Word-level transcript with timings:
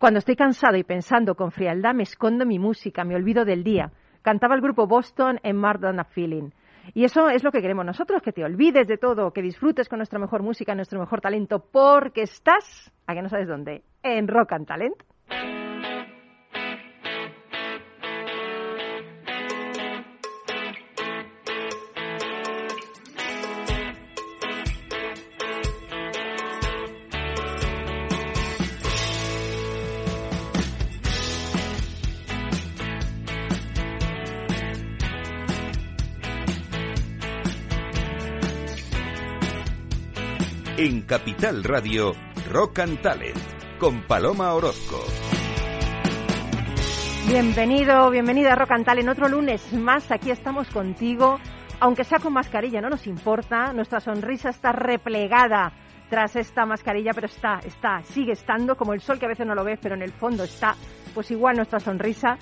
Cuando 0.00 0.18
estoy 0.18 0.34
cansado 0.34 0.78
y 0.78 0.82
pensando 0.82 1.34
con 1.34 1.50
frialdad, 1.50 1.92
me 1.92 2.04
escondo 2.04 2.46
mi 2.46 2.58
música, 2.58 3.04
me 3.04 3.14
olvido 3.14 3.44
del 3.44 3.62
día. 3.62 3.92
Cantaba 4.22 4.54
el 4.54 4.62
grupo 4.62 4.86
Boston 4.86 5.38
en 5.42 5.58
More 5.58 5.78
a 5.86 6.04
Feeling. 6.04 6.52
Y 6.94 7.04
eso 7.04 7.28
es 7.28 7.44
lo 7.44 7.52
que 7.52 7.60
queremos 7.60 7.84
nosotros, 7.84 8.22
que 8.22 8.32
te 8.32 8.42
olvides 8.42 8.88
de 8.88 8.96
todo, 8.96 9.34
que 9.34 9.42
disfrutes 9.42 9.90
con 9.90 9.98
nuestra 9.98 10.18
mejor 10.18 10.42
música, 10.42 10.74
nuestro 10.74 10.98
mejor 10.98 11.20
talento, 11.20 11.66
porque 11.70 12.22
estás, 12.22 12.90
a 13.06 13.12
que 13.12 13.20
no 13.20 13.28
sabes 13.28 13.46
dónde, 13.46 13.82
en 14.02 14.26
Rock 14.26 14.54
and 14.54 14.66
Talent. 14.66 14.96
En 40.82 41.02
Capital 41.02 41.62
Radio, 41.62 42.14
Rock 42.50 42.78
and 42.78 43.02
Talent, 43.02 43.36
con 43.78 44.00
Paloma 44.06 44.54
Orozco. 44.54 44.96
Bienvenido, 47.28 48.08
bienvenida 48.08 48.54
a 48.54 48.56
Rock 48.56 48.70
and 48.70 48.86
Talent. 48.86 49.10
Otro 49.10 49.28
lunes 49.28 49.74
más, 49.74 50.10
aquí 50.10 50.30
estamos 50.30 50.68
contigo. 50.70 51.38
Aunque 51.80 52.04
sea 52.04 52.18
con 52.18 52.32
mascarilla, 52.32 52.80
no 52.80 52.88
nos 52.88 53.06
importa. 53.06 53.74
Nuestra 53.74 54.00
sonrisa 54.00 54.48
está 54.48 54.72
replegada 54.72 55.70
tras 56.08 56.34
esta 56.36 56.64
mascarilla, 56.64 57.12
pero 57.12 57.26
está, 57.26 57.60
está, 57.62 58.00
sigue 58.04 58.32
estando, 58.32 58.74
como 58.74 58.94
el 58.94 59.02
sol 59.02 59.18
que 59.18 59.26
a 59.26 59.28
veces 59.28 59.46
no 59.46 59.54
lo 59.54 59.64
ves, 59.64 59.78
pero 59.82 59.96
en 59.96 60.02
el 60.02 60.12
fondo 60.12 60.44
está, 60.44 60.76
pues 61.12 61.30
igual 61.30 61.56
nuestra 61.56 61.80
sonrisa. 61.80 62.38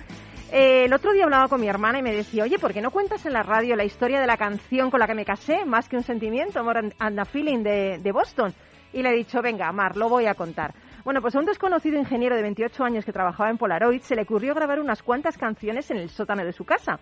Eh, 0.51 0.87
el 0.87 0.93
otro 0.95 1.13
día 1.13 1.25
hablaba 1.25 1.49
con 1.49 1.61
mi 1.61 1.69
hermana 1.69 1.99
y 1.99 2.03
me 2.03 2.15
decía, 2.15 2.45
oye, 2.45 2.59
¿por 2.59 2.73
qué 2.73 2.81
no 2.81 2.91
cuentas 2.91 3.27
en 3.27 3.35
la 3.35 3.43
radio 3.43 3.77
la 3.77 3.85
historia 3.85 4.19
de 4.21 4.27
la 4.27 4.39
canción 4.39 4.91
con 4.91 4.99
la 4.99 5.07
que 5.07 5.15
me 5.15 5.25
casé, 5.25 5.67
más 5.67 5.89
que 5.89 5.97
un 5.97 6.03
sentimiento, 6.03 6.65
More 6.65 6.91
and 6.99 7.21
a 7.21 7.25
Feeling 7.27 7.63
de, 7.63 7.99
de 7.99 8.13
Boston? 8.13 8.55
Y 8.93 9.03
le 9.03 9.11
he 9.11 9.17
dicho, 9.17 9.43
venga, 9.43 9.71
Mar, 9.73 9.97
lo 9.97 10.09
voy 10.09 10.25
a 10.25 10.35
contar. 10.35 10.73
Bueno, 11.05 11.21
pues 11.21 11.35
a 11.35 11.39
un 11.39 11.45
desconocido 11.45 11.99
ingeniero 11.99 12.35
de 12.35 12.43
28 12.43 12.83
años 12.83 13.05
que 13.05 13.13
trabajaba 13.13 13.51
en 13.51 13.59
Polaroid 13.59 14.01
se 14.01 14.17
le 14.17 14.23
ocurrió 14.23 14.55
grabar 14.55 14.81
unas 14.81 15.03
cuantas 15.03 15.37
canciones 15.37 15.91
en 15.91 15.99
el 15.99 16.09
sótano 16.09 16.45
de 16.45 16.53
su 16.53 16.65
casa. 16.65 16.99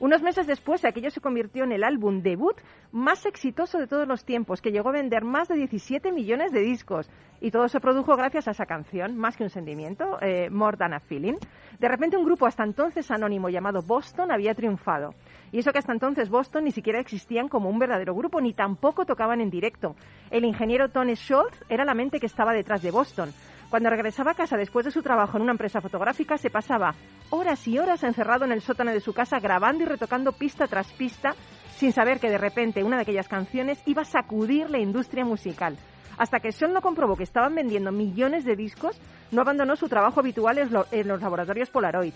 Unos 0.00 0.22
meses 0.22 0.46
después, 0.46 0.82
aquello 0.86 1.10
se 1.10 1.20
convirtió 1.20 1.62
en 1.62 1.72
el 1.72 1.84
álbum 1.84 2.22
debut 2.22 2.56
más 2.90 3.26
exitoso 3.26 3.76
de 3.78 3.86
todos 3.86 4.08
los 4.08 4.24
tiempos, 4.24 4.62
que 4.62 4.72
llegó 4.72 4.88
a 4.88 4.92
vender 4.92 5.24
más 5.24 5.48
de 5.48 5.56
17 5.56 6.10
millones 6.10 6.52
de 6.52 6.60
discos. 6.60 7.10
Y 7.38 7.50
todo 7.50 7.68
se 7.68 7.80
produjo 7.80 8.16
gracias 8.16 8.48
a 8.48 8.52
esa 8.52 8.64
canción, 8.64 9.18
más 9.18 9.36
que 9.36 9.44
un 9.44 9.50
sentimiento, 9.50 10.18
eh, 10.22 10.48
More 10.48 10.78
Than 10.78 10.94
a 10.94 11.00
Feeling. 11.00 11.34
De 11.78 11.88
repente 11.88 12.16
un 12.16 12.24
grupo 12.24 12.46
hasta 12.46 12.64
entonces 12.64 13.10
anónimo 13.10 13.50
llamado 13.50 13.82
Boston 13.82 14.32
había 14.32 14.54
triunfado. 14.54 15.14
Y 15.52 15.58
eso 15.58 15.70
que 15.70 15.78
hasta 15.78 15.92
entonces 15.92 16.30
Boston 16.30 16.64
ni 16.64 16.72
siquiera 16.72 16.98
existían 16.98 17.48
como 17.48 17.68
un 17.68 17.78
verdadero 17.78 18.14
grupo, 18.14 18.40
ni 18.40 18.54
tampoco 18.54 19.04
tocaban 19.04 19.42
en 19.42 19.50
directo. 19.50 19.96
El 20.30 20.46
ingeniero 20.46 20.88
Tony 20.88 21.14
Schultz 21.14 21.62
era 21.68 21.84
la 21.84 21.92
mente 21.92 22.20
que 22.20 22.26
estaba 22.26 22.54
detrás 22.54 22.80
de 22.80 22.90
Boston. 22.90 23.32
Cuando 23.70 23.88
regresaba 23.88 24.32
a 24.32 24.34
casa 24.34 24.56
después 24.56 24.84
de 24.84 24.90
su 24.90 25.00
trabajo 25.00 25.36
en 25.36 25.44
una 25.44 25.52
empresa 25.52 25.80
fotográfica, 25.80 26.36
se 26.36 26.50
pasaba 26.50 26.92
horas 27.30 27.68
y 27.68 27.78
horas 27.78 28.02
encerrado 28.02 28.44
en 28.44 28.50
el 28.50 28.62
sótano 28.62 28.90
de 28.90 28.98
su 28.98 29.14
casa 29.14 29.38
grabando 29.38 29.84
y 29.84 29.86
retocando 29.86 30.32
pista 30.32 30.66
tras 30.66 30.90
pista, 30.92 31.36
sin 31.76 31.92
saber 31.92 32.18
que 32.18 32.28
de 32.28 32.36
repente 32.36 32.82
una 32.82 32.96
de 32.96 33.02
aquellas 33.02 33.28
canciones 33.28 33.80
iba 33.86 34.02
a 34.02 34.06
sacudir 34.06 34.68
la 34.70 34.80
industria 34.80 35.24
musical. 35.24 35.78
Hasta 36.18 36.40
que 36.40 36.50
Sean 36.50 36.72
no 36.72 36.82
comprobó 36.82 37.14
que 37.14 37.22
estaban 37.22 37.54
vendiendo 37.54 37.92
millones 37.92 38.44
de 38.44 38.56
discos, 38.56 39.00
no 39.30 39.42
abandonó 39.42 39.76
su 39.76 39.88
trabajo 39.88 40.18
habitual 40.18 40.58
en 40.58 41.08
los 41.08 41.22
laboratorios 41.22 41.70
Polaroid. 41.70 42.14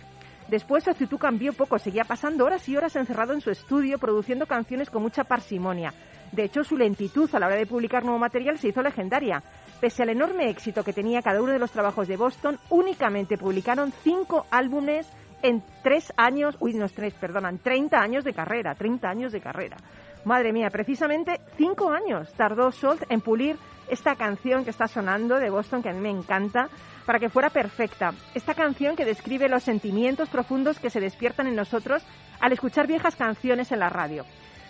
Después 0.49 0.83
su 0.83 0.91
actitud 0.91 1.19
cambió 1.19 1.53
poco, 1.53 1.79
seguía 1.79 2.05
pasando 2.05 2.45
horas 2.45 2.69
y 2.69 2.77
horas 2.77 2.97
encerrado 2.97 3.33
en 3.33 3.41
su 3.41 3.51
estudio 3.51 3.99
produciendo 3.99 4.47
canciones 4.47 4.91
con 4.91 5.03
mucha 5.03 5.23
parsimonia. 5.23 5.95
De 6.33 6.43
hecho, 6.43 6.65
su 6.65 6.77
lentitud 6.77 7.33
a 7.33 7.39
la 7.39 7.47
hora 7.47 7.57
de 7.57 7.67
publicar 7.67 8.03
nuevo 8.03 8.19
material 8.19 8.59
se 8.59 8.69
hizo 8.69 8.83
legendaria. 8.83 9.41
Pese 9.85 10.03
al 10.03 10.09
enorme 10.09 10.49
éxito 10.49 10.83
que 10.83 10.95
tenía 10.95 11.21
cada 11.21 11.43
uno 11.43 11.53
de 11.53 11.59
los 11.59 11.71
trabajos 11.71 12.09
de 12.09 12.17
Boston, 12.17 12.59
únicamente 12.71 13.37
publicaron 13.37 13.93
cinco 14.03 14.47
álbumes 14.51 15.07
en 15.43 15.63
tres 15.83 16.11
años, 16.17 16.57
uy, 16.59 16.73
no 16.73 16.89
tres, 16.89 17.13
perdonan, 17.13 17.59
30 17.59 18.01
años 18.01 18.25
de 18.25 18.33
carrera, 18.33 18.75
30 18.75 19.07
años 19.07 19.31
de 19.31 19.43
carrera. 19.43 19.77
Madre 20.25 20.55
mía, 20.55 20.71
precisamente 20.71 21.39
cinco 21.59 21.91
años 21.91 22.33
tardó 22.33 22.71
Schultz 22.71 23.05
en 23.11 23.21
pulir 23.21 23.59
esta 23.91 24.17
canción 24.17 24.65
que 24.65 24.71
está 24.71 24.89
sonando 24.89 25.39
de 25.39 25.51
Boston, 25.51 25.83
que 25.83 25.91
a 25.91 25.93
mí 25.93 26.01
me 26.01 26.09
encanta, 26.09 26.71
para 27.05 27.19
que 27.19 27.29
fuera 27.29 27.51
perfecta. 27.51 28.15
Esta 28.35 28.55
canción 28.55 28.97
que 28.97 29.05
describe 29.05 29.51
los 29.51 29.65
sentimientos 29.65 30.31
profundos 30.31 30.79
que 30.79 30.89
se 30.89 31.01
despiertan 31.01 31.47
en 31.47 31.57
nosotros 31.57 32.03
al 32.41 32.55
escuchar 32.55 32.87
viejas 32.87 33.17
canciones 33.17 33.71
en 33.71 33.81
la 33.81 33.91
radio. 33.91 34.25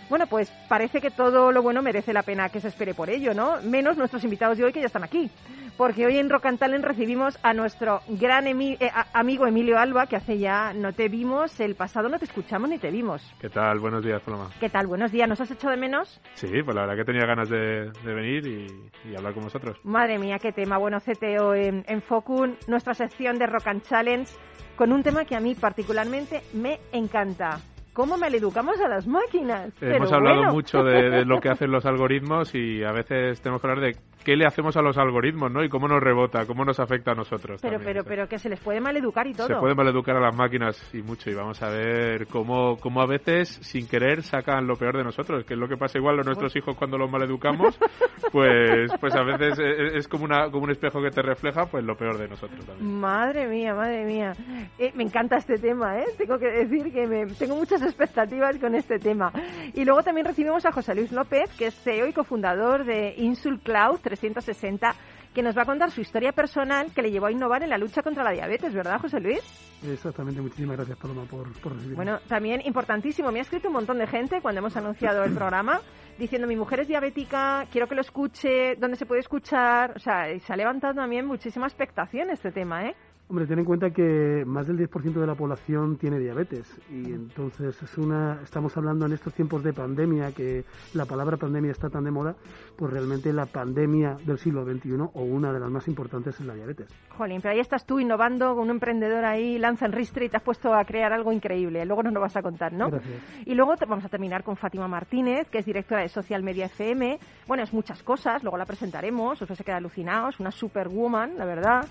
Bueno, 0.09 0.27
pues 0.27 0.51
parece 0.69 1.01
que 1.01 1.09
todo 1.09 1.51
lo 1.51 1.63
bueno 1.63 1.81
merece 1.81 2.13
la 2.13 2.21
pena 2.21 2.49
que 2.49 2.59
se 2.59 2.67
espere 2.67 2.93
por 2.93 3.09
ello, 3.09 3.33
¿no? 3.33 3.61
Menos 3.63 3.97
nuestros 3.97 4.23
invitados 4.23 4.57
de 4.57 4.63
hoy 4.63 4.71
que 4.71 4.79
ya 4.79 4.85
están 4.85 5.03
aquí. 5.03 5.31
Porque 5.77 6.05
hoy 6.05 6.17
en 6.17 6.29
Rock 6.29 6.45
and 6.45 6.59
Talent 6.59 6.85
recibimos 6.85 7.37
a 7.43 7.53
nuestro 7.53 8.01
gran 8.07 8.47
eh, 8.47 8.77
amigo 9.13 9.47
Emilio 9.47 9.77
Alba, 9.77 10.05
que 10.05 10.15
hace 10.15 10.37
ya 10.37 10.73
no 10.73 10.93
te 10.93 11.09
vimos 11.09 11.59
el 11.59 11.75
pasado, 11.75 12.07
no 12.07 12.19
te 12.19 12.25
escuchamos 12.25 12.69
ni 12.69 12.77
te 12.77 12.91
vimos. 12.91 13.21
¿Qué 13.41 13.49
tal? 13.49 13.79
Buenos 13.79 14.05
días, 14.05 14.21
Paloma. 14.21 14.51
¿Qué 14.59 14.69
tal? 14.69 14.87
Buenos 14.87 15.11
días. 15.11 15.27
¿Nos 15.27 15.41
has 15.41 15.51
hecho 15.51 15.69
de 15.69 15.75
menos? 15.75 16.21
Sí, 16.35 16.47
pues 16.63 16.75
la 16.75 16.81
verdad 16.81 16.95
que 16.95 17.03
tenía 17.03 17.25
ganas 17.25 17.49
de, 17.49 17.91
venir 18.05 18.45
y, 18.45 19.15
hablar 19.15 19.33
con 19.33 19.43
vosotros. 19.43 19.77
Madre 19.83 20.19
mía, 20.19 20.37
qué 20.39 20.51
tema. 20.51 20.77
Bueno, 20.77 20.99
CTO 20.99 21.55
en, 21.55 21.83
en 21.87 22.01
Focun, 22.01 22.57
nuestra 22.67 22.93
sección 22.93 23.37
de 23.37 23.47
Rock 23.47 23.67
and 23.67 23.81
Challenge, 23.81 24.31
con 24.75 24.93
un 24.93 25.03
tema 25.03 25.25
que 25.25 25.35
a 25.35 25.39
mí 25.39 25.55
particularmente 25.55 26.41
me 26.53 26.79
encanta 26.93 27.59
cómo 27.95 28.17
maleducamos 28.17 28.79
a 28.81 28.89
las 28.89 29.07
máquinas. 29.07 29.71
Hemos 29.81 30.11
hablado 30.11 30.51
mucho 30.51 30.83
de, 30.83 31.23
lo 31.25 31.39
que 31.39 31.49
hacen 31.53 31.71
los 31.71 31.85
algoritmos 31.85 32.53
y 32.53 32.83
a 32.83 32.91
veces 32.91 33.41
tenemos 33.41 33.61
que 33.61 33.67
hablar 33.67 33.83
de 33.85 33.97
qué 34.25 34.35
le 34.35 34.45
hacemos 34.45 34.75
a 34.75 34.81
los 34.81 34.97
algoritmos, 34.97 35.51
¿no? 35.51 35.63
Y 35.63 35.69
cómo 35.69 35.87
nos 35.87 36.01
rebota, 36.01 36.45
cómo 36.45 36.65
nos 36.65 36.79
afecta 36.79 37.11
a 37.11 37.15
nosotros. 37.15 37.61
Pero, 37.61 37.79
pero, 37.79 38.03
pero 38.03 38.27
que 38.27 38.39
se 38.39 38.49
les 38.49 38.59
puede 38.59 38.81
maleducar 38.81 39.27
y 39.27 39.33
todo. 39.33 39.47
Se 39.47 39.55
puede 39.55 39.75
maleducar 39.75 40.17
a 40.17 40.19
las 40.19 40.35
máquinas 40.35 40.93
y 40.93 41.01
mucho. 41.01 41.29
Y 41.29 41.35
vamos 41.35 41.61
a 41.61 41.69
ver 41.69 42.27
cómo, 42.27 42.77
cómo 42.77 43.01
a 43.01 43.05
veces, 43.05 43.49
sin 43.61 43.87
querer, 43.87 44.23
sacan 44.23 44.67
lo 44.67 44.75
peor 44.75 44.97
de 44.97 45.03
nosotros, 45.03 45.45
que 45.45 45.53
es 45.53 45.59
lo 45.59 45.67
que 45.67 45.77
pasa 45.77 45.99
igual 45.99 46.19
a 46.19 46.23
nuestros 46.23 46.55
hijos 46.55 46.75
cuando 46.75 46.97
los 46.97 47.09
maleducamos. 47.09 47.77
pues, 48.31 48.91
pues 48.99 49.15
a 49.15 49.23
veces 49.23 49.59
es, 49.93 50.07
como, 50.07 50.25
una, 50.25 50.49
como 50.49 50.63
un 50.63 50.71
espejo 50.71 51.01
que 51.01 51.11
te 51.11 51.21
refleja, 51.21 51.67
pues 51.67 51.85
lo 51.85 51.95
peor 51.95 52.17
de 52.17 52.27
nosotros 52.27 52.65
también. 52.65 52.99
Madre 52.99 53.47
mía, 53.47 53.75
madre 53.75 54.05
mía. 54.05 54.33
Eh, 54.79 54.91
me 54.95 55.03
encanta 55.03 55.37
este 55.37 55.57
tema, 55.57 55.99
¿eh? 55.99 56.05
Tengo 56.17 56.39
que 56.39 56.47
decir 56.47 56.91
que 56.91 57.05
me, 57.05 57.27
tengo 57.27 57.55
muchas 57.55 57.81
expectativas 57.83 58.57
con 58.57 58.73
este 58.73 58.97
tema. 58.97 59.31
Y 59.73 59.85
luego 59.85 60.01
también 60.01 60.25
recibimos 60.25 60.65
a 60.65 60.71
José 60.71 60.95
Luis 60.95 61.11
López, 61.11 61.51
que 61.57 61.67
es 61.67 61.75
CEO 61.75 62.07
y 62.07 62.13
cofundador 62.13 62.85
de 62.85 63.13
Insul 63.17 63.59
Cloud 63.59 63.99
360, 64.15 64.95
que 65.33 65.41
nos 65.41 65.57
va 65.57 65.63
a 65.63 65.65
contar 65.65 65.91
su 65.91 66.01
historia 66.01 66.31
personal 66.31 66.91
que 66.93 67.01
le 67.01 67.11
llevó 67.11 67.27
a 67.27 67.31
innovar 67.31 67.63
en 67.63 67.69
la 67.69 67.77
lucha 67.77 68.01
contra 68.01 68.23
la 68.23 68.31
diabetes, 68.31 68.73
¿verdad, 68.73 68.99
José 68.99 69.19
Luis? 69.19 69.41
Exactamente, 69.83 70.41
muchísimas 70.41 70.77
gracias, 70.77 70.97
Paloma, 70.97 71.23
por, 71.25 71.51
por 71.59 71.73
recibirme. 71.73 71.95
Bueno, 71.95 72.19
también 72.27 72.61
importantísimo, 72.65 73.31
me 73.31 73.39
ha 73.39 73.43
escrito 73.43 73.67
un 73.67 73.73
montón 73.73 73.97
de 73.97 74.07
gente 74.07 74.41
cuando 74.41 74.59
hemos 74.59 74.75
anunciado 74.77 75.23
el 75.23 75.33
programa 75.33 75.81
diciendo 76.17 76.47
mi 76.47 76.55
mujer 76.55 76.79
es 76.79 76.87
diabética, 76.87 77.65
quiero 77.71 77.87
que 77.87 77.95
lo 77.95 78.01
escuche, 78.01 78.75
dónde 78.77 78.97
se 78.97 79.05
puede 79.05 79.21
escuchar, 79.21 79.93
o 79.95 79.99
sea, 79.99 80.27
se 80.39 80.53
ha 80.53 80.55
levantado 80.55 80.93
también 80.93 81.25
muchísima 81.25 81.67
expectación 81.67 82.29
este 82.29 82.51
tema, 82.51 82.85
¿eh? 82.85 82.95
Hombre, 83.27 83.47
ten 83.47 83.57
en 83.57 83.65
cuenta 83.65 83.89
que 83.89 84.43
más 84.45 84.67
del 84.67 84.77
10% 84.77 85.13
de 85.13 85.25
la 85.25 85.33
población 85.33 85.97
tiene 85.97 86.19
diabetes 86.19 86.71
y 86.91 87.11
entonces 87.11 87.81
es 87.81 87.97
una 87.97 88.39
estamos 88.43 88.77
hablando 88.77 89.07
en 89.07 89.13
estos 89.13 89.33
tiempos 89.33 89.63
de 89.63 89.73
pandemia 89.73 90.31
que 90.31 90.63
la 90.93 91.05
palabra 91.05 91.35
pandemia 91.35 91.71
está 91.71 91.89
tan 91.89 92.03
de 92.03 92.11
moda, 92.11 92.35
pues 92.77 92.93
realmente 92.93 93.33
la 93.33 93.47
pandemia 93.47 94.15
del 94.23 94.37
siglo 94.37 94.63
XXI 94.63 95.09
o 95.11 95.23
una 95.23 95.51
de 95.51 95.59
las 95.59 95.71
más 95.71 95.87
importantes 95.87 96.39
es 96.39 96.45
la 96.45 96.53
diabetes. 96.53 96.87
Jolín, 97.17 97.41
pero 97.41 97.55
ahí 97.55 97.59
estás 97.59 97.87
tú 97.87 97.99
innovando 97.99 98.53
un 98.53 98.69
emprendedor 98.69 99.25
ahí, 99.25 99.57
lanza 99.57 99.87
en 99.87 99.93
Ristre 99.93 100.25
y 100.25 100.29
te 100.29 100.37
has 100.37 100.43
puesto 100.43 100.75
a 100.75 100.85
crear 100.85 101.11
algo 101.11 101.33
increíble. 101.33 101.83
Luego 101.83 102.03
nos 102.03 102.13
lo 102.13 102.21
vas 102.21 102.37
a 102.37 102.43
contar, 102.43 102.73
¿no? 102.73 102.91
Gracias. 102.91 103.23
Y 103.47 103.55
luego 103.55 103.73
vamos 103.87 104.05
a 104.05 104.09
terminar 104.09 104.43
con 104.43 104.55
Fátima 104.55 104.87
Martínez, 104.87 105.49
que 105.49 105.57
es 105.57 105.65
directora 105.65 106.03
de 106.03 106.09
Social 106.09 106.43
Media 106.43 106.67
FM. 106.67 107.17
Bueno, 107.47 107.63
es 107.63 107.73
muchas 107.73 108.03
cosas, 108.03 108.43
luego 108.43 108.57
la 108.57 108.65
presentaremos, 108.67 109.41
os 109.41 109.49
vais 109.49 109.59
a 109.59 109.63
quedar 109.63 109.79
alucinados, 109.79 110.39
una 110.39 110.51
superwoman, 110.51 111.39
la 111.39 111.45
verdad 111.45 111.87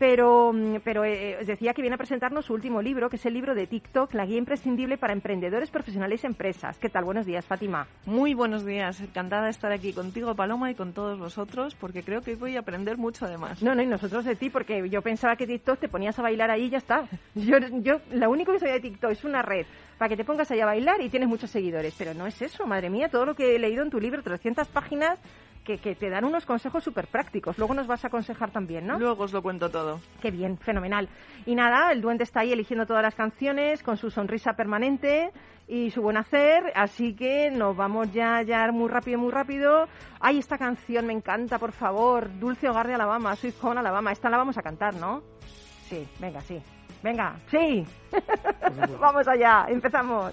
pero, 0.00 0.50
mm, 0.50 0.69
pero 0.84 1.04
eh, 1.04 1.38
decía 1.44 1.74
que 1.74 1.82
viene 1.82 1.94
a 1.94 1.98
presentarnos 1.98 2.44
su 2.44 2.54
último 2.54 2.80
libro, 2.80 3.10
que 3.10 3.16
es 3.16 3.26
el 3.26 3.34
libro 3.34 3.54
de 3.54 3.66
TikTok, 3.66 4.14
la 4.14 4.26
guía 4.26 4.38
imprescindible 4.38 4.98
para 4.98 5.12
emprendedores, 5.12 5.70
profesionales 5.70 6.22
y 6.22 6.26
empresas. 6.26 6.78
¿Qué 6.78 6.88
tal? 6.88 7.04
Buenos 7.04 7.26
días, 7.26 7.44
Fátima. 7.44 7.88
Muy 8.06 8.34
buenos 8.34 8.64
días. 8.64 9.00
Encantada 9.00 9.44
de 9.44 9.50
estar 9.50 9.72
aquí 9.72 9.92
contigo, 9.92 10.34
Paloma, 10.34 10.70
y 10.70 10.74
con 10.74 10.92
todos 10.92 11.18
vosotros, 11.18 11.74
porque 11.74 12.02
creo 12.02 12.22
que 12.22 12.36
voy 12.36 12.56
a 12.56 12.60
aprender 12.60 12.96
mucho 12.96 13.26
además. 13.26 13.62
No, 13.62 13.74
no, 13.74 13.82
y 13.82 13.86
nosotros 13.86 14.24
de 14.24 14.36
ti, 14.36 14.50
porque 14.50 14.88
yo 14.88 15.02
pensaba 15.02 15.36
que 15.36 15.46
TikTok 15.46 15.80
te 15.80 15.88
ponías 15.88 16.18
a 16.18 16.22
bailar 16.22 16.50
ahí 16.50 16.64
y 16.64 16.70
ya 16.70 16.78
está. 16.78 17.08
Yo, 17.34 17.58
yo, 17.80 18.00
lo 18.12 18.30
único 18.30 18.52
que 18.52 18.58
sabía 18.58 18.74
de 18.74 18.80
TikTok 18.80 19.10
es 19.10 19.24
una 19.24 19.42
red 19.42 19.66
para 19.98 20.08
que 20.08 20.16
te 20.16 20.24
pongas 20.24 20.50
ahí 20.50 20.60
a 20.60 20.66
bailar 20.66 21.00
y 21.00 21.10
tienes 21.10 21.28
muchos 21.28 21.50
seguidores. 21.50 21.94
Pero 21.98 22.14
no 22.14 22.26
es 22.26 22.40
eso, 22.40 22.66
madre 22.66 22.88
mía, 22.90 23.08
todo 23.08 23.26
lo 23.26 23.34
que 23.34 23.56
he 23.56 23.58
leído 23.58 23.82
en 23.82 23.90
tu 23.90 24.00
libro, 24.00 24.22
300 24.22 24.68
páginas, 24.68 25.18
que, 25.64 25.78
que 25.78 25.94
te 25.94 26.10
dan 26.10 26.24
unos 26.24 26.46
consejos 26.46 26.82
súper 26.84 27.06
prácticos. 27.06 27.58
Luego 27.58 27.74
nos 27.74 27.86
vas 27.86 28.04
a 28.04 28.08
aconsejar 28.08 28.50
también, 28.50 28.86
¿no? 28.86 28.98
Luego 28.98 29.24
os 29.24 29.32
lo 29.32 29.42
cuento 29.42 29.70
todo. 29.70 30.00
Qué 30.20 30.30
bien, 30.30 30.58
fenomenal. 30.58 31.08
Y 31.46 31.54
nada, 31.54 31.92
el 31.92 32.00
duende 32.00 32.24
está 32.24 32.40
ahí 32.40 32.52
eligiendo 32.52 32.86
todas 32.86 33.02
las 33.02 33.14
canciones 33.14 33.82
con 33.82 33.96
su 33.96 34.10
sonrisa 34.10 34.54
permanente 34.54 35.30
y 35.70 35.90
su 35.92 36.02
buen 36.02 36.16
hacer, 36.16 36.72
así 36.74 37.14
que 37.14 37.48
nos 37.50 37.76
vamos 37.76 38.12
ya, 38.12 38.42
ya 38.42 38.70
muy 38.72 38.88
rápido, 38.88 39.20
muy 39.20 39.30
rápido. 39.30 39.86
Ay, 40.18 40.38
esta 40.38 40.58
canción 40.58 41.06
me 41.06 41.12
encanta, 41.12 41.60
por 41.60 41.70
favor. 41.70 42.28
Dulce 42.40 42.68
Hogar 42.68 42.88
de 42.88 42.94
Alabama, 42.94 43.36
Sweet 43.36 43.54
Home 43.62 43.78
Alabama. 43.78 44.10
Esta 44.10 44.28
la 44.28 44.36
vamos 44.36 44.58
a 44.58 44.62
cantar, 44.62 44.94
¿no? 44.94 45.22
Sí, 45.88 46.08
venga, 46.18 46.40
sí. 46.40 46.60
Venga, 47.02 47.36
sí. 47.50 47.84
vamos 49.00 49.28
allá, 49.28 49.66
empezamos. 49.68 50.32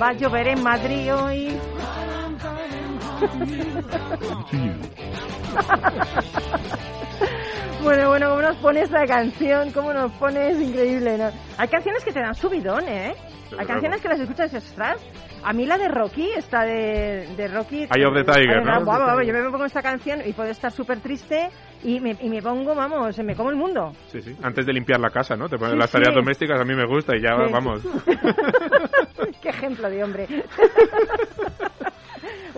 Va 0.00 0.08
a 0.08 0.12
llover 0.12 0.48
en 0.48 0.62
Madrid 0.62 1.14
hoy. 1.14 1.58
Bueno, 7.82 8.08
bueno, 8.08 8.30
¿cómo 8.30 8.40
nos 8.40 8.56
pone 8.56 8.80
esta 8.80 9.06
canción? 9.06 9.70
¿Cómo 9.72 9.92
nos 9.92 10.10
pone? 10.12 10.52
Es 10.52 10.58
increíble, 10.58 11.18
¿no? 11.18 11.30
Hay 11.58 11.68
canciones 11.68 12.02
que 12.02 12.12
te 12.12 12.20
dan 12.20 12.34
subidón, 12.34 12.88
¿eh? 12.88 13.14
Hay 13.58 13.66
canciones 13.66 14.00
que 14.00 14.08
las 14.08 14.20
escuchas 14.20 14.50
y 14.52 14.56
dices. 14.56 14.74
A 15.44 15.52
mí 15.52 15.66
la 15.66 15.76
de 15.76 15.88
Rocky, 15.88 16.28
esta 16.36 16.62
de, 16.62 17.28
de 17.36 17.48
Rocky... 17.48 17.86
Eye 17.94 18.06
of 18.06 18.14
the 18.14 18.24
Tiger, 18.24 18.64
¿no? 18.64 18.72
vamos, 18.84 18.86
vamos, 19.06 19.26
yo 19.26 19.32
me 19.34 19.42
pongo 19.50 19.64
esta 19.66 19.82
canción 19.82 20.20
y 20.24 20.32
puedo 20.32 20.48
estar 20.50 20.72
súper 20.72 21.00
triste 21.00 21.50
y 21.82 22.00
me, 22.00 22.16
y 22.20 22.30
me 22.30 22.40
pongo, 22.40 22.74
vamos, 22.74 23.18
me 23.18 23.36
como 23.36 23.50
el 23.50 23.56
mundo. 23.56 23.92
Sí, 24.08 24.22
sí. 24.22 24.34
Antes 24.42 24.64
de 24.64 24.72
limpiar 24.72 25.00
la 25.00 25.10
casa, 25.10 25.36
¿no? 25.36 25.48
Te 25.48 25.56
pones 25.58 25.74
Sí, 25.74 25.78
las 25.78 25.90
tareas 25.90 26.14
sí. 26.14 26.20
domésticas, 26.20 26.58
a 26.60 26.64
mí 26.64 26.74
me 26.74 26.86
gusta 26.86 27.14
y 27.16 27.20
ya 27.22 27.36
Sí. 27.36 27.52
vamos. 27.52 27.82
Qué 29.42 29.48
ejemplo 29.50 29.90
de 29.90 30.02
hombre. 30.02 30.26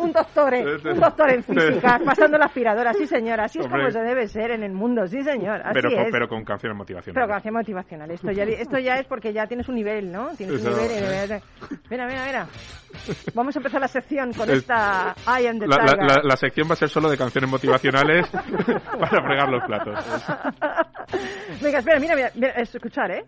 un 0.07 0.13
doctor, 0.13 0.55
un 0.55 1.01
doctor 1.01 1.31
en 1.31 1.43
física, 1.45 2.01
pasando 2.05 2.39
la 2.39 2.47
aspiradora, 2.47 2.93
sí 2.95 3.07
señora, 3.07 3.45
así 3.45 3.59
es 3.59 3.67
como 3.69 3.91
se 3.91 4.01
debe 4.01 4.27
ser 4.29 4.53
en 4.53 4.63
el 4.63 4.73
mundo, 4.73 5.07
sí 5.07 5.23
señor, 5.23 5.61
así 5.63 5.75
pero, 5.75 5.89
es. 5.91 6.09
pero 6.11 6.29
con 6.29 6.45
canciones 6.45 6.77
motivacionales. 6.79 7.15
Pero 7.15 7.29
canción 7.29 7.55
motivacional, 7.55 8.11
esto 8.11 8.31
ya, 8.31 8.45
esto 8.45 8.79
ya 8.79 8.99
es 8.99 9.07
porque 9.07 9.33
ya 9.33 9.47
tienes 9.47 9.69
un 9.69 9.75
nivel, 9.75 10.11
¿no? 10.11 10.29
Tienes 10.37 10.63
un 10.65 10.71
nivel. 10.71 10.91
eh, 10.91 11.41
Mira, 11.91 12.07
mira, 12.07 12.25
mira. 12.27 12.47
Vamos 13.35 13.55
a 13.55 13.59
empezar 13.59 13.81
la 13.81 13.89
sección 13.89 14.33
con 14.33 14.49
Es- 14.51 14.59
esta 14.59 15.15
I 15.27 15.47
am 15.47 15.59
the 15.59 15.67
la, 15.67 15.77
la- 15.77 15.85
Tiger. 15.85 15.99
la- 16.07 16.21
la 16.23 16.37
sección 16.37 16.69
va 16.69 16.73
a 16.73 16.77
ser 16.77 16.89
solo 16.89 17.11
de 17.11 17.19
canciones 17.19 17.51
motivacionales 17.51 18.27
para 18.99 19.23
fregar 19.23 19.49
los 19.51 19.63
platos. 19.65 19.99
Venga, 21.61 21.79
espera, 21.79 21.99
mira, 22.01 22.15
mira, 22.17 22.31
mira, 22.35 22.49
escuchar, 22.53 23.11
¿eh? 23.11 23.25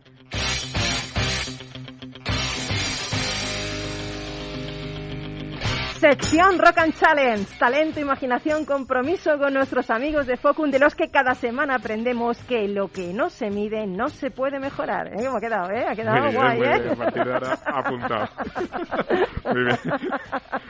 Sección 5.98 6.60
Rock 6.60 6.78
and 6.78 6.94
Challenge, 6.94 7.44
talento, 7.58 7.98
imaginación, 7.98 8.64
compromiso 8.64 9.36
con 9.36 9.52
nuestros 9.52 9.90
amigos 9.90 10.28
de 10.28 10.36
Focum, 10.36 10.70
de 10.70 10.78
los 10.78 10.94
que 10.94 11.10
cada 11.10 11.34
semana 11.34 11.74
aprendemos 11.74 12.38
que 12.44 12.68
lo 12.68 12.86
que 12.86 13.12
no 13.12 13.30
se 13.30 13.50
mide 13.50 13.84
no 13.84 14.08
se 14.08 14.30
puede 14.30 14.60
mejorar. 14.60 15.08
¿Eh? 15.08 15.24
¿Cómo 15.24 15.38
ha 15.38 15.40
quedado? 15.40 15.70
¿Eh? 15.72 15.84
Ha 15.88 15.96
quedado 15.96 16.18
Muy 16.20 16.28
bien, 16.28 16.40
guay, 16.40 16.58
muy 16.58 16.66
¿eh? 16.68 16.78
bien. 16.78 16.92
A 16.92 16.96
partir 16.96 17.24
de 17.24 17.32
ahora, 17.34 17.58
apuntado. 17.66 18.28
Muy 19.52 19.64
bien. 19.64 19.78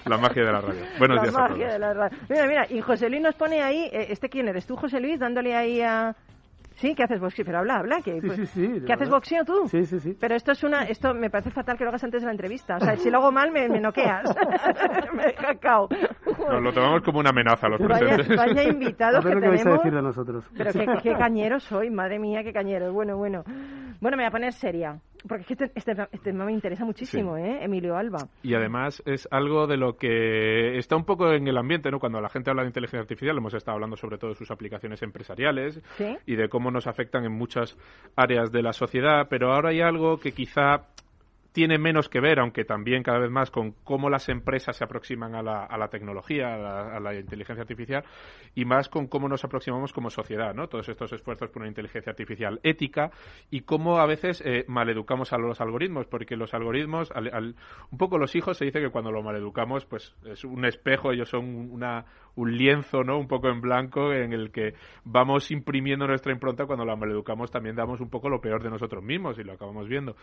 La 0.06 0.16
magia 0.18 0.44
de 0.44 0.52
la 0.52 0.60
radio. 0.60 0.82
Buenos 0.98 1.16
La 1.16 1.22
días 1.22 1.34
a 1.34 1.40
magia 1.40 1.56
todos. 1.56 1.72
de 1.72 1.78
la 1.78 1.94
radio. 1.94 2.18
Mira, 2.30 2.46
mira, 2.46 2.66
y 2.70 2.80
José 2.80 3.10
Luis 3.10 3.20
nos 3.22 3.34
pone 3.34 3.60
ahí, 3.62 3.90
eh, 3.92 4.06
¿este 4.10 4.28
quién 4.30 4.48
eres 4.48 4.66
tú, 4.66 4.76
José 4.76 4.98
Luis? 5.00 5.18
Dándole 5.18 5.54
ahí 5.54 5.82
a... 5.82 6.14
Sí, 6.80 6.94
que 6.94 7.02
haces 7.02 7.20
boxeo, 7.20 7.44
pero 7.44 7.58
habla, 7.58 7.76
habla. 7.76 8.00
Que, 8.02 8.20
Sí, 8.20 8.30
sí, 8.30 8.46
sí, 8.46 8.80
¿Que 8.86 8.92
haces 8.92 9.10
boxeo 9.10 9.44
tú? 9.44 9.66
Sí, 9.68 9.84
sí, 9.84 9.98
sí. 9.98 10.16
Pero 10.18 10.34
esto 10.36 10.52
es 10.52 10.62
una, 10.62 10.84
esto 10.84 11.12
me 11.12 11.28
parece 11.28 11.50
fatal 11.50 11.76
que 11.76 11.82
lo 11.84 11.90
hagas 11.90 12.04
antes 12.04 12.22
de 12.22 12.26
la 12.26 12.32
entrevista. 12.32 12.76
O 12.76 12.80
sea, 12.80 12.96
si 12.96 13.10
lo 13.10 13.18
hago 13.18 13.32
mal 13.32 13.50
me, 13.50 13.68
me 13.68 13.80
noqueas. 13.80 14.22
me 15.14 15.24
deja 15.24 15.54
cao. 15.56 15.88
Nos 16.50 16.62
lo 16.62 16.72
tomamos 16.72 17.02
como 17.02 17.18
una 17.18 17.30
amenaza 17.30 17.66
a 17.66 17.70
los 17.70 17.80
Vaya, 17.80 17.98
presentes. 18.14 18.36
vaya 18.36 18.60
A 18.60 18.64
invitados 18.64 19.24
ver 19.24 19.32
que 19.32 19.34
lo 19.34 19.40
que 19.42 19.48
vais 19.48 19.60
a 19.60 19.64
tenemos. 19.64 19.82
decir 19.84 19.96
de 19.96 20.02
nosotros. 20.02 20.44
Pero 20.56 20.72
qué, 20.72 20.86
qué 21.02 21.12
cañero 21.18 21.58
soy, 21.60 21.90
madre 21.90 22.18
mía, 22.18 22.42
qué 22.44 22.52
cañero. 22.52 22.92
Bueno, 22.92 23.16
bueno. 23.16 23.42
Bueno, 24.00 24.16
me 24.16 24.22
voy 24.22 24.28
a 24.28 24.30
poner 24.30 24.52
seria. 24.52 25.00
Porque 25.26 25.42
es 25.42 25.46
que 25.46 25.64
este, 25.64 25.72
este, 25.74 25.92
este 26.12 26.30
tema 26.30 26.44
me 26.44 26.52
interesa 26.52 26.84
muchísimo, 26.84 27.36
¿eh? 27.36 27.64
Emilio 27.64 27.96
Alba. 27.96 28.28
Y 28.42 28.54
además 28.54 29.02
es 29.06 29.28
algo 29.30 29.66
de 29.66 29.76
lo 29.76 29.96
que 29.96 30.78
está 30.78 30.96
un 30.96 31.04
poco 31.04 31.32
en 31.32 31.48
el 31.48 31.56
ambiente, 31.56 31.90
¿no? 31.90 31.98
Cuando 31.98 32.20
la 32.20 32.28
gente 32.28 32.50
habla 32.50 32.62
de 32.62 32.68
inteligencia 32.68 33.00
artificial, 33.00 33.36
hemos 33.36 33.54
estado 33.54 33.74
hablando 33.76 33.96
sobre 33.96 34.18
todo 34.18 34.30
de 34.30 34.36
sus 34.36 34.50
aplicaciones 34.50 35.02
empresariales 35.02 35.80
¿Sí? 35.96 36.16
y 36.26 36.36
de 36.36 36.48
cómo 36.48 36.70
nos 36.70 36.86
afectan 36.86 37.24
en 37.24 37.32
muchas 37.32 37.76
áreas 38.16 38.52
de 38.52 38.62
la 38.62 38.72
sociedad, 38.72 39.26
pero 39.28 39.52
ahora 39.52 39.70
hay 39.70 39.80
algo 39.80 40.18
que 40.18 40.32
quizá 40.32 40.86
tiene 41.52 41.78
menos 41.78 42.08
que 42.08 42.20
ver, 42.20 42.38
aunque 42.38 42.64
también 42.64 43.02
cada 43.02 43.18
vez 43.18 43.30
más, 43.30 43.50
con 43.50 43.72
cómo 43.84 44.10
las 44.10 44.28
empresas 44.28 44.76
se 44.76 44.84
aproximan 44.84 45.34
a 45.34 45.42
la, 45.42 45.64
a 45.64 45.78
la 45.78 45.88
tecnología, 45.88 46.54
a 46.96 47.00
la, 47.00 47.14
inteligencia 47.14 47.62
artificial, 47.62 48.04
y 48.54 48.64
más 48.64 48.88
con 48.88 49.06
cómo 49.08 49.28
nos 49.28 49.44
aproximamos 49.44 49.92
como 49.92 50.10
sociedad, 50.10 50.54
¿no? 50.54 50.68
Todos 50.68 50.88
estos 50.88 51.12
esfuerzos 51.12 51.50
por 51.50 51.62
una 51.62 51.68
inteligencia 51.68 52.10
artificial 52.10 52.60
ética 52.62 53.10
y 53.50 53.62
cómo 53.62 53.98
a 53.98 54.06
veces 54.06 54.42
eh, 54.44 54.64
maleducamos 54.68 55.32
a 55.32 55.38
los 55.38 55.60
algoritmos, 55.60 56.06
porque 56.06 56.36
los 56.36 56.54
algoritmos, 56.54 57.10
al- 57.12 57.34
al- 57.34 57.56
un 57.90 57.98
poco 57.98 58.18
los 58.18 58.34
hijos 58.36 58.56
se 58.58 58.66
dice 58.66 58.80
que 58.80 58.90
cuando 58.90 59.10
los 59.10 59.24
maleducamos, 59.24 59.84
pues 59.86 60.14
es 60.26 60.44
un 60.44 60.64
espejo, 60.64 61.12
ellos 61.12 61.28
son 61.28 61.44
una, 61.72 62.04
un 62.38 62.56
lienzo, 62.56 63.02
¿no? 63.02 63.18
Un 63.18 63.26
poco 63.26 63.48
en 63.48 63.60
blanco 63.60 64.12
en 64.12 64.32
el 64.32 64.52
que 64.52 64.74
vamos 65.04 65.50
imprimiendo 65.50 66.06
nuestra 66.06 66.32
impronta 66.32 66.66
cuando 66.66 66.84
la 66.84 66.94
maleducamos 66.94 67.50
también 67.50 67.74
damos 67.74 68.00
un 68.00 68.08
poco 68.08 68.28
lo 68.28 68.40
peor 68.40 68.62
de 68.62 68.70
nosotros 68.70 69.02
mismos 69.02 69.38
y 69.40 69.42
lo 69.42 69.54
acabamos 69.54 69.88
viendo. 69.88 70.14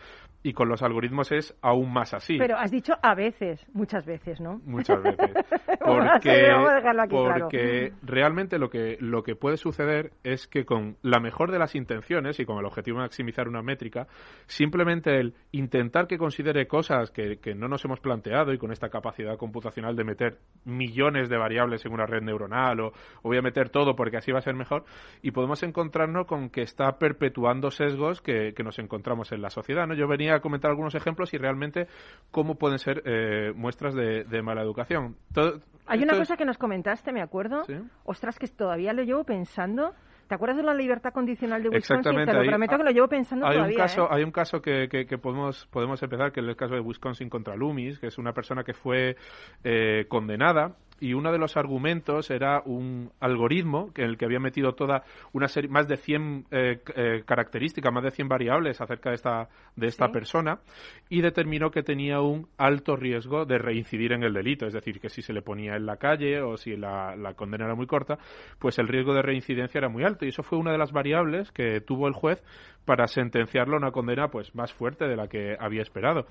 Y 0.42 0.54
con 0.54 0.68
los 0.68 0.82
algoritmos 0.82 1.30
es 1.32 1.54
aún 1.60 1.92
más 1.92 2.14
así. 2.14 2.38
Pero 2.38 2.56
has 2.56 2.70
dicho 2.70 2.94
a 3.02 3.14
veces, 3.14 3.66
muchas 3.74 4.06
veces, 4.06 4.40
¿no? 4.40 4.60
Muchas 4.64 5.02
veces. 5.02 5.30
Porque, 5.78 6.50
aquí 6.50 7.08
claro. 7.08 7.08
porque 7.08 7.92
realmente 8.02 8.58
lo 8.58 8.70
que, 8.70 8.96
lo 8.98 9.22
que 9.22 9.36
puede 9.36 9.56
suceder 9.56 10.10
es 10.24 10.48
que 10.48 10.64
con 10.64 10.96
la 11.02 11.20
mejor 11.20 11.52
de 11.52 11.60
las 11.60 11.76
intenciones 11.76 12.40
y 12.40 12.44
con 12.44 12.58
el 12.58 12.64
objetivo 12.64 12.98
de 12.98 13.04
maximizar 13.04 13.46
una 13.46 13.62
métrica, 13.62 14.08
simplemente 14.46 15.20
el 15.20 15.34
intentar 15.52 16.08
que 16.08 16.18
considere 16.18 16.66
cosas 16.66 17.12
que, 17.12 17.38
que 17.38 17.54
no 17.54 17.68
nos 17.68 17.84
hemos 17.84 18.00
planteado 18.00 18.52
y 18.52 18.58
con 18.58 18.72
esta 18.72 18.88
capacidad 18.88 19.36
computacional 19.36 19.94
de 19.94 20.02
meter 20.02 20.38
millones 20.64 21.28
de 21.28 21.36
variables 21.36 21.86
en 21.86 21.92
una 21.92 22.05
red 22.06 22.22
neuronal 22.22 22.80
o, 22.80 22.86
o 22.88 22.92
voy 23.22 23.38
a 23.38 23.42
meter 23.42 23.68
todo 23.70 23.94
porque 23.96 24.16
así 24.16 24.32
va 24.32 24.38
a 24.38 24.42
ser 24.42 24.54
mejor 24.54 24.84
y 25.22 25.30
podemos 25.32 25.62
encontrarnos 25.62 26.26
con 26.26 26.50
que 26.50 26.62
está 26.62 26.98
perpetuando 26.98 27.70
sesgos 27.70 28.20
que, 28.22 28.52
que 28.54 28.62
nos 28.62 28.78
encontramos 28.78 29.32
en 29.32 29.42
la 29.42 29.50
sociedad. 29.50 29.86
¿no? 29.86 29.94
Yo 29.94 30.08
venía 30.08 30.34
a 30.36 30.40
comentar 30.40 30.70
algunos 30.70 30.94
ejemplos 30.94 31.32
y 31.34 31.38
realmente 31.38 31.86
cómo 32.30 32.56
pueden 32.56 32.78
ser 32.78 33.02
eh, 33.04 33.52
muestras 33.54 33.94
de, 33.94 34.24
de 34.24 34.42
mala 34.42 34.62
educación. 34.62 35.16
Todo- 35.32 35.60
Hay 35.86 36.02
una 36.02 36.12
es- 36.14 36.18
cosa 36.20 36.36
que 36.36 36.44
nos 36.44 36.58
comentaste, 36.58 37.12
me 37.12 37.22
acuerdo. 37.22 37.64
Sí. 37.64 37.74
Ostras, 38.04 38.38
que 38.38 38.46
todavía 38.48 38.92
lo 38.92 39.02
llevo 39.02 39.24
pensando. 39.24 39.92
¿Te 40.28 40.34
acuerdas 40.34 40.56
de 40.56 40.64
la 40.64 40.74
libertad 40.74 41.12
condicional 41.12 41.62
de 41.62 41.68
Wisconsin? 41.68 41.98
Exactamente, 41.98 42.32
Te 42.32 42.34
lo 42.36 42.42
ahí- 42.42 42.48
prometo 42.48 42.76
que 42.76 42.82
lo 42.82 42.90
llevo 42.90 43.06
pensando 43.08 43.46
hay 43.46 43.54
todavía. 43.54 43.76
un 43.76 43.80
caso, 43.80 44.02
¿eh? 44.02 44.08
hay 44.10 44.22
un 44.24 44.32
caso 44.32 44.60
que, 44.60 44.88
que- 44.88 45.06
que 45.06 45.18
podemos, 45.18 45.66
podemos 45.66 46.02
empezar, 46.02 46.32
que 46.32 46.40
es 46.40 46.46
el 46.48 46.56
caso 46.56 46.74
de 46.74 46.80
Wisconsin 46.80 47.28
contra 47.30 47.54
Loomis, 47.54 48.00
que 48.00 48.08
es 48.08 48.18
una 48.18 48.32
persona 48.32 48.64
que 48.64 48.74
fue 48.74 49.14
eh, 49.62 50.06
condenada 50.08 50.74
y 51.00 51.14
uno 51.14 51.32
de 51.32 51.38
los 51.38 51.56
argumentos 51.56 52.30
era 52.30 52.62
un 52.64 53.10
algoritmo 53.20 53.92
que 53.92 54.02
en 54.02 54.10
el 54.10 54.16
que 54.16 54.24
había 54.24 54.40
metido 54.40 54.72
toda 54.74 55.02
una 55.32 55.48
serie, 55.48 55.68
más 55.70 55.88
de 55.88 55.96
100 55.96 56.46
eh, 56.50 56.78
eh, 56.94 57.22
características, 57.24 57.92
más 57.92 58.04
de 58.04 58.10
100 58.10 58.28
variables 58.28 58.80
acerca 58.80 59.10
de 59.10 59.16
esta, 59.16 59.48
de 59.76 59.86
esta 59.86 60.06
Sí. 60.06 60.12
persona 60.12 60.60
y 61.08 61.20
determinó 61.20 61.70
que 61.70 61.82
tenía 61.82 62.20
un 62.20 62.48
alto 62.58 62.96
riesgo 62.96 63.44
de 63.44 63.58
reincidir 63.58 64.12
en 64.12 64.22
el 64.22 64.32
delito, 64.32 64.66
es 64.66 64.72
decir, 64.72 65.00
que 65.00 65.08
si 65.08 65.22
se 65.22 65.32
le 65.32 65.42
ponía 65.42 65.76
en 65.76 65.86
la 65.86 65.96
calle 65.96 66.40
o 66.40 66.56
si 66.56 66.76
la, 66.76 67.14
la 67.16 67.34
condena 67.34 67.66
era 67.66 67.74
muy 67.74 67.86
corta, 67.86 68.18
pues 68.58 68.78
el 68.78 68.88
riesgo 68.88 69.14
de 69.14 69.22
reincidencia 69.22 69.78
era 69.78 69.88
muy 69.88 70.04
alto 70.04 70.24
y 70.24 70.28
eso 70.28 70.42
fue 70.42 70.58
una 70.58 70.72
de 70.72 70.78
las 70.78 70.92
variables 70.92 71.50
que 71.52 71.80
tuvo 71.80 72.08
el 72.08 72.14
juez 72.14 72.42
para 72.84 73.06
sentenciarlo 73.06 73.74
a 73.74 73.78
una 73.78 73.90
condena 73.90 74.28
pues 74.28 74.54
más 74.54 74.72
fuerte 74.72 75.06
de 75.06 75.16
la 75.16 75.28
que 75.28 75.56
había 75.58 75.82
esperado. 75.82 76.26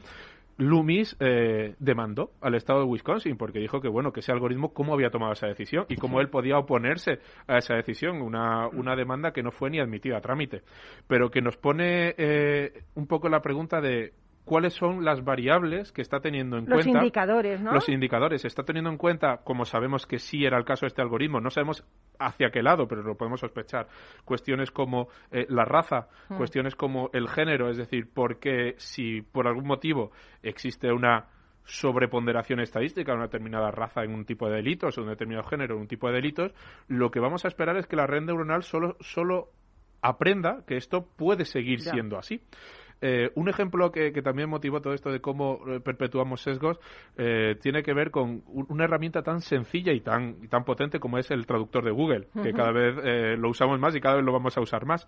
Loomis 0.58 1.18
eh, 1.20 1.76
demandó 1.80 2.32
al 2.42 2.56
estado 2.56 2.80
de 2.80 2.86
Wisconsin 2.86 3.38
porque 3.38 3.60
dijo 3.60 3.82
que 3.82 3.90
bueno 3.90 4.14
que 4.14 4.22
ese 4.22 4.32
algoritmo 4.32 4.74
cómo 4.74 4.94
había 4.94 5.10
tomado 5.10 5.34
esa 5.34 5.48
decisión 5.48 5.86
y 5.90 5.98
cómo 5.98 6.22
él 6.22 6.30
podía 6.30 6.58
oponerse 6.58 7.20
a 7.48 7.58
esa 7.58 7.76
decisión 7.76 8.22
una, 8.22 8.68
una 8.70 8.96
demanda 8.96 9.32
que 9.32 9.44
no 9.44 9.52
fue 9.52 9.70
ni 9.70 9.80
admitida 9.80 10.18
a 10.18 10.22
trámite. 10.22 10.62
Pero 11.08 11.30
que 11.30 11.42
nos 11.42 11.58
pone 11.58 12.16
eh, 12.18 12.84
un 12.96 13.08
poco 13.08 13.28
la 13.28 13.42
pregunta 13.42 13.82
de 13.82 14.14
cuáles 14.46 14.74
son 14.74 15.04
las 15.04 15.24
variables 15.24 15.92
que 15.92 16.02
está 16.02 16.20
teniendo 16.20 16.58
en 16.58 16.66
Los 16.70 16.84
cuenta 16.84 17.00
indicadores, 17.00 17.60
¿no? 17.62 17.74
los 17.74 17.90
indicadores. 17.90 18.46
Está 18.46 18.64
teniendo 18.64 18.90
en 18.92 18.98
cuenta, 18.98 19.38
como 19.44 19.66
sabemos 19.66 20.06
que 20.06 20.20
sí 20.20 20.46
era 20.46 20.58
el 20.58 20.64
caso 20.66 20.86
de 20.86 20.90
este 20.90 21.02
algoritmo, 21.02 21.42
no 21.42 21.50
sabemos 21.50 21.84
hacia 22.20 22.52
qué 22.52 22.62
lado, 22.64 22.88
pero 22.88 23.02
lo 23.04 23.16
podemos 23.18 23.40
sospechar. 23.42 23.88
Cuestiones 24.24 24.72
como 24.72 25.10
eh, 25.32 25.46
la 25.50 25.66
raza, 25.66 26.08
Hmm. 26.30 26.38
cuestiones 26.38 26.76
como 26.76 27.10
el 27.14 27.28
género, 27.28 27.70
es 27.70 27.78
decir, 27.78 28.08
porque 28.14 28.76
si 28.78 29.22
por 29.22 29.48
algún 29.48 29.66
motivo 29.68 30.12
existe 30.44 30.92
una 30.92 31.26
sobreponderación 31.66 32.60
estadística 32.60 33.12
de 33.12 33.16
una 33.18 33.26
determinada 33.26 33.72
raza 33.72 34.04
en 34.04 34.14
un 34.14 34.26
tipo 34.26 34.48
de 34.48 34.58
delitos 34.58 34.98
o 34.98 35.02
un 35.02 35.10
determinado 35.10 35.48
género 35.48 35.76
en 35.76 35.82
un 35.82 35.88
tipo 35.88 36.08
de 36.08 36.14
delitos, 36.14 36.54
lo 36.88 37.10
que 37.10 37.20
vamos 37.20 37.44
a 37.44 37.48
esperar 37.48 37.76
es 37.78 37.88
que 37.88 37.96
la 37.96 38.06
red 38.08 38.22
neuronal 38.22 38.64
solo, 38.64 38.96
solo 39.00 39.50
aprenda 40.02 40.64
que 40.68 40.78
esto 40.78 41.08
puede 41.18 41.46
seguir 41.46 41.80
Ya. 41.80 41.92
siendo 41.92 42.18
así. 42.18 42.42
Eh, 43.02 43.30
un 43.36 43.50
ejemplo 43.50 43.92
que, 43.92 44.14
que 44.14 44.22
también 44.22 44.50
motivó 44.50 44.82
todo 44.82 44.94
esto 44.94 45.12
de 45.12 45.20
cómo 45.20 45.60
eh, 45.68 45.80
perpetuamos 45.82 46.42
sesgos 46.42 46.80
eh, 47.18 47.56
tiene 47.62 47.84
que 47.84 47.94
ver 47.94 48.10
con 48.10 48.42
un- 48.48 48.66
una 48.70 48.86
herramienta 48.86 49.22
tan 49.22 49.42
sencilla 49.42 49.92
y 49.92 50.00
tan, 50.00 50.38
y 50.42 50.48
tan 50.48 50.64
potente 50.64 51.00
como 51.00 51.18
es 51.18 51.30
el 51.30 51.46
traductor 51.46 51.84
de 51.84 51.92
Google, 51.92 52.28
que 52.42 52.54
cada 52.54 52.72
vez 52.72 52.96
eh, 53.04 53.36
lo 53.38 53.50
usamos 53.50 53.80
más 53.80 53.96
y 53.96 54.00
cada 54.02 54.16
vez 54.16 54.24
lo 54.26 54.32
vamos 54.32 54.58
a 54.58 54.62
usar 54.62 54.86
más. 54.86 55.06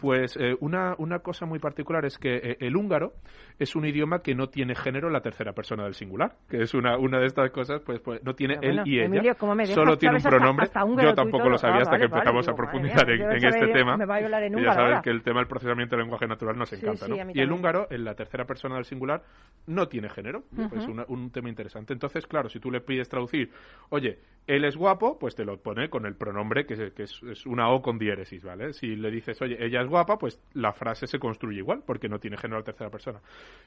Pues 0.00 0.36
eh, 0.36 0.56
una, 0.60 0.94
una 0.98 1.18
cosa 1.20 1.46
muy 1.46 1.58
particular 1.58 2.04
es 2.04 2.18
que 2.18 2.36
eh, 2.36 2.56
el 2.60 2.76
húngaro 2.76 3.14
es 3.58 3.76
un 3.76 3.84
idioma 3.84 4.22
que 4.22 4.34
no 4.34 4.48
tiene 4.48 4.74
género 4.74 5.08
en 5.08 5.12
la 5.12 5.20
tercera 5.20 5.52
persona 5.52 5.84
del 5.84 5.94
singular, 5.94 6.36
que 6.48 6.62
es 6.62 6.72
una, 6.74 6.96
una 6.96 7.18
de 7.18 7.26
estas 7.26 7.50
cosas, 7.50 7.80
pues, 7.84 8.00
pues 8.00 8.22
no 8.24 8.34
tiene 8.34 8.56
bueno, 8.56 8.82
él 8.82 8.88
y 8.88 8.96
ella, 8.96 9.04
Emilio, 9.06 9.34
¿cómo 9.36 9.54
me 9.54 9.64
dejas? 9.64 9.74
solo 9.74 9.98
tiene 9.98 10.14
un 10.16 10.20
¿Sabes 10.22 10.34
hasta- 10.34 10.38
pronombre. 10.38 10.64
hasta 10.66 11.02
Yo 11.02 11.14
tampoco 11.14 11.48
lo 11.48 11.58
sabía 11.58 11.76
Ah, 11.76 11.82
hasta 11.82 11.90
vale, 11.92 12.02
que 12.04 12.08
vale, 12.08 12.20
empezamos 12.20 12.46
digo, 12.46 12.52
a 12.52 12.56
profundizar 12.56 13.06
mía, 13.06 13.14
en, 13.30 13.44
este 13.44 13.66
yo- 13.66 13.72
tema. 13.72 13.96
me 13.96 14.06
va 14.06 14.14
a 14.16 14.18
hablar 14.18 14.42
en 14.44 14.58
Y 14.58 14.62
ya 14.62 14.72
sabes 14.72 15.02
que 15.02 15.10
el 15.10 15.22
tema 15.22 15.40
del 15.40 15.48
procesamiento 15.48 15.96
del 15.96 16.04
lenguaje 16.04 16.26
natural 16.26 16.56
nos 16.56 16.68
Sí, 16.70 16.76
encanta, 16.76 17.06
Y 17.34 17.40
el 17.40 17.52
húngaro, 17.52 17.86
en 17.90 18.04
la 18.04 18.14
tercera 18.14 18.44
persona 18.46 18.76
del 18.76 18.84
singular, 18.84 19.22
no 19.66 19.88
tiene 19.88 20.08
género. 20.08 20.44
Es 20.74 20.84
Ujú. 20.84 20.92
una- 20.92 21.04
un 21.08 21.30
tema 21.30 21.48
interesante. 21.48 21.92
Entonces, 21.92 22.26
claro, 22.26 22.48
si 22.48 22.60
tú 22.60 22.70
le 22.70 22.80
pides 22.80 23.08
traducir, 23.08 23.50
oye, 23.90 24.18
él 24.46 24.64
es 24.64 24.76
guapo, 24.76 25.18
pues 25.18 25.34
te 25.34 25.44
lo 25.44 25.58
pone 25.58 25.90
con 25.90 26.06
el 26.06 26.14
pronombre 26.16 26.64
que, 26.66 26.74
es, 26.74 26.92
que 26.92 27.02
es- 27.04 27.22
es 27.24 27.46
una 27.46 27.68
O 27.70 27.82
con 27.82 27.98
diéresis, 27.98 28.42
¿vale? 28.42 28.72
Si 28.72 28.96
le 28.96 29.10
dices, 29.10 29.40
oye, 29.42 29.62
ella 29.70 29.82
es 29.82 29.88
guapa, 29.88 30.18
pues 30.18 30.40
la 30.52 30.72
frase 30.72 31.06
se 31.06 31.18
construye 31.18 31.58
igual, 31.58 31.82
porque 31.86 32.08
no 32.08 32.18
tiene 32.18 32.36
género 32.36 32.56
a 32.56 32.60
la 32.60 32.64
tercera 32.64 32.90
persona. 32.90 33.20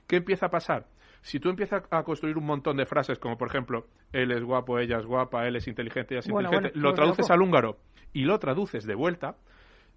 ¿Qué 0.07 0.17
empieza 0.17 0.45
a 0.47 0.49
pasar? 0.49 0.85
Si 1.21 1.39
tú 1.39 1.49
empiezas 1.49 1.83
a 1.89 2.03
construir 2.03 2.37
un 2.37 2.45
montón 2.45 2.77
de 2.77 2.85
frases, 2.85 3.17
como 3.17 3.37
por 3.37 3.47
ejemplo, 3.47 3.87
él 4.11 4.31
es 4.31 4.43
guapo, 4.43 4.77
ella 4.79 4.97
es 4.99 5.05
guapa, 5.05 5.47
él 5.47 5.55
es 5.55 5.67
inteligente, 5.67 6.13
ella 6.15 6.19
es 6.19 6.27
Bueno, 6.29 6.49
inteligente, 6.49 6.73
bueno, 6.79 6.83
lo 6.83 6.89
muy 6.89 6.95
traduces 6.95 7.25
loco. 7.29 7.33
al 7.33 7.41
húngaro 7.41 7.77
y 8.13 8.25
lo 8.25 8.37
traduces 8.39 8.85
de 8.85 8.95
vuelta, 8.95 9.35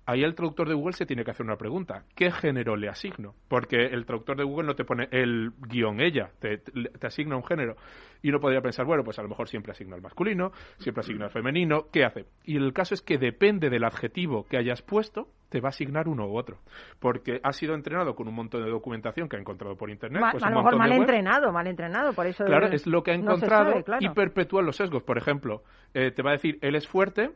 ahí 0.07 0.23
el 0.23 0.35
traductor 0.35 0.69
de 0.69 0.75
Google 0.75 0.93
se 0.95 1.05
tiene 1.05 1.25
que 1.25 1.33
hacer 1.33 1.45
una 1.45 1.57
pregunta. 1.57 2.05
¿Qué 2.15 2.31
género 2.31 2.77
le 2.77 2.89
asigno? 2.89 3.35
Porque 3.49 3.87
el 3.87 4.07
traductor 4.07 4.37
de 4.37 4.45
Google 4.45 4.69
no 4.69 4.75
te 4.75 4.85
pone 4.85 5.09
el 5.11 5.51
guion 5.69 6.01
ella, 6.01 6.31
te, 6.39 6.59
te 6.59 7.07
asigna 7.07 7.37
un 7.37 7.45
género. 7.45 7.77
Y 8.23 8.31
uno 8.31 8.41
podría 8.41 8.61
pensar, 8.61 8.87
bueno, 8.87 9.05
pues 9.05 9.19
a 9.19 9.23
lo 9.23 9.29
mejor 9.29 9.49
siempre 9.49 9.73
asigna 9.73 9.97
el 9.97 10.03
masculino, 10.03 10.53
siempre 10.79 11.01
asigna 11.01 11.27
el 11.27 11.31
femenino, 11.31 11.89
¿qué 11.93 12.05
hace? 12.05 12.27
Y 12.45 12.57
el 12.57 12.73
caso 12.73 12.95
es 12.95 13.03
que 13.03 13.19
depende 13.19 13.69
del 13.69 13.85
adjetivo 13.85 14.45
que 14.45 14.57
hayas 14.57 14.81
puesto, 14.83 15.29
te 15.49 15.61
va 15.61 15.69
a 15.69 15.71
asignar 15.71 16.09
uno 16.09 16.27
u 16.27 16.37
otro. 16.37 16.59
Porque 16.99 17.41
ha 17.43 17.53
sido 17.53 17.75
entrenado 17.75 18.15
con 18.15 18.27
un 18.27 18.35
montón 18.35 18.65
de 18.65 18.71
documentación 18.71 19.29
que 19.29 19.37
ha 19.37 19.41
encontrado 19.41 19.77
por 19.77 19.91
internet. 19.91 20.23
Ma- 20.23 20.33
pues 20.33 20.43
a 20.45 20.51
lo 20.51 20.57
mejor 20.57 20.77
mal 20.77 20.93
entrenado, 20.93 21.53
mal 21.53 21.67
entrenado, 21.67 22.13
por 22.15 22.27
eso... 22.27 22.45
Claro, 22.45 22.67
es 22.69 22.87
lo 22.87 23.03
que 23.03 23.13
ha 23.13 23.17
no 23.17 23.35
encontrado 23.35 23.71
sabe, 23.71 23.85
claro. 23.85 24.05
y 24.05 24.09
perpetúa 24.11 24.63
los 24.63 24.77
sesgos. 24.77 25.03
Por 25.03 25.19
ejemplo, 25.19 25.63
eh, 25.95 26.11
te 26.11 26.23
va 26.23 26.31
a 26.31 26.33
decir, 26.35 26.59
él 26.63 26.75
es 26.75 26.89
fuerte, 26.89 27.31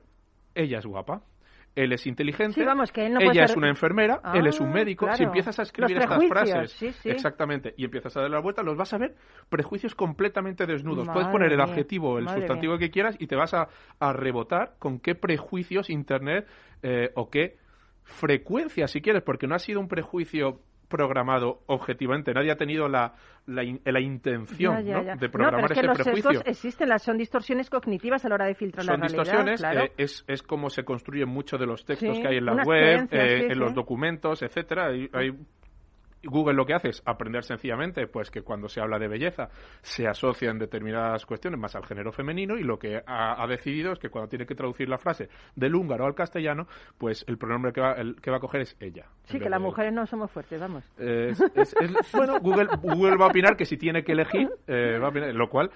ella 0.55 0.79
es 0.79 0.87
guapa. 0.87 1.23
Él 1.77 1.93
es 1.93 2.07
inteligente, 2.07 2.55
Sí, 2.61 2.65
vamos, 2.65 2.91
que 2.91 3.07
él 3.07 3.13
no 3.13 3.19
puede 3.21 3.31
ella 3.31 3.43
ser- 3.47 3.51
es 3.53 3.57
una 3.57 3.69
enfermera, 3.69 4.21
Ah, 4.25 4.37
él 4.37 4.47
es 4.49 4.61
un 4.61 4.73
médico. 4.73 5.07
Si 5.15 5.23
empiezas 5.23 5.59
a 5.59 5.63
escribir 5.63 5.99
estas 5.99 6.27
frases, 6.27 6.73
sí, 6.73 6.93
sí. 6.93 7.09
exactamente, 7.09 7.75
y 7.77 7.85
empiezas 7.85 8.17
a 8.17 8.21
darle 8.23 8.35
la 8.37 8.43
vuelta, 8.43 8.63
los 8.63 8.77
vas 8.77 8.93
a 8.93 8.99
ver 8.99 9.15
prejuicios 9.49 9.95
completamente 9.95 10.67
desnudos. 10.67 11.09
Puedes 11.09 11.29
poner 11.29 11.53
el 11.53 11.61
adjetivo, 11.61 12.19
el 12.19 12.25
madre 12.25 12.41
sustantivo 12.41 12.77
que 12.77 12.91
quieras 12.91 13.17
y 13.21 13.27
te 13.29 13.37
vas 13.37 13.55
a, 13.55 13.69
a 14.01 14.13
rebotar 14.13 14.75
con 14.79 14.99
qué 14.99 15.15
prejuicios 15.15 15.91
Internet 15.91 16.47
eh, 16.83 17.11
o 17.15 17.31
qué 17.31 17.57
frecuencia, 18.03 18.89
si 18.89 19.01
quieres, 19.01 19.23
porque 19.23 19.47
no 19.47 19.55
ha 19.55 19.59
sido 19.59 19.79
un 19.81 19.89
prejuicio 19.89 20.61
programado 20.91 21.63
objetivamente. 21.67 22.35
Nadie 22.35 22.51
ha 22.51 22.57
tenido 22.57 22.87
la, 22.89 23.15
la, 23.47 23.63
la 23.85 24.01
intención 24.01 24.75
Ya, 24.77 24.81
ya, 24.83 24.97
¿no? 24.99 25.03
ya. 25.05 25.17
de 25.17 25.27
No, 25.29 25.33
programar 25.33 25.61
pero 25.63 25.67
es 25.67 25.73
que 25.73 25.81
ese 25.81 25.87
los 25.89 25.97
prejuicio. 25.97 26.31
sesgos 26.33 26.47
existen, 26.49 26.89
las, 26.91 27.03
son 27.03 27.17
distorsiones 27.17 27.71
cognitivas 27.71 28.23
a 28.27 28.29
la 28.29 28.35
hora 28.35 28.45
de 28.47 28.55
filtrar 28.55 28.85
Son 28.85 29.01
la 29.01 29.07
realidad. 29.07 29.23
distorsiones, 29.23 29.61
claro. 29.61 29.81
eh, 29.85 29.93
es, 29.97 30.25
es 30.29 30.43
como 30.43 30.69
se 30.69 30.85
construyen 30.85 31.31
muchos 31.31 31.59
de 31.59 31.65
los 31.67 31.87
textos 31.87 32.17
Sí, 32.17 32.21
que 32.23 32.29
hay 32.29 32.37
en 32.37 32.45
la 32.45 32.63
web, 32.65 33.09
eh, 33.11 33.39
sí, 33.39 33.45
en 33.47 33.53
sí. 33.55 33.59
los 33.59 33.73
documentos, 33.73 34.43
etcétera. 34.43 34.89
Hay, 34.89 35.09
hay- 35.15 35.33
Google 36.23 36.55
lo 36.55 36.67
que 36.67 36.75
hace 36.75 36.89
es 36.91 37.03
aprender 37.07 37.45
sencillamente 37.45 38.07
pues 38.07 38.31
que 38.31 38.43
cuando 38.43 38.69
se 38.69 38.81
habla 38.81 38.99
de 38.99 39.09
belleza 39.09 39.49
se 39.83 40.07
asocian 40.07 40.59
determinadas 40.59 41.25
cuestiones 41.27 41.59
más 41.59 41.75
al 41.77 41.87
género 41.87 42.13
femenino 42.13 42.59
y 42.59 42.63
lo 42.63 42.79
que 42.79 43.01
ha, 43.07 43.43
ha 43.43 43.47
decidido 43.47 43.93
es 43.93 43.99
que 43.99 44.11
cuando 44.11 44.29
tiene 44.29 44.47
que 44.47 44.55
traducir 44.55 44.89
la 44.89 44.99
frase 44.99 45.29
del 45.57 45.75
húngaro 45.75 46.05
al 46.07 46.15
castellano, 46.15 46.67
pues 46.99 47.25
el 47.27 47.39
pronombre 47.39 47.73
que 47.73 47.81
va, 47.81 47.93
el, 47.93 48.17
que 48.21 48.31
va 48.31 48.37
a 48.37 48.41
coger 48.41 48.61
es 48.63 48.77
ella. 48.81 49.07
Sí, 49.25 49.39
que 49.39 49.49
las 49.49 49.61
mujeres 49.61 49.93
no 49.93 50.07
somos 50.07 50.31
fuertes, 50.31 50.61
vamos. 50.61 50.85
Eh, 50.99 51.29
es- 51.31 51.41
es- 51.55 51.75
es- 51.81 52.13
bueno, 52.13 52.39
Google, 52.41 52.69
Google 52.83 53.17
va 53.17 53.27
a 53.27 53.29
opinar 53.29 53.57
que 53.57 53.65
si 53.65 53.77
tiene 53.77 54.03
que 54.05 54.13
elegir, 54.13 54.49
eh, 54.67 54.99
va 54.99 55.07
a 55.07 55.11
opinar, 55.11 55.35
lo 55.35 55.49
cual 55.49 55.71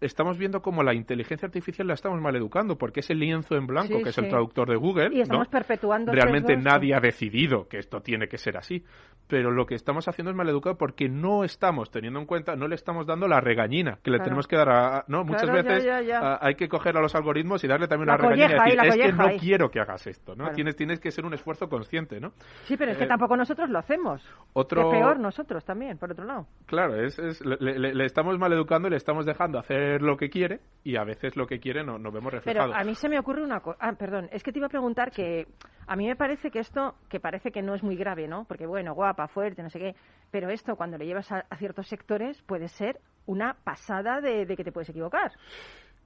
estamos 0.00 0.38
viendo 0.38 0.62
cómo 0.62 0.82
la 0.82 0.94
inteligencia 0.94 1.46
artificial 1.46 1.86
la 1.88 1.94
estamos 1.94 2.20
maleducando, 2.20 2.76
porque 2.78 3.00
ese 3.00 3.14
lienzo 3.14 3.56
en 3.56 3.66
blanco, 3.66 3.96
Sí, 3.98 4.02
que 4.02 4.08
es 4.10 4.14
sí. 4.14 4.20
el 4.20 4.28
traductor 4.28 4.68
de 4.68 4.76
Google, 4.76 5.10
Y 5.12 5.20
estamos 5.20 5.46
¿no? 5.46 5.50
perpetuando 5.50 6.12
realmente 6.12 6.56
nadie 6.56 6.94
ha 6.94 7.00
decidido 7.00 7.68
que 7.68 7.78
esto 7.78 8.00
tiene 8.00 8.28
que 8.28 8.38
ser 8.38 8.56
así. 8.56 8.84
Pero 9.26 9.50
lo 9.50 9.66
que 9.66 9.74
estamos 9.74 10.08
haciendo 10.08 10.30
es 10.30 10.36
maleducado 10.36 10.78
porque 10.78 11.08
no 11.08 11.44
estamos 11.44 11.90
teniendo 11.90 12.18
en 12.18 12.24
cuenta, 12.24 12.56
no 12.56 12.66
le 12.66 12.74
estamos 12.76 13.06
dando 13.06 13.28
la 13.28 13.40
regañina 13.42 13.98
que 14.02 14.10
le 14.10 14.16
Claro. 14.16 14.24
tenemos 14.24 14.46
que 14.46 14.56
dar 14.56 14.68
a... 14.70 15.04
¿no? 15.08 15.22
Muchas 15.24 15.42
Claro, 15.42 15.62
veces 15.64 15.84
ya, 15.84 16.00
ya. 16.00 16.38
hay 16.40 16.54
que 16.54 16.66
coger 16.68 16.96
a 16.96 17.00
los 17.02 17.14
algoritmos 17.14 17.62
y 17.62 17.68
darle 17.68 17.88
también 17.88 18.06
La 18.08 18.14
una 18.14 18.22
regañina 18.28 18.48
y 18.48 18.70
ahí, 18.70 18.76
decir, 18.76 18.76
la 18.76 19.04
es 19.04 19.10
que 19.10 19.12
no 19.18 19.24
ahí". 19.26 19.38
quiero 19.38 19.70
que 19.70 19.80
hagas 19.80 20.06
esto, 20.06 20.32
¿no? 20.32 20.44
Claro. 20.44 20.54
Tienes, 20.54 20.76
tienes 20.76 20.98
que 21.00 21.10
ser 21.10 21.26
un 21.26 21.34
esfuerzo 21.34 21.68
consciente, 21.68 22.20
¿no? 22.20 22.32
Sí, 22.64 22.76
pero 22.78 22.92
es 22.92 22.96
que 22.96 23.04
Eh, 23.04 23.08
tampoco 23.08 23.36
nosotros 23.36 23.68
lo 23.68 23.78
hacemos. 23.78 24.22
Otro... 24.54 24.90
Peor 24.90 25.18
nosotros 25.20 25.62
también, 25.64 25.98
por 25.98 26.10
otro 26.12 26.24
lado. 26.24 26.46
Claro, 26.64 26.94
es, 26.96 27.18
es- 27.18 27.44
le, 27.44 27.78
le- 27.78 27.94
le 27.94 28.04
estamos 28.06 28.38
maleducando 28.38 28.88
y 28.88 28.92
le 28.92 28.96
estamos 28.96 29.26
dejando 29.26 29.58
hacer 29.58 29.87
lo 29.98 30.16
que 30.16 30.28
quiere 30.28 30.60
y 30.84 30.96
a 30.96 31.04
veces 31.04 31.36
lo 31.36 31.46
que 31.46 31.58
quiere 31.60 31.84
no, 31.84 31.98
no 31.98 32.10
vemos 32.10 32.32
reflejado. 32.32 32.68
Pero 32.72 32.80
a 32.80 32.84
mí 32.84 32.94
se 32.94 33.08
me 33.08 33.18
ocurre 33.18 33.42
una 33.42 33.60
cosa. 33.60 33.78
Ah, 33.80 33.92
perdón, 33.98 34.28
es 34.32 34.42
que 34.42 34.52
te 34.52 34.58
iba 34.58 34.66
a 34.66 34.70
preguntar 34.70 35.10
que 35.10 35.46
a 35.86 35.96
mí 35.96 36.06
me 36.06 36.16
parece 36.16 36.50
que 36.50 36.58
esto, 36.60 36.94
que 37.08 37.20
parece 37.20 37.50
que 37.50 37.62
no 37.62 37.74
es 37.74 37.82
muy 37.82 37.96
grave, 37.96 38.28
¿no? 38.28 38.44
Porque 38.44 38.66
bueno, 38.66 38.94
guapa, 38.94 39.28
fuerte, 39.28 39.62
no 39.62 39.70
sé 39.70 39.78
qué. 39.78 39.94
Pero 40.30 40.50
esto, 40.50 40.76
cuando 40.76 40.98
lo 40.98 41.04
llevas 41.04 41.30
a, 41.32 41.44
a 41.48 41.56
ciertos 41.56 41.86
sectores, 41.88 42.40
puede 42.42 42.68
ser 42.68 42.98
una 43.26 43.54
pasada 43.64 44.20
de, 44.20 44.46
de 44.46 44.56
que 44.56 44.64
te 44.64 44.72
puedes 44.72 44.88
equivocar. 44.90 45.32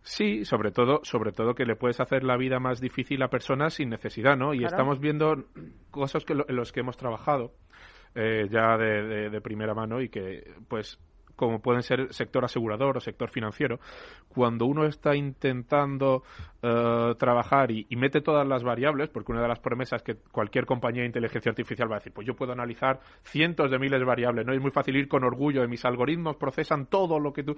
Sí, 0.05 0.45
sobre 0.45 0.73
todo, 0.73 1.01
sobre 1.05 1.31
todo 1.31 1.55
que 1.55 1.65
le 1.65 1.77
puedes 1.77 2.01
hacer 2.01 2.25
la 2.25 2.37
vida 2.37 2.59
más 2.59 2.81
difícil 2.81 3.23
a 3.23 3.29
personas 3.29 3.75
sin 3.75 3.89
necesidad, 3.89 4.37
¿no? 4.37 4.53
Y 4.53 4.59
Claro. 4.59 4.75
estamos 4.75 4.99
viendo 5.01 5.45
cosas 5.93 6.25
que 6.25 6.35
lo- 6.35 6.49
en 6.49 6.57
los 6.57 6.73
que 6.73 6.81
hemos 6.81 6.97
trabajado 6.97 7.53
eh, 8.15 8.47
ya 8.51 8.77
de, 8.77 9.03
de- 9.05 9.31
de 9.31 9.41
primera 9.41 9.75
mano 9.75 10.01
y 10.03 10.09
que, 10.09 10.43
pues, 10.69 10.99
como 11.43 11.61
pueden 11.61 11.83
ser 11.83 12.15
sector 12.15 12.45
asegurador 12.45 12.97
o 12.97 13.01
sector 13.01 13.29
financiero, 13.29 13.81
cuando 14.29 14.67
uno 14.67 14.87
está 14.87 15.17
intentando 15.17 16.23
eh, 16.63 17.15
trabajar 17.19 17.73
y, 17.73 17.85
y 17.91 17.97
mete 17.97 18.21
todas 18.21 18.47
las 18.47 18.63
variables, 18.63 19.09
porque 19.09 19.33
una 19.33 19.43
de 19.43 19.49
las 19.49 19.59
promesas 19.59 20.05
que 20.05 20.15
cualquier 20.31 20.67
compañía 20.67 21.03
de 21.03 21.09
inteligencia 21.09 21.51
artificial 21.51 21.91
va 21.91 21.97
a 21.97 21.99
decir, 21.99 22.13
pues 22.13 22.29
yo 22.29 22.37
puedo 22.37 22.53
analizar 22.53 23.01
cientos 23.25 23.73
de 23.73 23.79
miles 23.81 23.99
de 23.99 24.07
variables, 24.07 24.47
¿no? 24.47 24.53
Es 24.53 24.61
muy 24.61 24.71
fácil 24.71 24.95
ir 24.95 25.09
con 25.09 25.25
orgullo 25.25 25.63
de 25.63 25.67
mis 25.67 25.85
algoritmos, 25.85 26.37
procesan 26.37 26.87
todo 26.87 27.19
lo 27.19 27.33
que 27.33 27.43
tú 27.43 27.57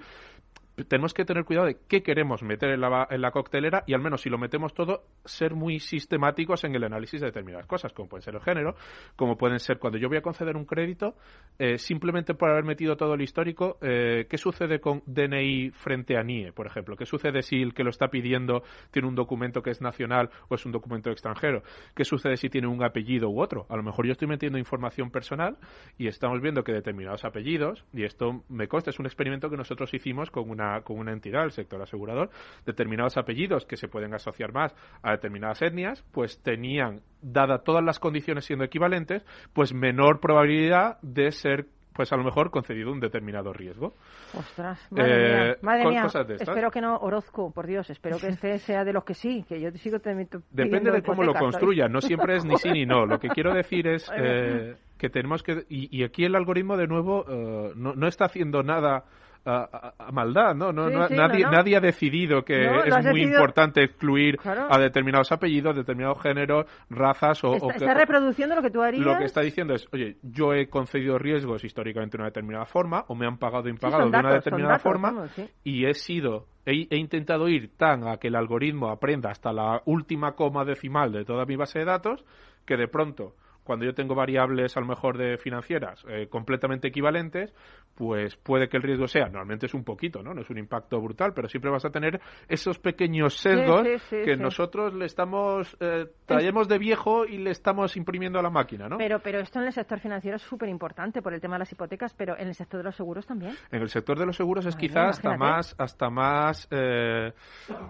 tenemos 0.83 1.13
que 1.13 1.25
tener 1.25 1.45
cuidado 1.45 1.67
de 1.67 1.77
qué 1.87 2.03
queremos 2.03 2.43
meter 2.43 2.71
en 2.71 2.81
la, 2.81 3.07
en 3.09 3.21
la 3.21 3.31
coctelera 3.31 3.83
y 3.87 3.93
al 3.93 4.01
menos 4.01 4.21
si 4.21 4.29
lo 4.29 4.37
metemos 4.37 4.73
todo, 4.73 5.03
ser 5.23 5.55
muy 5.55 5.79
sistemáticos 5.79 6.63
en 6.63 6.75
el 6.75 6.83
análisis 6.83 7.21
de 7.21 7.27
determinadas 7.27 7.65
cosas, 7.65 7.93
como 7.93 8.09
puede 8.09 8.23
ser 8.23 8.35
el 8.35 8.41
género, 8.41 8.75
como 9.15 9.37
pueden 9.37 9.59
ser 9.59 9.79
cuando 9.79 9.97
yo 9.97 10.09
voy 10.09 10.17
a 10.17 10.21
conceder 10.21 10.57
un 10.57 10.65
crédito, 10.65 11.15
eh, 11.57 11.77
simplemente 11.77 12.33
por 12.33 12.49
haber 12.49 12.63
metido 12.63 12.97
todo 12.97 13.13
el 13.13 13.21
histórico, 13.21 13.77
eh, 13.81 14.27
¿qué 14.29 14.37
sucede 14.37 14.79
con 14.79 15.01
DNI 15.05 15.71
frente 15.71 16.17
a 16.17 16.23
NIE, 16.23 16.51
por 16.51 16.67
ejemplo? 16.67 16.95
¿Qué 16.95 17.05
sucede 17.05 17.41
si 17.41 17.61
el 17.61 17.73
que 17.73 17.83
lo 17.83 17.89
está 17.89 18.09
pidiendo 18.09 18.63
tiene 18.91 19.07
un 19.07 19.15
documento 19.15 19.61
que 19.61 19.71
es 19.71 19.81
nacional 19.81 20.29
o 20.49 20.55
es 20.55 20.65
un 20.65 20.71
documento 20.71 21.09
extranjero? 21.09 21.63
¿Qué 21.95 22.03
sucede 22.03 22.37
si 22.37 22.49
tiene 22.49 22.67
un 22.67 22.83
apellido 22.83 23.29
u 23.29 23.41
otro? 23.41 23.65
A 23.69 23.77
lo 23.77 23.83
mejor 23.83 24.05
yo 24.05 24.11
estoy 24.11 24.27
metiendo 24.27 24.57
información 24.57 25.11
personal 25.11 25.57
y 25.97 26.07
estamos 26.07 26.41
viendo 26.41 26.63
que 26.63 26.73
determinados 26.73 27.23
apellidos, 27.23 27.85
y 27.93 28.03
esto 28.03 28.43
me 28.49 28.67
consta, 28.67 28.89
es 28.89 28.99
un 28.99 29.05
experimento 29.05 29.49
que 29.49 29.57
nosotros 29.57 29.93
hicimos 29.93 30.31
con 30.31 30.49
una, 30.49 30.64
con 30.83 30.99
una 30.99 31.11
entidad, 31.11 31.43
el 31.43 31.51
sector 31.51 31.81
asegurador, 31.81 32.29
determinados 32.65 33.17
apellidos 33.17 33.65
que 33.65 33.77
se 33.77 33.87
pueden 33.87 34.13
asociar 34.13 34.53
más 34.53 34.75
a 35.01 35.11
determinadas 35.11 35.61
etnias, 35.61 36.03
pues 36.11 36.41
tenían, 36.41 37.01
dada 37.21 37.59
todas 37.59 37.83
las 37.83 37.99
condiciones 37.99 38.45
siendo 38.45 38.65
equivalentes, 38.65 39.25
pues 39.53 39.73
menor 39.73 40.19
probabilidad 40.19 40.99
de 41.01 41.31
ser 41.31 41.67
pues 41.95 42.11
a 42.11 42.17
lo 42.17 42.23
mejor 42.25 42.51
concedido 42.51 42.91
un 42.91 42.99
determinado 42.99 43.53
riesgo. 43.53 43.93
Ostras, 44.37 44.85
madre 44.91 45.13
Eh, 45.13 45.45
mía, 45.45 45.57
madre 45.61 45.83
con 45.83 45.93
mía. 45.93 46.01
cosas 46.03 46.27
de 46.27 46.33
estas. 46.33 46.49
Espero 46.49 46.69
que 46.69 46.81
no, 46.81 46.97
Orozco, 46.97 47.51
por 47.51 47.65
Dios, 47.65 47.89
espero 47.89 48.17
que 48.19 48.27
este 48.27 48.59
sea 48.59 48.83
de 48.83 48.91
los 48.91 49.05
que 49.05 49.13
sí, 49.13 49.45
que 49.47 49.61
yo 49.61 49.71
sigo 49.71 49.99
te 49.99 50.13
Depende 50.51 50.91
de 50.91 51.01
cómo 51.01 51.23
lo 51.23 51.33
construyan, 51.33 51.91
no 51.91 52.01
siempre 52.01 52.35
es 52.35 52.45
ni 52.45 52.57
sí 52.57 52.69
ni 52.69 52.85
no. 52.85 53.05
Lo 53.05 53.17
que 53.17 53.29
quiero 53.29 53.53
decir 53.53 53.87
es 53.87 54.11
eh, 54.17 54.75
que 54.97 55.09
tenemos 55.09 55.41
que... 55.41 55.65
Y, 55.69 55.97
y 55.97 56.03
aquí 56.03 56.25
el 56.25 56.35
algoritmo, 56.35 56.75
de 56.75 56.87
nuevo, 56.87 57.25
eh, 57.29 57.71
no, 57.75 57.93
no 57.93 58.07
está 58.07 58.25
haciendo 58.25 58.61
nada 58.61 59.05
a, 59.45 59.93
a- 59.99 60.07
a 60.07 60.11
maldad, 60.11 60.55
¿no? 60.55 60.71
no, 60.73 60.87
Sí, 60.89 60.93
no- 60.95 61.07
sí, 61.07 61.13
nadie, 61.15 61.43
no, 61.45 61.51
nadie 61.51 61.77
ha 61.77 61.79
decidido 61.79 62.43
que 62.43 62.65
es 62.65 62.71
muy 62.71 63.03
decidido- 63.03 63.33
importante 63.39 63.83
excluir 63.83 64.37
Claro. 64.37 64.67
a 64.69 64.77
determinados 64.79 65.31
apellidos, 65.31 65.75
determinados 65.75 66.21
géneros, 66.21 66.65
razas 66.89 67.43
o... 67.43 67.53
Está, 67.53 67.65
o 67.65 67.69
que- 67.69 67.75
está 67.77 67.93
reproduciendo 67.93 68.55
lo 68.55 68.61
que 68.61 68.71
tú 68.71 68.81
harías. 68.81 69.05
lo 69.05 69.17
que 69.17 69.25
está 69.25 69.41
diciendo 69.41 69.73
es, 69.73 69.87
oye, 69.93 70.17
yo 70.23 70.53
he 70.53 70.67
concedido 70.67 71.17
riesgos 71.17 71.63
históricamente 71.63 72.17
de 72.17 72.21
una 72.21 72.29
determinada 72.29 72.65
forma, 72.65 73.05
o 73.07 73.15
me 73.15 73.25
han 73.27 73.37
pagado 73.37 73.65
o 73.65 73.69
impagado 73.69 74.03
son 74.03 74.11
de 74.11 74.17
una 74.19 74.29
datos, 74.29 74.43
determinada 74.45 74.73
datos, 74.73 74.83
forma, 74.83 75.11
vamos, 75.11 75.31
y 75.63 75.85
he 75.85 75.93
sido, 75.93 76.47
he, 76.65 76.87
he 76.89 76.97
intentado 76.97 77.47
ir 77.47 77.71
tan 77.77 78.07
a 78.07 78.17
que 78.17 78.29
el 78.29 78.35
algoritmo 78.35 78.89
aprenda 78.89 79.29
hasta 79.29 79.53
la 79.53 79.81
última 79.85 80.33
coma 80.33 80.65
decimal 80.65 81.11
de 81.11 81.23
toda 81.25 81.45
mi 81.45 81.55
base 81.55 81.79
de 81.79 81.85
datos, 81.85 82.25
que 82.65 82.77
de 82.77 82.87
pronto, 82.87 83.35
cuando 83.65 83.83
yo 83.83 83.93
tengo 83.93 84.15
variables 84.15 84.77
a 84.77 84.79
lo 84.79 84.85
mejor 84.85 85.17
de 85.17 85.37
financieras 85.37 86.05
eh, 86.07 86.27
completamente 86.29 86.87
equivalentes, 86.87 87.53
pues 87.95 88.35
puede 88.37 88.69
que 88.69 88.77
el 88.77 88.83
riesgo 88.83 89.07
sea, 89.07 89.25
normalmente 89.25 89.65
es 89.65 89.73
un 89.73 89.83
poquito, 89.83 90.21
¿no? 90.21 90.33
No 90.33 90.41
es 90.41 90.49
un 90.49 90.57
impacto 90.57 91.01
brutal, 91.01 91.33
pero 91.33 91.49
siempre 91.49 91.71
vas 91.71 91.83
a 91.83 91.89
tener 91.89 92.21
esos 92.47 92.77
pequeños 92.77 93.35
sesgos 93.37 93.81
sí, 93.87 93.97
sí, 94.09 94.17
que 94.23 94.37
nosotros 94.37 94.93
le 94.93 95.05
estamos, 95.05 95.75
eh, 95.79 96.05
traemos 96.25 96.67
de 96.67 96.77
viejo 96.77 97.25
y 97.25 97.39
le 97.39 97.51
estamos 97.51 97.97
imprimiendo 97.97 98.37
a 98.37 98.43
la 98.43 98.49
máquina, 98.49 98.87
¿no? 98.87 98.97
Pero, 98.97 99.19
pero 99.19 99.39
esto 99.39 99.59
en 99.59 99.65
el 99.65 99.73
sector 99.73 99.99
financiero 99.99 100.35
es 100.35 100.43
súper 100.43 100.69
importante 100.69 101.21
por 101.21 101.33
el 101.33 101.41
tema 101.41 101.55
de 101.55 101.59
las 101.59 101.71
hipotecas, 101.71 102.13
pero 102.13 102.37
en 102.37 102.47
el 102.47 102.53
sector 102.53 102.79
de 102.79 102.83
los 102.83 102.95
seguros 102.95 103.25
también. 103.25 103.53
En 103.71 103.81
el 103.81 103.89
sector 103.89 104.19
de 104.19 104.25
los 104.25 104.35
seguros 104.35 104.65
es 104.65 104.75
Madre 104.75 104.87
quizá 104.87 105.01
mía, 105.01 105.09
hasta 105.09 105.37
más, 105.37 105.75
hasta 105.77 106.09
más 106.09 106.67
eh, 106.69 107.33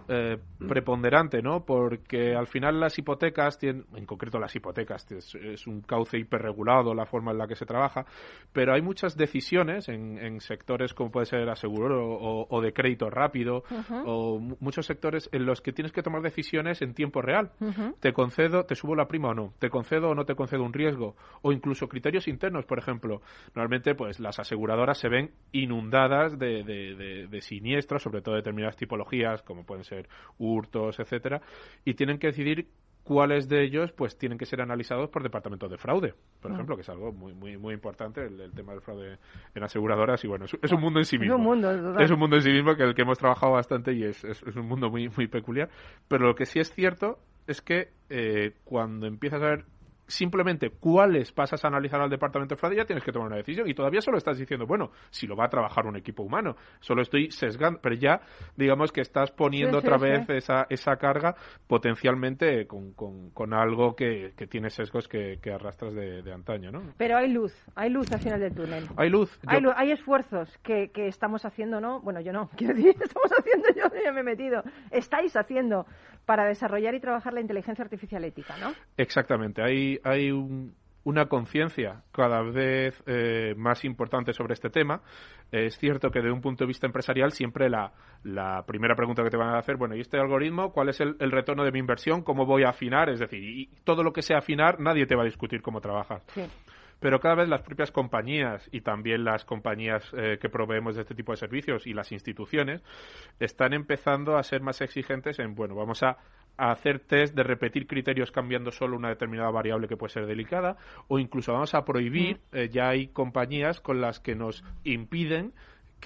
eh, 0.07 0.37
preponderante, 0.59 1.41
¿no? 1.41 1.65
Porque 1.65 2.33
al 2.35 2.47
final 2.47 2.79
las 2.79 2.97
hipotecas 2.97 3.57
tienen, 3.57 3.85
en 3.95 4.05
concreto 4.05 4.39
las 4.39 4.55
hipotecas, 4.55 5.11
es, 5.11 5.35
es 5.35 5.64
un 5.67 5.81
cauce 5.81 6.17
hiperregulado 6.17 6.93
la 6.93 7.05
forma 7.05 7.31
en 7.31 7.37
la 7.37 7.47
que 7.47 7.55
se 7.55 7.65
trabaja, 7.65 8.05
pero 8.53 8.73
hay 8.73 8.81
muchas 8.81 9.15
decisiones 9.17 9.89
en, 9.89 10.17
en 10.17 10.39
sectores 10.39 10.93
como 10.93 11.11
puede 11.11 11.25
ser 11.25 11.49
aseguro 11.49 12.07
o, 12.15 12.47
o 12.49 12.61
de 12.61 12.73
crédito 12.73 13.09
rápido 13.09 13.63
o 14.05 14.39
mu- 14.39 14.57
muchos 14.59 14.85
sectores 14.85 15.29
en 15.31 15.45
los 15.45 15.61
que 15.61 15.71
tienes 15.73 15.91
que 15.91 16.01
tomar 16.03 16.21
decisiones 16.21 16.81
en 16.81 16.93
tiempo 16.93 17.21
real. 17.21 17.51
Te 17.99 18.13
concedo, 18.13 18.65
te 18.65 18.75
subo 18.75 18.95
la 18.95 19.07
prima 19.07 19.29
o 19.29 19.33
no, 19.33 19.53
te 19.59 19.69
concedo 19.69 20.09
o 20.09 20.15
no 20.15 20.25
te 20.25 20.35
concedo 20.35 20.63
un 20.63 20.73
riesgo, 20.73 21.15
o 21.41 21.51
incluso 21.51 21.87
criterios 21.87 22.27
internos, 22.27 22.65
por 22.65 22.79
ejemplo. 22.79 23.21
Normalmente, 23.55 23.95
pues 23.95 24.19
las 24.19 24.39
aseguradoras 24.39 24.97
se 24.97 25.09
ven 25.09 25.31
inundadas 25.51 26.37
de, 26.39 26.63
de- 26.63 26.95
de- 26.95 27.27
de 27.27 27.41
siniestros, 27.41 28.03
sobre 28.03 28.21
todo 28.21 28.35
determinadas 28.35 28.75
tipologías, 28.77 29.41
como 29.43 29.65
pueden 29.65 29.83
ser 29.83 30.07
hurtos, 30.37 30.99
etcétera, 30.99 31.41
y 31.83 31.93
tienen 31.95 32.19
que 32.19 32.27
decidir 32.27 32.67
cuáles 33.05 33.47
de 33.47 33.63
ellos 33.63 33.93
pues 33.93 34.17
tienen 34.17 34.37
que 34.37 34.45
ser 34.45 34.59
analizados 34.61 35.09
por 35.09 35.23
departamentos 35.23 35.69
de 35.71 35.77
fraude, 35.77 36.13
por 36.41 36.51
ejemplo, 36.51 36.75
que 36.75 36.81
es 36.81 36.89
algo 36.89 37.13
muy 37.13 37.33
muy 37.33 37.55
muy 37.55 37.73
importante 37.73 38.25
el, 38.25 38.41
el 38.41 38.51
tema 38.51 38.73
del 38.73 38.81
fraude 38.81 39.17
en 39.53 39.63
aseguradoras 39.63 40.21
y 40.25 40.27
bueno, 40.27 40.43
es, 40.45 40.57
es 40.61 40.71
un 40.73 40.81
mundo 40.81 40.99
en 40.99 41.05
sí 41.05 41.15
Es 41.15 41.21
mismo. 41.21 41.35
un 41.37 41.43
mundo. 41.43 41.99
Es 41.99 42.11
un 42.11 42.19
mundo 42.19 42.35
en 42.35 42.41
sí 42.41 42.49
mismo 42.51 42.75
que 42.75 42.83
el 42.83 42.95
que 42.95 43.03
hemos 43.03 43.17
trabajado 43.19 43.53
bastante 43.53 43.93
y 43.93 44.03
es, 44.03 44.23
es, 44.25 44.41
es 44.43 44.55
un 44.57 44.67
mundo 44.67 44.89
muy, 44.89 45.07
muy 45.15 45.27
peculiar. 45.27 45.69
Pero 46.07 46.25
lo 46.25 46.35
que 46.35 46.45
sí 46.45 46.59
es 46.59 46.73
cierto 46.73 47.19
es 47.47 47.61
que 47.61 47.89
eh, 48.09 48.53
cuando 48.63 49.05
empiezas 49.05 49.41
a 49.41 49.45
ver 49.45 49.65
simplemente 50.07 50.69
cuáles 50.69 51.31
pasas 51.31 51.63
a 51.65 51.67
analizar 51.67 51.99
al 52.01 52.09
departamento 52.09 52.55
de 52.55 52.59
fraude 52.59 52.75
ya 52.77 52.85
tienes 52.85 53.03
que 53.03 53.11
tomar 53.11 53.27
una 53.27 53.37
decisión 53.37 53.67
y 53.69 53.73
todavía 53.73 54.01
solo 54.01 54.17
estás 54.17 54.37
diciendo 54.37 54.65
bueno 54.67 54.91
si 55.09 55.27
lo 55.27 55.35
va 55.35 55.45
a 55.45 55.49
trabajar 55.49 55.85
un 55.85 55.95
equipo 55.95 56.23
humano 56.23 56.55
solo 56.79 57.01
estoy 57.01 57.31
sesgando 57.31 57.79
pero 57.81 57.95
ya 57.95 58.21
digamos 58.55 58.91
que 58.91 59.01
estás 59.01 59.31
poniendo 59.31 59.79
Sí, 59.81 59.87
otra 59.87 59.97
sí. 59.97 60.03
vez 60.05 60.29
esa, 60.29 60.67
esa 60.69 60.95
carga 60.97 61.35
potencialmente 61.67 62.65
con, 62.67 62.93
con, 62.93 63.29
con 63.31 63.53
algo 63.53 63.95
que, 63.95 64.33
que 64.35 64.47
tiene 64.47 64.69
sesgos 64.69 65.07
que, 65.07 65.39
que 65.41 65.51
arrastras 65.51 65.93
de, 65.93 66.21
de 66.23 66.33
antaño 66.33 66.71
¿no? 66.71 66.81
Pero 66.97 67.17
hay 67.17 67.31
luz, 67.31 67.53
hay 67.75 67.89
luz 67.89 68.11
al 68.11 68.19
final 68.19 68.39
del 68.39 68.53
túnel. 68.53 68.87
hay 68.97 69.09
luz 69.09 69.39
Hay, 69.45 69.61
Yo- 69.61 69.67
lu- 69.69 69.73
hay 69.75 69.91
esfuerzos 69.91 70.57
que, 70.63 70.89
que 70.91 71.07
estamos 71.07 71.45
haciendo, 71.45 71.79
¿no? 71.79 72.01
Bueno, 72.01 72.21
yo 72.21 72.33
no, 72.33 72.49
quiero 72.57 72.73
decir, 72.73 72.95
estamos 73.01 73.31
haciendo, 73.39 73.67
yo 73.75 73.83
ya 74.03 74.11
me 74.11 74.21
he 74.21 74.23
metido. 74.23 74.63
Estáis 74.91 75.35
haciendo 75.35 75.85
para 76.25 76.45
desarrollar 76.45 76.95
y 76.95 76.99
trabajar 76.99 77.33
la 77.33 77.41
inteligencia 77.41 77.83
artificial 77.83 78.23
ética, 78.23 78.55
¿no? 78.57 78.73
Exactamente, 78.97 79.61
hay, 79.61 79.99
hay 80.03 80.31
un- 80.31 80.73
una 81.03 81.27
conciencia 81.27 82.01
cada 82.11 82.41
vez 82.41 82.99
eh, 83.05 83.53
más 83.57 83.85
importante 83.85 84.33
sobre 84.33 84.53
este 84.55 84.71
tema. 84.71 85.01
Es 85.51 85.77
cierto 85.77 86.09
que 86.09 86.17
desde 86.19 86.31
un 86.31 86.41
punto 86.41 86.63
de 86.63 86.67
vista 86.67 86.87
empresarial 86.87 87.31
siempre 87.31 87.69
la, 87.69 87.91
la 88.23 88.63
primera 88.65 88.95
pregunta 88.95 89.21
que 89.23 89.29
te 89.29 89.37
van 89.37 89.53
a 89.53 89.59
hacer, 89.59 89.77
bueno, 89.77 89.95
¿y 89.95 89.99
este 90.01 90.17
algoritmo 90.17 90.71
cuál 90.71 90.89
es 90.89 90.99
el, 91.01 91.15
el 91.19 91.31
retorno 91.31 91.63
de 91.63 91.71
mi 91.71 91.77
inversión? 91.77 92.23
¿Cómo 92.23 92.47
voy 92.47 92.63
a 92.63 92.69
afinar? 92.69 93.09
Es 93.11 93.19
decir, 93.19 93.39
y 93.43 93.69
todo 93.83 94.01
lo 94.01 94.11
que 94.13 94.23
sea 94.23 94.39
afinar, 94.39 94.79
nadie 94.79 95.05
te 95.05 95.15
va 95.15 95.21
a 95.21 95.25
discutir 95.25 95.61
cómo 95.61 95.79
trabajas. 95.79 96.23
Sí. 96.33 96.41
Pero 96.99 97.19
cada 97.19 97.35
vez 97.35 97.49
las 97.49 97.61
propias 97.61 97.91
compañías 97.91 98.67
y 98.71 98.81
también 98.81 99.23
las 99.23 99.45
compañías 99.45 100.03
eh, 100.17 100.37
que 100.41 100.49
proveemos 100.49 100.95
de 100.95 101.01
este 101.01 101.15
tipo 101.15 101.31
de 101.31 101.37
servicios 101.37 101.85
y 101.87 101.93
las 101.93 102.11
instituciones 102.11 102.81
están 103.39 103.73
empezando 103.73 104.37
a 104.37 104.43
ser 104.43 104.61
más 104.61 104.81
exigentes 104.81 105.39
en, 105.39 105.55
bueno, 105.55 105.75
vamos 105.75 106.03
a, 106.03 106.17
a 106.57 106.71
hacer 106.71 106.99
test 106.99 107.35
de 107.35 107.43
repetir 107.43 107.87
criterios 107.87 108.31
cambiando 108.31 108.71
solo 108.71 108.95
una 108.95 109.09
determinada 109.09 109.51
variable 109.51 109.87
que 109.87 109.97
puede 109.97 110.13
ser 110.13 110.25
delicada 110.25 110.77
o 111.07 111.19
incluso 111.19 111.53
vamos 111.53 111.73
a 111.73 111.83
prohibir, 111.85 112.39
eh, 112.51 112.69
ya 112.71 112.89
hay 112.89 113.07
compañías 113.07 113.81
con 113.81 114.01
las 114.01 114.19
que 114.19 114.35
nos 114.35 114.63
impiden 114.83 115.53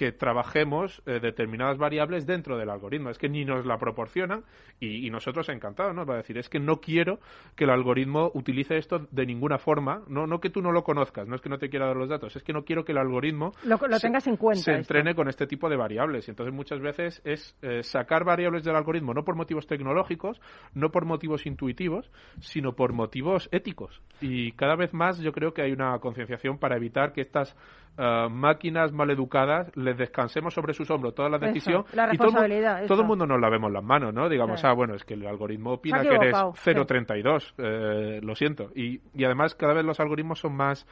que 0.00 0.12
trabajemos 0.12 1.02
eh, 1.04 1.20
determinadas 1.20 1.76
variables 1.76 2.24
dentro 2.26 2.56
del 2.56 2.70
algoritmo. 2.70 3.10
Es 3.10 3.18
que 3.18 3.28
ni 3.28 3.44
nos 3.44 3.66
la 3.66 3.76
proporcionan 3.76 4.44
y, 4.80 5.06
y 5.06 5.10
nosotros 5.10 5.46
encantados, 5.50 5.94
¿no? 5.94 6.06
Va 6.06 6.14
a 6.14 6.16
decir, 6.16 6.38
es 6.38 6.48
que 6.48 6.58
no 6.58 6.80
quiero 6.80 7.18
que 7.54 7.64
el 7.64 7.70
algoritmo 7.70 8.30
utilice 8.32 8.78
esto 8.78 9.06
de 9.10 9.26
ninguna 9.26 9.58
forma. 9.58 10.00
No, 10.08 10.26
no 10.26 10.40
que 10.40 10.48
tú 10.48 10.62
no 10.62 10.72
lo 10.72 10.84
conozcas, 10.84 11.28
no 11.28 11.34
es 11.34 11.42
que 11.42 11.50
no 11.50 11.58
te 11.58 11.68
quiera 11.68 11.86
dar 11.86 11.96
los 11.96 12.08
datos, 12.08 12.34
es 12.34 12.42
que 12.42 12.54
no 12.54 12.64
quiero 12.64 12.82
que 12.82 12.92
el 12.92 12.98
algoritmo 12.98 13.52
Lo, 13.62 13.76
lo 13.76 13.96
se- 13.98 14.06
tengas 14.06 14.26
en 14.26 14.38
cuenta. 14.38 14.62
se 14.62 14.70
esto. 14.70 14.80
entrene 14.80 15.14
con 15.14 15.28
este 15.28 15.46
tipo 15.46 15.68
de 15.68 15.76
variables. 15.76 16.26
Y 16.26 16.30
entonces 16.30 16.54
muchas 16.54 16.80
veces 16.80 17.20
es 17.26 17.54
eh, 17.60 17.82
sacar 17.82 18.24
variables 18.24 18.64
del 18.64 18.76
algoritmo 18.76 19.12
no 19.12 19.22
por 19.22 19.36
motivos 19.36 19.66
tecnológicos, 19.66 20.40
no 20.72 20.90
por 20.90 21.04
motivos 21.04 21.44
intuitivos, 21.44 22.10
sino 22.40 22.72
por 22.74 22.94
motivos 22.94 23.50
éticos. 23.52 24.00
Y 24.22 24.52
cada 24.52 24.76
vez 24.76 24.94
más 24.94 25.18
yo 25.20 25.32
creo 25.32 25.52
que 25.52 25.60
hay 25.60 25.72
una 25.72 25.98
concienciación 25.98 26.56
para 26.56 26.76
evitar 26.78 27.12
que 27.12 27.20
estas 27.20 27.54
eh, 28.00 28.28
máquinas 28.30 28.92
maleducadas 28.92 29.70
les 29.76 29.96
descansemos 29.98 30.54
sobre 30.54 30.72
sus 30.72 30.90
hombros 30.90 31.14
toda 31.14 31.28
la 31.28 31.36
Eso, 31.36 31.46
decisión 31.46 31.84
la 31.92 32.08
y 32.12 32.16
todo, 32.16 32.28
el 32.28 32.34
responsabilidad, 32.34 33.04
mundo 33.04 33.26
nos 33.26 33.40
la 33.40 33.50
vemos 33.50 33.68
en 33.68 33.74
las 33.74 33.84
manos, 33.84 34.14
¿no? 34.14 34.28
Digamos, 34.28 34.64
ah, 34.64 34.72
bueno, 34.72 34.94
es 34.94 35.04
que 35.04 35.14
el 35.14 35.26
algoritmo 35.26 35.74
opina 35.74 36.00
que 36.00 36.08
eres 36.08 36.34
equivocado, 36.34 36.54
sí. 36.56 36.72
032, 36.72 37.54
eh, 37.58 38.20
lo 38.22 38.34
siento. 38.34 38.70
Y, 38.74 39.00
y 39.14 39.24
además 39.24 39.54
cada 39.54 39.74
vez 39.74 39.84
los 39.84 40.00
algoritmos 40.00 40.38
son 40.40 40.56
más 40.56 40.86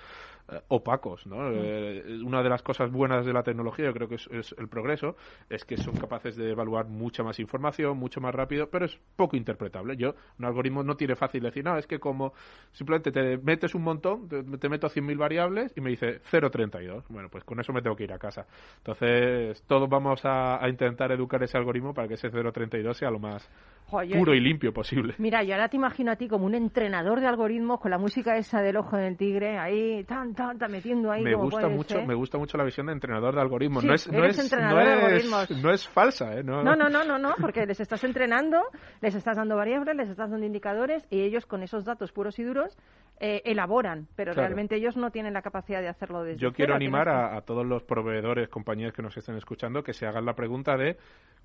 opacos, 0.68 1.26
¿no? 1.26 1.37
Mm. 1.37 1.54
Eh, 1.56 2.20
una 2.24 2.42
de 2.42 2.48
las 2.48 2.62
cosas 2.62 2.90
buenas 2.90 3.26
de 3.26 3.32
la 3.32 3.42
tecnología, 3.42 3.87
yo 3.87 3.92
creo 3.92 4.08
que 4.08 4.16
es, 4.16 4.26
es 4.32 4.54
el 4.58 4.68
progreso, 4.68 5.16
es 5.50 5.64
que 5.64 5.76
son 5.76 5.96
capaces 5.96 6.37
de 6.37 6.50
evaluar 6.50 6.87
mucha 6.87 7.22
más 7.22 7.38
información, 7.38 7.98
mucho 7.98 8.20
más 8.20 8.34
rápido, 8.34 8.68
pero 8.70 8.87
es 8.87 8.98
poco 9.16 9.37
interpretable. 9.37 9.96
Yo, 9.96 10.14
un 10.38 10.44
algoritmo 10.44 10.82
no 10.82 10.96
tiene 10.96 11.16
fácil 11.16 11.42
decir, 11.42 11.64
no, 11.64 11.76
es 11.76 11.87
que 11.87 11.98
como 11.98 12.32
simplemente 12.72 13.12
te 13.12 13.37
metes 13.38 13.74
un 13.74 13.82
montón, 13.82 14.28
te, 14.28 14.42
te 14.42 14.68
meto 14.68 14.88
100.000 14.88 15.18
variables 15.18 15.72
y 15.76 15.80
me 15.80 15.90
dice 15.90 16.20
0.32. 16.30 17.04
Bueno, 17.08 17.28
pues 17.28 17.44
con 17.44 17.61
eso 17.61 17.72
me 17.72 17.82
tengo 17.82 17.96
que 17.96 18.04
ir 18.04 18.12
a 18.12 18.18
casa. 18.18 18.46
Entonces, 18.78 19.62
todos 19.66 19.88
vamos 19.88 20.24
a, 20.24 20.62
a 20.64 20.68
intentar 20.68 21.12
educar 21.12 21.42
ese 21.42 21.58
algoritmo 21.58 21.92
para 21.92 22.08
que 22.08 22.14
ese 22.14 22.30
0.32 22.30 22.94
sea 22.94 23.11
lo 23.11 23.18
más 23.18 23.48
Joder, 23.87 24.18
puro 24.18 24.34
y 24.34 24.40
limpio 24.40 24.72
posible. 24.72 25.14
Mira, 25.16 25.42
yo 25.42 25.54
ahora 25.54 25.68
te 25.68 25.76
imagino 25.76 26.12
a 26.12 26.16
ti 26.16 26.28
como 26.28 26.44
un 26.44 26.54
entrenador 26.54 27.20
de 27.20 27.26
algoritmos 27.26 27.80
con 27.80 27.90
la 27.90 27.96
música 27.96 28.37
esa 28.37 28.61
del 28.61 28.76
ojo 28.76 28.98
del 28.98 29.16
tigre, 29.16 29.58
ahí, 29.58 30.04
tan, 30.04 30.34
tan, 30.38 30.57
tan 30.59 30.70
metiendo 30.72 31.11
ahí. 31.11 31.22
me 31.22 31.35
gusta 31.35 31.68
mucho 31.68 31.96
ser. 31.96 32.07
me 32.07 32.14
gusta 32.14 32.38
mucho 32.38 32.57
la 32.57 32.64
visión 32.64 32.87
de 32.87 32.92
entrenador 32.92 33.35
de 33.35 33.40
algoritmos 33.40 33.83
Sí, 33.83 33.88
no 33.88 33.94
es 33.94 34.11
no 34.11 34.24
es, 34.24 34.38
no 34.38 34.81
es- 34.81 34.88
algoritmos. 34.88 35.51
no 35.62 35.70
es 35.72 35.88
falsa 35.88 36.35
¿eh? 36.38 36.42
no, 36.44 36.62
No, 36.62 36.77
no, 36.77 36.88
no, 36.88 37.05
no, 37.05 37.18
no, 37.18 37.35
porque 37.40 37.66
les 37.66 37.81
estás 37.81 38.03
entrenando, 38.05 38.62
les 39.01 39.14
estás 39.14 39.37
dando 39.37 39.57
variables, 39.57 39.96
les 39.96 40.09
estás 40.09 40.31
dando 40.31 40.46
indicadores 40.46 41.05
y 41.11 41.20
ellos 41.22 41.44
con 41.46 41.62
esos 41.62 41.85
datos 41.85 42.12
puros 42.12 42.38
y 42.38 42.44
duros 42.44 42.77
eh, 43.20 43.42
elaboran, 43.44 44.07
pero 44.14 44.33
Claro. 44.33 44.46
realmente 44.46 44.77
ellos 44.77 44.96
no 44.96 45.11
tienen 45.11 45.35
la 45.35 45.42
capacidad 45.42 45.81
de 45.81 45.88
hacerlo 45.88 46.22
desde 46.22 46.38
yo 46.38 46.53
quiero 46.53 46.74
cero, 46.74 46.77
animar 46.77 47.09
a, 47.09 47.37
a 47.37 47.40
todos 47.42 47.66
los 47.66 47.83
proveedores 47.83 48.48
compañías 48.48 48.92
que 48.92 49.03
nos 49.03 49.16
estén 49.16 49.37
escuchando 49.37 49.83
que 49.83 49.92
se 49.92 50.07
hagan 50.07 50.24
la 50.24 50.35
pregunta 50.35 50.77
de 50.77 50.96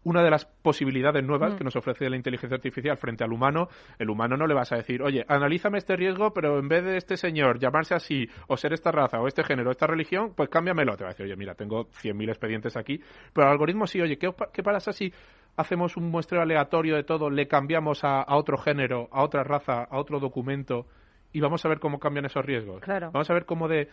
una 0.04 0.24
de 0.24 0.30
las 0.30 0.46
posibilidades 0.46 1.24
nuevas 1.24 1.54
Mm. 1.54 1.58
que 1.58 1.64
nos 1.64 1.76
ofrece 1.76 2.10
la 2.10 2.16
inteligencia 2.18 2.56
artificial 2.56 2.98
frente 2.98 3.24
al 3.24 3.32
humano, 3.32 3.70
el 3.98 4.10
humano 4.10 4.36
no 4.38 4.48
le 4.48 4.54
vas 4.54 4.72
a 4.72 4.76
decir, 4.78 5.02
oye, 5.02 5.26
analízame 5.28 5.78
este 5.78 5.96
riesgo, 5.96 6.34
pero 6.34 6.60
en 6.60 6.68
vez 6.68 6.84
de 6.84 6.98
este 6.98 7.18
señor 7.18 7.60
llamarse 7.60 7.96
así, 7.96 8.28
o 8.48 8.58
ser 8.58 8.74
esta 8.74 8.92
raza, 8.92 9.20
o 9.20 9.28
este 9.28 9.44
género, 9.44 9.70
o 9.70 9.72
esta 9.72 9.88
religión, 9.88 10.34
pues 10.36 10.50
cámbiamelo. 10.50 10.96
Te 10.98 11.04
va 11.04 11.10
a 11.10 11.14
decir, 11.14 11.26
oye, 11.26 11.36
mira, 11.36 11.56
tengo 11.56 11.86
100.000 11.92 12.30
expedientes 12.30 12.76
aquí, 12.78 13.00
pero 13.34 13.48
el 13.48 13.54
algoritmo 13.54 13.88
sí, 13.88 14.02
oye, 14.02 14.18
¿qué, 14.18 14.34
qué 14.52 14.64
pasa 14.64 14.92
si 14.92 15.14
hacemos 15.56 15.98
un 15.98 16.10
muestreo 16.10 16.42
aleatorio 16.42 16.96
de 16.96 17.04
todo, 17.04 17.30
le 17.30 17.48
cambiamos 17.48 18.04
a, 18.04 18.22
a 18.22 18.36
otro 18.36 18.58
género, 18.58 19.08
a 19.12 19.24
otra 19.24 19.44
raza, 19.44 19.84
a 19.84 19.98
otro 20.00 20.20
documento, 20.20 20.88
y 21.32 21.40
vamos 21.40 21.64
a 21.66 21.70
ver 21.70 21.80
cómo 21.80 22.00
cambian 22.00 22.26
esos 22.26 22.46
riesgos? 22.46 22.82
Claro. 22.82 23.10
Vamos 23.12 23.30
a 23.30 23.34
ver 23.34 23.46
cómo 23.46 23.68
de 23.68 23.88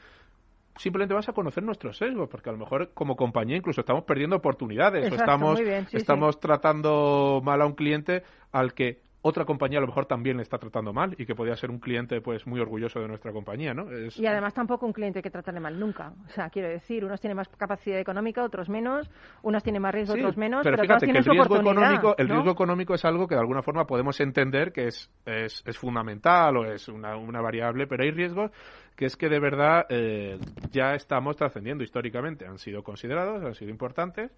simplemente 0.77 1.15
vas 1.15 1.29
a 1.29 1.33
conocer 1.33 1.63
nuestros 1.63 1.97
sesgos, 1.97 2.29
porque 2.29 2.49
a 2.49 2.53
lo 2.53 2.59
mejor 2.59 2.91
como 2.95 3.17
compañía 3.17 3.57
incluso 3.57 3.81
estamos 3.81 4.05
perdiendo 4.05 4.37
oportunidades 4.37 5.05
Exacto, 5.05 5.17
o 5.17 5.25
estamos, 5.25 5.55
muy 5.55 5.65
bien, 5.65 5.87
sí, 5.89 5.97
estamos 5.97 6.41
tratando 6.41 7.41
mal 7.45 7.61
a 7.63 7.67
un 7.67 7.75
cliente 7.75 8.23
al 8.53 8.75
que 8.75 9.01
otra 9.23 9.45
compañía 9.45 9.79
a 9.79 9.81
lo 9.83 9.87
mejor 9.87 10.07
también 10.07 10.39
le 10.39 10.43
está 10.43 10.57
tratando 10.59 10.93
mal 10.95 11.15
y 11.19 11.27
que 11.27 11.35
podría 11.35 11.55
ser 11.55 11.71
un 11.71 11.79
cliente 11.79 12.21
pues 12.23 12.47
muy 12.47 12.59
orgulloso 12.59 13.01
de 13.01 13.09
nuestra 13.09 13.33
compañía, 13.33 13.75
¿no? 13.75 13.91
Es- 13.91 14.19
Y 14.19 14.27
además 14.27 14.55
tampoco 14.55 14.87
un 14.87 14.93
cliente 14.95 15.21
que 15.21 15.31
tratarle 15.31 15.61
mal 15.61 15.79
nunca. 15.79 16.15
O 16.27 16.31
sea, 16.31 16.49
quiero 16.49 16.69
decir, 16.69 17.05
unos 17.05 17.21
tienen 17.21 17.37
más 17.37 17.49
capacidad 17.49 17.99
económica, 17.99 18.43
otros 18.43 18.69
menos, 18.71 19.11
unos 19.43 19.63
tienen 19.63 19.83
más 19.83 19.93
riesgo, 19.95 20.15
Sí, 20.15 20.21
otros 20.21 20.37
menos, 20.39 20.63
pero, 20.63 20.77
pero, 20.77 20.85
fíjate 20.85 21.07
todos 21.07 21.13
que 21.13 21.19
el 21.19 21.25
su 21.25 21.31
riesgo 21.33 21.57
económico, 21.57 22.15
el 22.17 22.29
¿no? 22.29 22.35
riesgo 22.35 22.51
económico 22.53 22.95
es 22.95 23.05
algo 23.05 23.29
que 23.29 23.35
de 23.35 23.41
alguna 23.43 23.63
forma 23.63 23.87
podemos 23.87 24.19
entender 24.21 24.73
que 24.73 24.87
es, 24.87 25.11
es, 25.27 25.63
es 25.67 25.79
fundamental 25.79 26.57
o 26.57 26.65
es 26.65 26.89
una, 26.89 27.17
una 27.17 27.43
variable, 27.43 27.87
pero 27.87 28.03
hay 28.05 28.13
riesgos 28.13 28.51
que 28.97 29.05
es 29.07 29.17
que 29.17 29.29
de 29.29 29.39
verdad 29.41 29.85
eh, 29.91 30.39
ya 30.73 30.95
estamos 30.95 31.37
trascendiendo 31.37 31.85
históricamente. 31.85 32.47
Han 32.47 32.59
sido 32.59 32.83
considerados, 32.83 33.43
han 33.45 33.55
sido 33.55 33.71
importantes, 33.71 34.31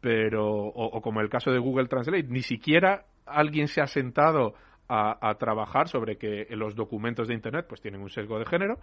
pero, 0.00 0.46
o, 0.46 0.86
o 0.96 1.00
como 1.00 1.20
el 1.20 1.28
caso 1.30 1.50
de 1.50 1.58
Google 1.58 1.86
Translate, 1.88 2.24
ni 2.28 2.42
siquiera 2.42 3.04
alguien 3.26 3.68
se 3.68 3.80
ha 3.80 3.86
sentado 3.86 4.54
a, 4.88 5.34
trabajar 5.38 5.88
sobre 5.88 6.18
que 6.18 6.46
los 6.50 6.74
documentos 6.74 7.28
de 7.28 7.34
Internet 7.34 7.66
pues 7.68 7.80
tienen 7.80 8.02
un 8.02 8.10
sesgo 8.10 8.38
de 8.38 8.44
género, 8.44 8.78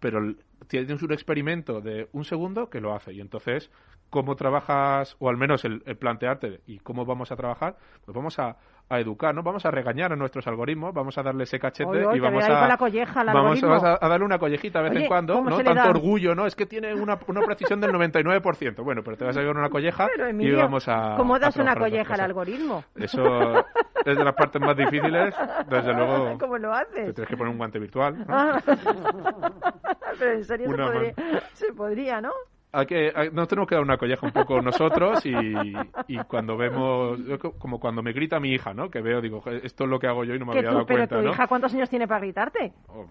pero 0.00 0.34
tienes 0.66 1.02
un 1.02 1.12
experimento 1.12 1.80
de 1.80 2.08
un 2.12 2.24
segundo 2.24 2.68
que 2.68 2.80
lo 2.80 2.94
hace. 2.94 3.12
Y 3.12 3.20
entonces, 3.20 3.70
¿cómo 4.10 4.34
trabajas, 4.34 5.16
o 5.20 5.28
al 5.28 5.36
menos 5.36 5.64
el 5.64 5.80
plantearte 5.96 6.60
y 6.66 6.78
cómo 6.78 7.04
vamos 7.04 7.30
a 7.30 7.36
trabajar? 7.36 7.76
Pues 8.04 8.14
vamos 8.14 8.38
a, 8.38 8.56
a 8.88 9.00
educar, 9.00 9.34
¿no? 9.34 9.42
Vamos 9.42 9.64
a 9.64 9.70
regañar 9.70 10.12
a 10.12 10.16
nuestros 10.16 10.46
algoritmos, 10.46 10.92
vamos 10.92 11.16
a 11.16 11.22
darle 11.22 11.44
ese 11.44 11.58
cachete 11.58 12.00
y 12.14 12.20
vamos 12.20 12.44
te 12.44 12.52
a, 12.52 12.68
la 12.68 12.76
colleja 12.76 13.24
vamos, 13.24 13.60
vamos 13.60 13.82
a, 13.82 13.98
a 14.00 14.08
darle 14.08 14.26
una 14.26 14.38
collejita 14.38 14.80
de 14.80 14.84
vez 14.84 14.92
Oye, 14.92 15.02
en 15.02 15.08
cuando, 15.08 15.34
¿cómo 15.34 15.50
¿no? 15.50 15.56
Tanto 15.56 15.74
da? 15.74 15.88
orgullo, 15.88 16.34
¿no? 16.34 16.46
Es 16.46 16.54
que 16.54 16.66
tiene 16.66 16.94
una, 16.94 17.18
una 17.26 17.40
precisión 17.40 17.80
del 17.80 17.92
99%. 17.92 18.82
Bueno, 18.84 19.02
pero 19.02 19.16
te 19.16 19.24
vas 19.24 19.36
a 19.36 19.40
llevar 19.40 19.56
una 19.56 19.70
colleja 19.70 20.08
y 20.38 20.52
vamos 20.52 20.86
a 20.88 21.14
¿cómo 21.16 21.36
a 21.36 21.38
das 21.38 21.56
una 21.56 21.74
colleja 21.76 22.14
al 22.14 22.20
algoritmo? 22.20 22.84
Eso 22.94 23.58
es 24.04 24.16
de 24.18 24.24
las 24.24 24.34
partes 24.34 24.60
más 24.60 24.76
difíciles, 24.76 25.34
desde 25.68 25.92
luego. 25.96 26.38
¿Cómo 26.38 26.58
lo 26.58 26.70
Te 26.70 26.76
haces? 26.76 27.14
tienes 27.14 27.28
que 27.28 27.36
poner 27.36 27.52
un 27.52 27.58
guante 27.58 27.78
virtual. 27.78 28.18
¿no? 28.18 28.24
Ah. 28.28 28.60
Pero 30.18 30.32
en 30.32 30.44
serio 30.44 30.68
se 30.68 30.74
Una 30.74 30.86
podría, 30.86 31.14
se 31.54 31.72
podría, 31.72 32.20
¿no? 32.20 32.30
Hay 32.76 32.86
que, 32.86 33.12
hay- 33.14 33.30
nos 33.30 33.46
tenemos 33.48 33.68
que 33.68 33.74
dar 33.76 33.82
una 33.84 33.96
colleja 33.96 34.26
un 34.26 34.32
poco 34.32 34.60
nosotros 34.60 35.24
y, 35.26 35.32
y 36.08 36.18
cuando 36.26 36.56
vemos, 36.56 37.18
como 37.58 37.78
cuando 37.78 38.02
me 38.02 38.12
grita 38.12 38.40
mi 38.40 38.50
hija, 38.52 38.74
¿no? 38.74 38.90
Que 38.90 39.00
veo, 39.00 39.20
digo, 39.20 39.40
"Joder, 39.40 39.64
esto 39.64 39.84
es 39.84 39.90
lo 39.90 39.98
que 39.98 40.08
hago 40.08 40.24
yo 40.24 40.34
y 40.34 40.38
no 40.38 40.46
me 40.46 40.52
había 40.52 40.70
tú, 40.70 40.74
dado 40.74 40.86
pero 40.86 40.98
cuenta, 40.98 41.16
tu 41.18 41.22
¿no? 41.22 41.30
hija, 41.30 41.46
¿cuántos 41.46 41.72
años 41.74 41.88
tiene 41.88 42.08
para 42.08 42.20
gritarte? 42.20 42.72
Oh, 42.88 43.06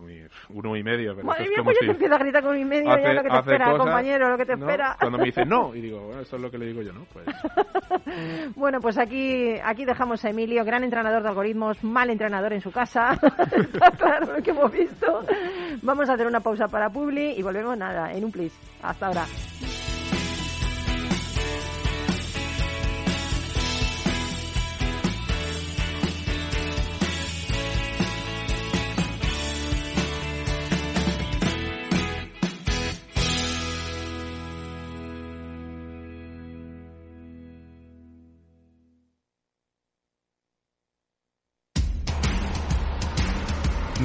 uno 0.50 0.76
y 0.76 0.84
medio, 0.84 1.16
pero 1.16 1.26
Madre 1.28 1.48
mía, 1.48 1.60
pues 1.64 1.78
ya 1.78 1.80
si 1.80 1.86
te 1.86 1.92
empieza 1.94 2.16
a 2.16 2.20
gritar 2.20 2.44
con 2.44 2.56
mi 2.58 2.66
medio, 2.66 2.86
ya 2.90 2.94
hace- 2.96 3.14
lo 3.14 3.24
que 3.24 3.30
te 3.30 3.38
espera, 3.38 3.66
cosas, 3.66 3.80
compañero, 3.80 4.30
lo 4.30 4.38
que 4.38 4.46
te 4.46 4.56
¿no? 4.58 4.66
espera. 4.66 4.96
Cuando 5.00 5.18
me 5.18 5.26
dice 5.26 5.46
no, 5.46 5.74
y 5.76 5.82
digo, 5.82 6.00
"Bueno, 6.02 6.22
eso 6.22 6.36
es 6.36 6.42
lo 6.42 6.52
que 6.52 6.58
le 6.58 6.66
digo 6.68 6.82
yo, 6.82 6.92
¿no? 6.94 7.06
Pues 7.14 7.26
Bueno, 8.56 8.80
pues 8.82 8.98
aquí, 8.98 9.56
aquí 9.64 9.86
dejamos 9.86 10.24
a 10.26 10.30
Emilio, 10.30 10.64
gran 10.66 10.84
entrenador 10.84 11.24
de 11.24 11.30
algoritmos, 11.30 11.84
mal 11.84 12.10
entrenador 12.10 12.54
en 12.54 12.62
su 12.62 12.72
casa. 12.72 13.12
Está 13.52 13.92
claro 13.92 14.34
lo 14.38 14.44
que 14.44 14.52
hemos 14.52 14.72
visto. 14.72 15.22
Vamos 15.82 16.10
a 16.10 16.14
hacer 16.14 16.28
una 16.28 16.40
pausa 16.40 16.68
para 16.68 16.90
Publi 16.90 17.32
y 17.38 17.42
volvemos 17.42 17.78
nada, 17.78 18.12
en 18.14 18.26
un 18.26 18.32
plis. 18.32 18.54
Hasta 18.82 19.08
ahora. 19.08 19.26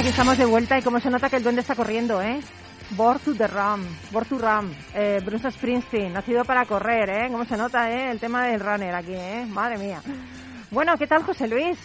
Aquí 0.00 0.08
estamos 0.08 0.38
de 0.38 0.46
vuelta 0.46 0.78
y 0.78 0.82
como 0.82 0.98
se 1.00 1.10
nota 1.10 1.28
que 1.28 1.36
el 1.36 1.42
duende 1.42 1.60
está 1.60 1.74
corriendo, 1.74 2.20
¿eh? 2.22 2.40
Born 2.96 3.20
to 3.20 3.34
the 3.34 3.46
Ram, 3.46 3.84
Born 4.10 4.26
to 4.28 4.38
Ram, 4.38 4.70
eh, 4.94 5.20
Bruce 5.24 5.50
Springsteen, 5.50 6.12
nacido 6.12 6.44
para 6.44 6.64
correr, 6.66 7.08
¿eh? 7.08 7.28
Como 7.30 7.44
se 7.44 7.56
nota, 7.56 7.90
¿eh? 7.90 8.10
El 8.10 8.18
tema 8.18 8.46
del 8.46 8.60
runner 8.60 8.94
aquí, 8.94 9.12
¿eh? 9.14 9.46
Madre 9.48 9.78
mía. 9.78 10.02
Bueno, 10.70 10.96
¿qué 10.98 11.06
tal, 11.06 11.22
José 11.22 11.46
Luis? 11.46 11.78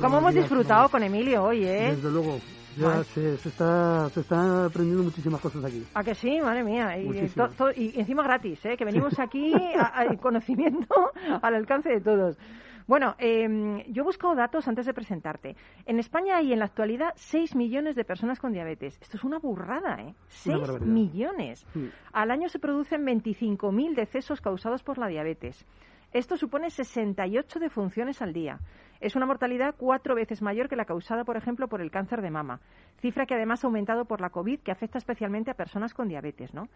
¿Cómo 0.00 0.18
hemos 0.18 0.32
días, 0.34 0.44
disfrutado 0.44 0.88
con 0.88 1.02
Emilio 1.02 1.44
hoy, 1.44 1.64
eh? 1.64 1.94
Desde 1.94 2.10
luego, 2.10 2.38
ya 2.76 3.04
se, 3.04 3.36
se 3.38 3.48
está, 3.50 4.08
se 4.10 4.20
está 4.20 4.66
aprendiendo 4.66 5.02
muchísimas 5.04 5.40
cosas 5.40 5.64
aquí. 5.64 5.84
¿A 5.94 6.02
que 6.02 6.14
sí? 6.14 6.40
Madre 6.42 6.64
mía. 6.64 6.98
Y, 6.98 7.28
to- 7.28 7.48
to- 7.50 7.70
y 7.74 7.92
encima 8.00 8.22
gratis, 8.24 8.64
¿eh? 8.66 8.76
Que 8.76 8.84
venimos 8.84 9.18
aquí 9.18 9.52
a, 9.78 10.00
a- 10.00 10.16
conocimiento 10.16 11.12
al 11.42 11.54
alcance 11.54 11.88
de 11.90 12.00
todos. 12.00 12.36
Bueno, 12.88 13.14
eh, 13.18 13.84
yo 13.90 14.02
he 14.02 14.04
buscado 14.04 14.34
datos 14.34 14.66
antes 14.66 14.86
de 14.86 14.94
presentarte. 14.94 15.56
En 15.84 15.98
España 15.98 16.38
hay 16.38 16.54
en 16.54 16.58
la 16.58 16.64
actualidad 16.64 17.12
6 17.16 17.54
millones 17.54 17.94
de 17.96 18.04
personas 18.04 18.40
con 18.40 18.52
diabetes. 18.54 18.98
Esto 19.02 19.18
es 19.18 19.24
una 19.24 19.38
burrada, 19.38 20.00
¿eh? 20.00 20.14
6 20.28 20.58
barbaridad. 20.58 20.86
millones. 20.86 21.66
Al 22.14 22.30
año 22.30 22.48
se 22.48 22.58
producen 22.58 23.04
25.000 23.04 23.94
decesos 23.94 24.40
causados 24.40 24.82
por 24.82 24.96
la 24.96 25.06
diabetes. 25.06 25.66
Esto 26.14 26.38
supone 26.38 26.70
68 26.70 27.58
defunciones 27.58 28.22
al 28.22 28.32
día. 28.32 28.58
Es 29.00 29.14
una 29.14 29.26
mortalidad 29.26 29.74
cuatro 29.76 30.14
veces 30.14 30.42
mayor 30.42 30.68
que 30.68 30.76
la 30.76 30.84
causada, 30.84 31.24
por 31.24 31.36
ejemplo, 31.36 31.68
por 31.68 31.80
el 31.80 31.90
cáncer 31.90 32.20
de 32.20 32.30
mama. 32.30 32.60
Cifra 33.00 33.26
que 33.26 33.34
además 33.34 33.62
ha 33.62 33.68
aumentado 33.68 34.06
por 34.06 34.20
la 34.20 34.30
COVID, 34.30 34.60
que 34.60 34.72
afecta 34.72 34.98
especialmente 34.98 35.50
a 35.50 35.54
personas 35.54 35.94
con 35.94 36.08
diabetes, 36.08 36.52
¿no? 36.52 36.68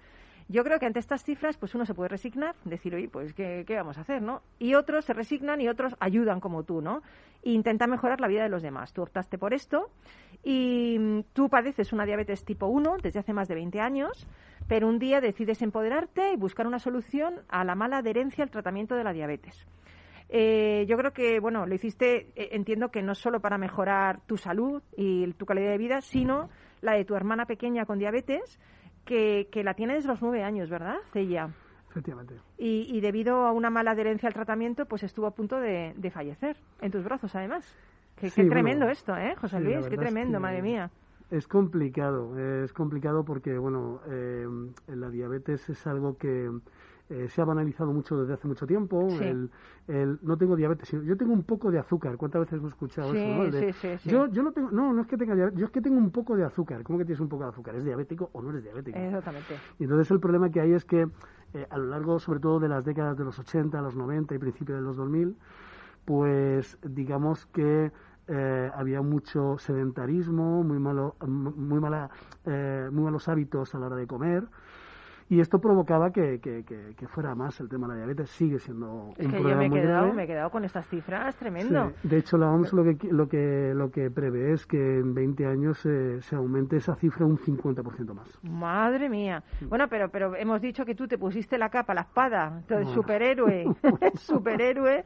Yo 0.49 0.65
creo 0.65 0.79
que 0.79 0.87
ante 0.87 0.99
estas 0.99 1.25
cifras, 1.25 1.57
pues 1.57 1.75
uno 1.75 1.87
se 1.87 1.95
puede 1.95 2.09
resignar, 2.09 2.55
decir, 2.65 2.95
oye, 2.95 3.09
pues, 3.09 3.33
¿qué, 3.35 3.65
vamos 3.71 3.99
a 3.99 4.03
hacer, 4.03 4.23
no? 4.23 4.43
Y 4.59 4.75
otros 4.75 5.05
se 5.05 5.13
resignan 5.13 5.61
y 5.61 5.69
otros 5.69 5.95
ayudan 6.01 6.41
como 6.41 6.65
tú, 6.65 6.81
¿no? 6.81 7.03
E 7.43 7.51
intentan 7.51 7.91
mejorar 7.91 8.21
la 8.21 8.29
vida 8.29 8.43
de 8.43 8.49
los 8.49 8.63
demás. 8.63 8.93
Tú 8.93 9.03
optaste 9.03 9.39
por 9.39 9.55
esto 9.55 9.91
y 10.43 10.97
mm, 10.99 11.21
tú 11.33 11.49
padeces 11.49 11.93
una 11.93 12.05
diabetes 12.05 12.45
tipo 12.45 12.67
1 12.67 12.97
desde 13.03 13.21
hace 13.21 13.33
más 13.33 13.49
de 13.49 13.55
20 13.55 13.81
años, 13.81 14.27
pero 14.69 14.89
un 14.89 14.99
día 14.99 15.21
decides 15.21 15.63
empoderarte 15.63 16.33
y 16.33 16.37
buscar 16.37 16.67
una 16.67 16.79
solución 16.79 17.41
a 17.49 17.65
la 17.65 17.75
mala 17.75 17.99
adherencia 17.99 18.45
al 18.45 18.51
tratamiento 18.51 18.95
de 18.95 19.05
la 19.05 19.13
diabetes. 19.13 19.67
Eh, 20.35 20.87
yo 20.89 20.97
creo 20.97 21.13
que, 21.13 21.41
bueno, 21.41 21.67
lo 21.67 21.75
hiciste, 21.75 22.33
eh, 22.37 22.49
entiendo 22.53 22.89
que 22.91 23.03
no 23.03 23.15
solo 23.15 23.41
para 23.41 23.59
mejorar 23.59 24.21
tu 24.27 24.39
salud 24.39 24.83
y 24.97 25.31
tu 25.35 25.45
calidad 25.45 25.71
de 25.73 25.77
vida, 25.79 26.01
sino 26.01 26.49
la 26.81 26.95
de 26.95 27.05
tu 27.05 27.15
hermana 27.15 27.45
pequeña 27.45 27.85
con 27.85 27.99
diabetes, 27.99 28.59
que, 29.05 29.49
que 29.53 29.63
la 29.63 29.75
tiene 29.75 29.93
desde 29.95 30.09
los 30.09 30.23
nueve 30.23 30.43
años, 30.43 30.71
¿verdad, 30.71 30.97
Celia? 31.13 31.51
Efectivamente. 31.91 32.37
Y, 32.57 32.87
y 32.97 33.01
debido 33.03 33.45
a 33.45 33.53
una 33.53 33.69
mala 33.69 33.91
adherencia 33.91 34.27
al 34.27 34.33
tratamiento, 34.33 34.87
pues 34.87 35.03
estuvo 35.03 35.27
a 35.27 35.33
punto 35.35 35.61
de, 35.61 35.93
de 35.97 36.11
fallecer, 36.11 36.57
en 36.81 36.91
tus 36.91 37.05
brazos, 37.05 37.35
además. 37.35 37.77
Qué, 38.17 38.31
Sí, 38.31 38.37
qué 38.37 38.49
bueno, 38.49 38.63
tremendo 38.63 38.89
esto, 38.89 39.15
¿eh, 39.15 39.35
José 39.39 39.59
sí, 39.59 39.65
Luis? 39.65 39.87
Qué 39.87 39.95
es 39.97 40.01
tremendo, 40.01 40.39
que- 40.39 40.43
madre 40.43 40.63
mía. 40.63 40.91
Es 41.31 41.47
complicado, 41.47 42.39
es 42.39 42.73
complicado 42.73 43.25
porque, 43.25 43.57
bueno, 43.59 44.01
eh, 44.09 44.47
la 44.89 45.11
diabetes 45.11 45.69
es 45.69 45.87
algo 45.87 46.17
que 46.17 46.51
eh, 47.13 47.29
se 47.29 47.43
ha 47.43 47.45
banalizado 47.45 47.93
mucho 47.93 48.19
desde 48.19 48.33
hace 48.33 48.49
mucho 48.49 48.67
tiempo. 48.67 49.09
Sí. 49.11 49.25
El, 49.25 49.51
el 49.89 50.19
no 50.23 50.39
tengo 50.39 50.57
diabetes, 50.57 50.89
sino 50.89 51.03
yo 51.03 51.17
tengo 51.17 51.33
un 51.33 51.43
poco 51.43 51.71
de 51.71 51.79
azúcar. 51.79 52.17
¿Cuántas 52.17 52.41
veces 52.41 52.59
hemos 52.59 52.73
escuchado 52.73 53.13
Sí, 53.13 53.19
eso? 53.19 53.45
¿no? 53.45 53.51
De, 53.51 53.73
sí. 53.75 54.09
Yo, 54.09 54.27
yo 54.29 54.43
no 54.43 54.53
tengo, 54.53 54.71
no, 54.71 54.93
no 54.93 55.03
es 55.03 55.07
que 55.07 55.17
tenga 55.17 55.35
diabetes, 55.35 55.59
yo 55.59 55.67
es 55.67 55.73
que 55.73 55.83
tengo 55.83 55.99
un 55.99 56.11
poco 56.11 56.37
de 56.37 56.45
azúcar. 56.45 56.83
¿Cómo 56.83 56.99
que 56.99 57.05
tienes 57.05 57.21
un 57.21 57.29
poco 57.29 57.45
de 57.45 57.51
azúcar? 57.51 57.75
¿Es 57.77 57.85
diabético 57.85 58.31
o 58.33 58.41
no 58.41 58.51
eres 58.51 58.63
diabético? 58.65 58.99
Exactamente. 58.99 59.55
Y 59.79 59.85
entonces 59.85 60.11
el 60.11 60.21
problema 60.21 60.51
que 60.51 60.61
hay 60.61 60.73
es 60.73 60.85
que 60.85 61.09
eh, 61.55 61.67
a 61.69 61.77
lo 61.77 61.87
largo, 61.87 62.19
sobre 62.19 62.41
todo 62.41 62.59
de 62.61 62.69
las 62.69 62.85
décadas 62.85 63.19
de 63.19 63.25
los 63.25 63.39
80, 63.39 63.81
los 63.83 63.95
90 63.95 64.35
y 64.35 64.39
principios 64.39 64.79
de 64.79 64.83
los 64.83 64.97
2000, 64.97 65.37
pues 66.07 66.79
digamos 66.83 67.47
que 67.47 67.93
eh, 68.29 68.71
había 68.75 69.03
mucho 69.03 69.59
sedentarismo, 69.59 70.63
muy 70.63 70.79
malo, 70.79 71.17
muy 71.27 71.81
mala, 71.81 72.09
eh, 72.47 72.89
muy 72.91 73.03
malos 73.03 73.29
hábitos 73.29 73.75
a 73.75 73.79
la 73.79 73.87
hora 73.87 73.97
de 73.97 74.07
comer. 74.07 74.45
Y 75.33 75.41
esto 75.41 75.59
provocaba 75.61 76.11
que, 76.13 76.41
que, 76.41 76.63
que- 76.63 76.95
que 76.95 77.09
fuera 77.09 77.35
más 77.35 77.59
el 77.61 77.69
tema 77.71 77.87
de 77.87 77.93
la 77.95 77.99
diabetes. 78.01 78.29
Sigue 78.29 78.59
siendo 78.59 79.15
Es 79.17 79.25
un 79.25 79.33
que 79.33 79.43
yo 79.43 79.57
me 79.57 79.65
he 79.67 79.71
quedado, 79.71 80.03
grave. 80.03 80.13
me 80.13 80.25
he 80.25 80.27
quedado 80.27 80.51
con 80.51 80.63
estas 80.67 80.87
cifras, 80.89 81.35
tremendo. 81.37 81.91
Sí. 82.03 82.09
De 82.09 82.19
hecho, 82.19 82.37
la 82.37 82.51
OMS 82.51 82.75
lo 82.75 82.85
que, 82.85 82.99
lo 83.11 83.27
que, 83.29 83.73
lo 83.75 83.91
que 83.91 84.11
prevé 84.11 84.53
es 84.53 84.67
que 84.67 84.77
en 84.99 85.15
20 85.15 85.47
años 85.47 85.87
eh, 85.87 86.21
se 86.21 86.37
aumente 86.37 86.77
esa 86.77 86.95
cifra 86.97 87.25
un 87.25 87.39
50% 87.39 88.13
más. 88.13 88.39
Madre 88.43 89.09
mía. 89.09 89.43
Bueno, 89.71 89.87
pero 89.89 90.11
pero 90.11 90.37
hemos 90.37 90.61
dicho 90.61 90.85
que 90.85 90.95
tú 90.95 91.09
te 91.09 91.17
pusiste 91.17 91.57
la 91.57 91.71
capa, 91.71 91.95
la 91.95 92.03
espada, 92.03 92.59
el 92.69 92.75
Bueno. 92.85 92.91
superhéroe, 92.91 93.65
superhéroe, 94.17 95.03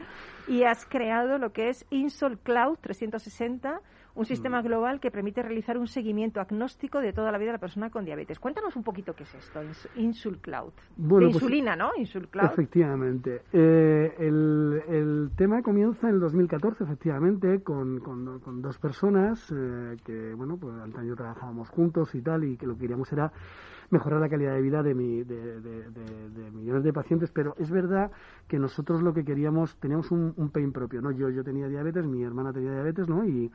y 0.49 0.65
has 0.65 0.85
creado 0.87 1.39
lo 1.39 1.53
que 1.53 1.69
es 1.69 1.87
Insol 1.91 2.39
Cloud 2.39 2.79
360, 2.81 3.81
un 4.17 4.25
sistema 4.27 4.61
Mm. 4.61 4.65
global 4.67 5.01
que 5.01 5.11
permite 5.11 5.43
realizar 5.43 5.79
un 5.79 5.87
seguimiento 5.87 6.41
agnóstico 6.41 7.01
de 7.01 7.13
toda 7.13 7.31
la 7.31 7.39
vida 7.39 7.49
de 7.51 7.53
la 7.55 7.59
persona 7.61 7.91
con 7.91 8.05
diabetes. 8.05 8.41
Cuéntanos 8.41 8.75
un 8.75 8.83
poquito 8.83 9.15
qué 9.15 9.23
es 9.23 9.35
esto, 9.35 9.63
Ins- 9.63 9.89
Insul 9.97 10.39
Cloud. 10.39 10.73
Bueno, 10.97 11.27
de 11.27 11.33
pues- 11.33 11.43
insulina, 11.43 11.77
¿no? 11.77 11.91
Insul 11.97 12.29
Cloud. 12.29 12.47
Efectivamente. 12.47 13.43
Eh, 13.53 14.15
el, 14.19 14.83
el 14.89 15.31
tema 15.37 15.63
comienza 15.63 16.09
en 16.09 16.15
el 16.17 16.21
2014, 16.21 16.85
efectivamente, 16.85 17.63
con, 17.63 18.01
con, 18.01 18.41
con 18.41 18.61
dos 18.63 18.79
personas 18.79 19.53
eh, 19.55 19.97
que, 20.05 20.35
bueno, 20.35 20.57
pues 20.57 20.75
antaño 20.81 21.15
trabajábamos 21.15 21.69
juntos 21.69 22.15
y 22.15 22.23
tal, 22.23 22.45
y 22.45 22.57
que 22.57 22.67
lo 22.67 22.75
que 22.75 22.81
queríamos 22.81 23.13
era 23.13 23.31
mejorar 23.91 24.21
la 24.21 24.29
calidad 24.29 24.55
de 24.55 24.63
vida 24.63 24.83
de, 24.83 24.95
mi, 24.95 25.23
de, 25.25 25.61
de- 25.61 25.91
de- 25.91 26.51
millones 26.53 26.85
de 26.85 26.93
pacientes, 26.93 27.31
pero 27.31 27.55
es 27.59 27.71
verdad 27.71 28.11
que 28.49 28.59
nosotros 28.59 29.03
lo 29.03 29.13
que 29.15 29.25
queríamos, 29.25 29.77
teníamos 29.77 30.11
un, 30.11 30.33
un 30.37 30.51
pain 30.51 30.73
propio, 30.73 31.01
¿no? 31.03 31.11
Yo, 31.11 31.29
yo 31.31 31.45
tenía 31.45 31.69
diabetes, 31.69 32.05
mi 32.07 32.23
hermana 32.25 32.53
tenía 32.53 32.73
diabetes, 32.73 33.09
¿no? 33.09 33.25
Y, 33.25 33.51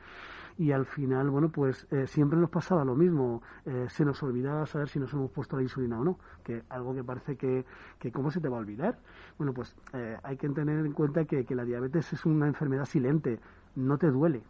y 0.58 0.72
al 0.72 0.86
final, 0.86 1.30
bueno, 1.30 1.50
pues 1.50 1.86
eh, 1.90 2.06
siempre 2.06 2.38
nos 2.38 2.50
pasaba 2.50 2.84
lo 2.84 2.94
mismo, 2.94 3.42
eh, 3.64 3.86
se 3.88 4.04
nos 4.04 4.22
olvidaba 4.22 4.66
saber 4.66 4.88
si 4.88 4.98
nos 4.98 5.12
hemos 5.12 5.30
puesto 5.30 5.56
la 5.56 5.62
insulina 5.62 5.98
o 6.00 6.04
no, 6.04 6.18
que 6.44 6.62
algo 6.68 6.94
que 6.94 7.04
parece 7.04 7.36
que, 7.36 7.64
que 7.98 8.12
¿cómo 8.12 8.30
se 8.30 8.40
te 8.40 8.48
va 8.48 8.56
a 8.56 8.60
olvidar? 8.60 8.98
Bueno, 9.38 9.52
pues 9.52 9.74
eh, 9.92 10.16
hay 10.22 10.36
que 10.36 10.48
tener 10.50 10.84
en 10.84 10.92
cuenta 10.92 11.24
que, 11.24 11.44
que 11.44 11.54
la 11.54 11.64
diabetes 11.64 12.12
es 12.12 12.24
una 12.26 12.46
enfermedad 12.46 12.84
silente, 12.84 13.40
no 13.76 13.98
te 13.98 14.10
duele. 14.10 14.42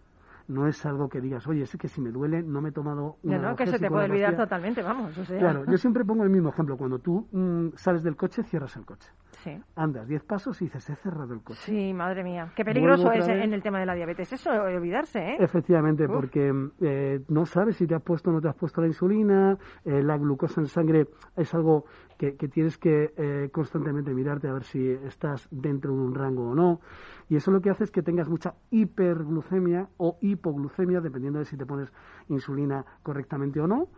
No 0.49 0.67
es 0.67 0.85
algo 0.87 1.09
que 1.09 1.21
digas, 1.21 1.47
oye, 1.47 1.63
es 1.63 1.77
que 1.77 1.89
si 1.89 2.01
me 2.01 2.11
duele 2.11 2.43
no 2.43 2.61
me 2.61 2.71
he 2.71 2.73
tomado 2.73 3.17
una 3.23 3.39
no, 3.39 3.57
que 3.57 3.67
se 3.67 3.79
te 3.79 3.89
puede 3.89 4.07
olvidar 4.07 4.31
pastilla". 4.31 4.45
totalmente, 4.45 4.83
vamos. 4.83 5.17
O 5.17 5.25
sea. 5.25 5.39
Claro, 5.39 5.65
yo 5.67 5.77
siempre 5.79 6.05
pongo 6.05 6.25
el 6.25 6.31
mismo 6.31 6.51
ejemplo. 6.51 6.77
Cuando 6.77 6.99
tú 6.99 7.29
mm, 7.33 7.77
sales 7.77 8.03
del 8.03 8.17
coche, 8.17 8.43
cierras 8.43 8.77
el 8.77 8.85
coche. 8.85 9.09
Sí. 9.33 9.59
Andas 9.77 10.07
10 10.07 10.23
pasos 10.25 10.61
y 10.61 10.67
dices, 10.67 10.89
he 10.91 10.97
cerrado 10.97 11.33
el 11.35 11.43
coche. 11.43 11.61
Sí, 11.63 11.93
madre 11.93 12.23
mía. 12.23 12.53
Qué 12.55 12.65
peligroso 12.65 13.11
es 13.13 13.27
vez. 13.27 13.45
en 13.45 13.53
el 13.53 13.63
tema 13.63 13.81
de 13.81 13.87
la 13.87 13.95
diabetes. 13.95 14.33
Eso, 14.33 14.51
olvidarse, 14.51 15.19
¿eh? 15.19 15.37
Efectivamente, 15.41 16.05
Uf. 16.05 16.13
porque 16.13 16.53
eh, 16.81 17.21
no 17.29 17.47
sabes 17.47 17.77
si 17.77 17.87
te 17.87 17.95
has 17.95 18.03
puesto 18.03 18.31
o 18.31 18.33
no 18.35 18.41
te 18.41 18.49
has 18.49 18.55
puesto 18.55 18.81
la 18.81 18.87
insulina, 18.87 19.59
eh, 19.85 20.03
la 20.03 20.17
glucosa 20.19 20.61
en 20.61 20.67
sangre 20.67 21.09
es 21.37 21.53
algo 21.55 21.87
que, 22.19 22.37
que 22.37 22.49
tienes 22.49 22.79
que 22.79 23.13
eh, 23.17 23.49
constantemente 23.51 24.13
mirarte 24.15 24.49
a 24.49 24.53
ver 24.53 24.65
si 24.65 24.89
estás 24.89 25.49
dentro 25.51 25.93
de 25.93 26.01
un 26.01 26.15
rango 26.15 26.51
o 26.51 26.55
no. 26.55 26.81
Y 27.29 27.37
eso 27.37 27.51
lo 27.51 27.61
que 27.61 27.71
hace 27.71 27.85
es 27.85 27.91
que 27.91 28.03
tengas 28.03 28.29
mucha 28.29 28.55
hiperglucemia 28.71 29.89
o 29.97 30.19
hipoglucemia, 30.21 31.01
dependiendo 31.01 31.39
de 31.39 31.47
si 31.47 31.57
te 31.57 31.65
pones 31.65 31.91
insulina 32.29 32.85
correctamente 33.03 33.61
o 33.61 33.67
no. 33.67 33.89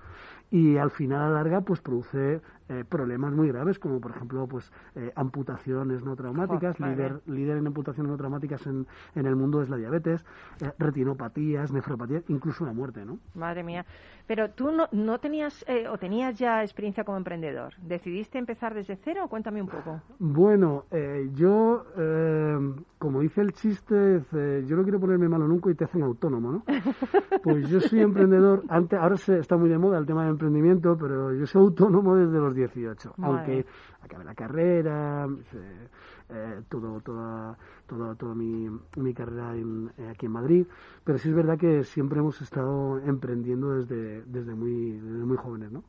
Y 0.51 0.77
al 0.77 0.90
final, 0.90 1.20
a 1.20 1.29
la 1.29 1.35
larga, 1.35 1.61
pues 1.62 1.81
produce 1.81 2.40
eh, 2.68 2.85
problemas 2.88 3.33
muy 3.33 3.48
graves, 3.48 3.79
como 3.79 4.00
por 4.00 4.12
ejemplo, 4.12 4.46
pues 4.46 4.72
eh, 4.94 5.12
amputaciones 5.16 6.03
no 6.03 6.16
traumáticas. 6.16 6.79
Líder, 6.81 7.20
líder 7.27 7.59
en 7.59 7.66
amputaciones 7.66 8.11
no 8.11 8.16
traumáticas 8.16 8.66
en, 8.66 8.87
en 9.14 9.27
el 9.27 9.37
mundo 9.37 9.62
es 9.62 9.68
la 9.68 9.77
diabetes, 9.77 10.24
eh, 10.61 10.72
retinopatías, 10.79 11.72
nefropatías, 11.72 12.24
incluso 12.29 12.64
la 12.64 12.72
muerte, 12.72 13.05
¿no? 13.05 13.18
Madre 13.35 13.62
mía. 13.62 13.85
Pero 14.27 14.50
tú 14.50 14.72
no, 14.72 14.88
no 14.92 15.18
tenías 15.18 15.64
eh, 15.68 15.87
o 15.87 15.98
tenías 15.98 16.38
ya 16.38 16.62
experiencia 16.62 17.05
como 17.05 17.18
emprendedor. 17.18 17.74
¿Decidiste 17.83 18.38
empezar 18.38 18.72
desde 18.72 18.96
cero? 18.96 19.27
Cuéntame 19.29 19.61
un 19.61 19.68
poco. 19.68 20.00
Bueno, 20.18 20.85
eh, 20.90 21.29
yo, 21.35 21.85
eh, 21.98 22.57
como 22.98 23.20
dice 23.20 23.42
el 23.42 23.53
chiste, 23.53 24.22
yo 24.66 24.77
no 24.77 24.83
quiero 24.83 24.98
ponerme 24.98 25.29
malo 25.29 25.46
nunca 25.46 25.70
y 25.70 25.74
te 25.74 25.85
hacen 25.85 26.03
autónomo, 26.03 26.53
¿no? 26.53 26.62
Pues 27.42 27.68
yo 27.68 27.79
soy 27.81 28.00
emprendedor, 28.00 28.62
antes, 28.70 28.98
ahora 28.98 29.18
se, 29.18 29.38
está 29.38 29.59
muy 29.59 29.68
de 29.68 29.77
moda 29.77 29.98
el 29.98 30.07
tema 30.07 30.24
de 30.24 30.31
emprendimiento, 30.31 30.96
pero 30.96 31.35
yo 31.35 31.44
soy 31.44 31.61
autónomo 31.61 32.16
desde 32.16 32.38
los 32.38 32.54
18, 32.55 33.14
Vale. 33.17 33.33
aunque 33.35 33.67
acabé 34.03 34.25
la 34.25 34.35
carrera, 34.35 35.27
eh, 35.53 35.88
eh, 36.31 36.61
todo, 36.69 37.01
toda, 37.01 37.57
toda, 37.87 38.14
toda 38.14 38.35
mi, 38.35 38.71
mi 38.97 39.14
carrera 39.14 39.55
en- 39.57 39.90
eh, 39.99 40.09
aquí 40.11 40.27
en 40.27 40.33
Madrid, 40.33 40.67
pero 41.05 41.19
sí 41.19 41.29
es 41.29 41.35
verdad 41.35 41.59
que 41.59 41.85
siempre 41.85 42.19
hemos 42.21 42.40
estado 42.40 42.99
emprendiendo 43.01 43.75
desde, 43.75 44.23
desde, 44.25 44.55
muy, 44.55 44.93
desde 44.99 45.25
muy 45.25 45.37
jóvenes, 45.37 45.73
¿no? 45.73 45.85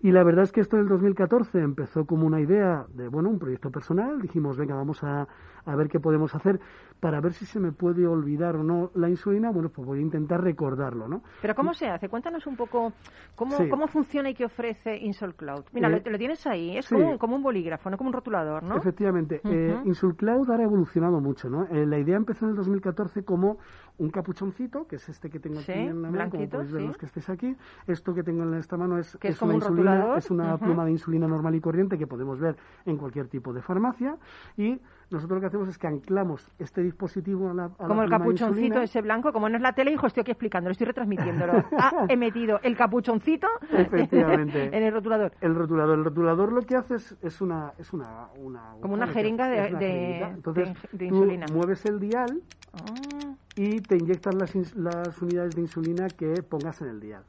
Y 0.00 0.12
la 0.12 0.22
verdad 0.22 0.44
es 0.44 0.52
que 0.52 0.60
esto 0.60 0.76
en 0.76 0.82
el 0.82 0.88
2014 0.88 1.60
empezó 1.60 2.04
como 2.04 2.24
una 2.24 2.40
idea 2.40 2.86
de, 2.94 3.08
bueno, 3.08 3.30
un 3.30 3.40
proyecto 3.40 3.72
personal. 3.72 4.22
Dijimos, 4.22 4.56
venga, 4.56 4.76
vamos 4.76 5.02
a, 5.02 5.26
a 5.68 5.76
ver 5.76 5.88
qué 5.88 6.00
podemos 6.00 6.34
hacer 6.34 6.58
para 7.00 7.20
ver 7.20 7.32
si 7.34 7.44
se 7.46 7.60
me 7.60 7.70
puede 7.72 8.06
olvidar 8.06 8.56
o 8.56 8.64
no 8.64 8.90
la 8.94 9.08
insulina. 9.08 9.50
Bueno, 9.50 9.68
pues 9.68 9.86
voy 9.86 9.98
a 9.98 10.02
intentar 10.02 10.42
recordarlo, 10.42 11.06
¿no? 11.06 11.22
Pero 11.42 11.54
¿cómo 11.54 11.74
se 11.74 11.86
hace? 11.88 12.08
Cuéntanos 12.08 12.46
un 12.46 12.56
poco 12.56 12.92
cómo, 13.36 13.56
Sí. 13.56 13.68
cómo 13.68 13.86
funciona 13.86 14.30
y 14.30 14.34
qué 14.34 14.46
ofrece 14.46 14.96
Insol 14.96 15.34
Cloud. 15.34 15.64
Mira, 15.72 15.88
Eh, 15.88 16.02
lo, 16.04 16.12
lo 16.12 16.18
tienes 16.18 16.46
ahí. 16.46 16.76
Es 16.76 16.86
sí. 16.86 16.94
como, 16.94 17.10
un- 17.12 17.18
como 17.18 17.36
un 17.36 17.42
bolígrafo, 17.42 17.90
no 17.90 17.96
como 17.98 18.08
un 18.08 18.14
rotulador, 18.14 18.62
¿no? 18.62 18.76
Efectivamente. 18.76 19.40
eh, 19.44 19.74
Ujú. 19.78 19.88
Insulcloud 19.88 20.50
ahora 20.50 20.62
ha 20.62 20.66
evolucionado 20.66 21.20
mucho, 21.20 21.48
¿no? 21.50 21.66
Eh, 21.66 21.86
la 21.86 21.98
idea 21.98 22.16
empezó 22.16 22.46
en 22.46 22.52
el 22.52 22.56
2014 22.56 23.22
como 23.24 23.58
un 23.98 24.10
capuchoncito, 24.10 24.86
que 24.86 24.96
es 24.96 25.08
este 25.08 25.28
que 25.30 25.38
tengo 25.38 25.60
Sí, 25.60 25.72
aquí 25.72 25.80
en 25.80 26.02
la 26.02 26.10
mano, 26.10 26.30
como 26.30 26.48
podéis 26.48 26.72
ver 26.72 26.82
los 26.82 26.96
que 26.98 27.06
estéis 27.06 27.28
aquí. 27.28 27.56
Esto 27.86 28.14
que 28.14 28.22
tengo 28.22 28.42
en 28.44 28.54
esta 28.54 28.76
mano 28.76 28.98
es, 28.98 29.14
es 29.16 29.24
es 29.24 29.38
como 29.38 29.50
una 29.50 29.56
un 29.58 29.62
insulina, 29.62 29.90
rotulador. 29.94 30.18
es 30.18 30.30
una 30.30 30.58
pluma 30.58 30.84
de 30.84 30.90
insulina 30.92 31.26
normal 31.28 31.54
y 31.54 31.60
corriente 31.60 31.98
que 31.98 32.06
podemos 32.06 32.38
ver 32.40 32.56
en 32.86 32.96
cualquier 32.96 33.28
tipo 33.28 33.52
de 33.52 33.60
farmacia 33.62 34.16
y 34.56 34.80
nosotros 35.10 35.36
lo 35.36 35.40
que 35.40 35.46
hacemos 35.46 35.68
es 35.68 35.78
que 35.78 35.86
anclamos 35.86 36.50
este 36.58 36.82
dispositivo 36.82 37.50
a 37.50 37.54
la, 37.54 37.64
a 37.64 37.68
la 37.82 37.88
Como 37.88 38.02
el 38.02 38.10
capuchoncito 38.10 38.48
insulina. 38.62 38.82
ese 38.82 39.00
blanco, 39.00 39.32
como 39.32 39.48
no 39.48 39.56
es 39.56 39.62
la 39.62 39.72
tele, 39.72 39.92
hijo, 39.92 40.06
estoy 40.06 40.20
aquí 40.22 40.32
explicándolo, 40.32 40.72
estoy 40.72 40.86
retransmitiéndolo. 40.86 41.64
Ah, 41.78 42.06
he 42.08 42.16
metido 42.16 42.60
el 42.62 42.76
capuchoncito 42.76 43.46
Efectivamente. 43.72 44.64
en 44.76 44.82
el 44.82 44.92
rotulador. 44.92 45.32
El 45.40 45.54
rotulador, 45.54 45.98
el 45.98 46.04
rotulador 46.04 46.52
lo 46.52 46.62
que 46.62 46.76
hace 46.76 46.96
es, 46.96 47.16
es 47.22 47.40
una, 47.40 47.72
es 47.78 47.92
una, 47.92 48.28
una 48.38 48.74
Como 48.80 48.94
una 48.94 49.06
jeringa 49.06 49.48
de- 49.48 49.70
una 49.70 49.78
de-. 49.78 50.20
Entonces, 50.22 50.68
de- 50.92 50.98
de 50.98 51.08
tú 51.08 51.14
insulina. 51.16 51.46
mueves 51.52 51.84
el 51.86 51.98
dial 52.00 52.42
Ah, 52.74 53.34
y 53.56 53.80
te 53.80 53.96
inyectan 53.96 54.38
las, 54.38 54.54
las 54.76 55.22
unidades 55.22 55.54
de 55.56 55.62
insulina 55.62 56.08
que 56.10 56.42
pongas 56.42 56.80
en 56.82 56.88
el 56.88 57.00
dial. 57.00 57.22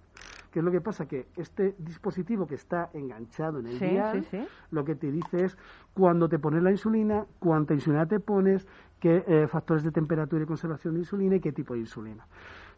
¿Qué 0.52 0.60
es 0.60 0.66
lo 0.66 0.72
que 0.72 0.82
pasa? 0.82 1.08
Que 1.08 1.28
este 1.36 1.76
dispositivo 1.78 2.48
que 2.48 2.56
está 2.56 2.90
enganchado 2.94 3.60
en 3.60 3.68
el 3.68 3.78
Sí, 3.78 3.86
dial, 3.86 4.24
sí, 4.24 4.28
sí. 4.32 4.48
lo 4.72 4.84
que 4.84 4.96
te 4.96 5.12
dice 5.12 5.46
es 5.46 5.58
cuando 5.94 6.28
te 6.28 6.40
pones 6.40 6.64
la 6.64 6.72
insulina, 6.72 7.26
cuánta 7.40 7.74
insulina 7.74 8.08
te 8.08 8.20
pones, 8.20 8.68
qué 9.00 9.24
eh, 9.28 9.48
factores 9.48 9.84
de 9.84 9.92
temperatura 9.92 10.44
y 10.44 10.48
conservación 10.48 10.96
de 10.96 11.02
insulina 11.02 11.36
y 11.36 11.40
qué 11.40 11.52
tipo 11.52 11.74
de 11.76 11.82
insulina. 11.82 12.26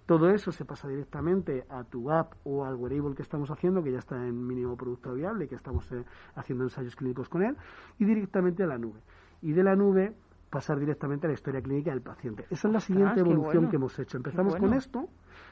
Todo 0.06 0.30
eso 0.32 0.52
se 0.52 0.66
pasa 0.66 0.88
directamente 0.90 1.64
a 1.70 1.84
tu 1.84 2.12
app 2.12 2.34
o 2.44 2.66
al 2.66 2.76
wearable 2.76 3.16
que 3.16 3.22
estamos 3.22 3.50
haciendo, 3.52 3.84
que 3.84 3.92
ya 3.92 4.00
está 4.00 4.16
en 4.28 4.46
mínimo 4.46 4.76
producto 4.76 5.14
viable, 5.14 5.48
que 5.48 5.56
estamos 5.56 5.90
eh, 5.92 6.04
haciendo 6.36 6.66
ensayos 6.66 6.96
clínicos 6.96 7.30
con 7.30 7.44
él, 7.44 7.56
y 8.00 8.06
directamente 8.06 8.64
a 8.64 8.68
la 8.68 8.78
nube. 8.78 9.00
Y 9.42 9.54
de 9.54 9.64
la 9.64 9.76
nube 9.76 10.14
pasar 10.52 10.78
directamente 10.80 11.26
a 11.26 11.30
la 11.30 11.34
historia 11.34 11.62
clínica 11.62 11.92
del 11.92 12.02
paciente. 12.02 12.46
Esa 12.50 12.68
es 12.68 12.74
la 12.74 12.80
siguiente 12.82 13.16
qué 13.16 13.20
evolución 13.22 13.54
bueno. 13.54 13.70
que 13.70 13.76
hemos 13.78 13.98
hecho. 13.98 14.18
Empezamos 14.18 14.54
bueno. 14.54 14.68
con 14.68 14.78
esto, 14.78 15.08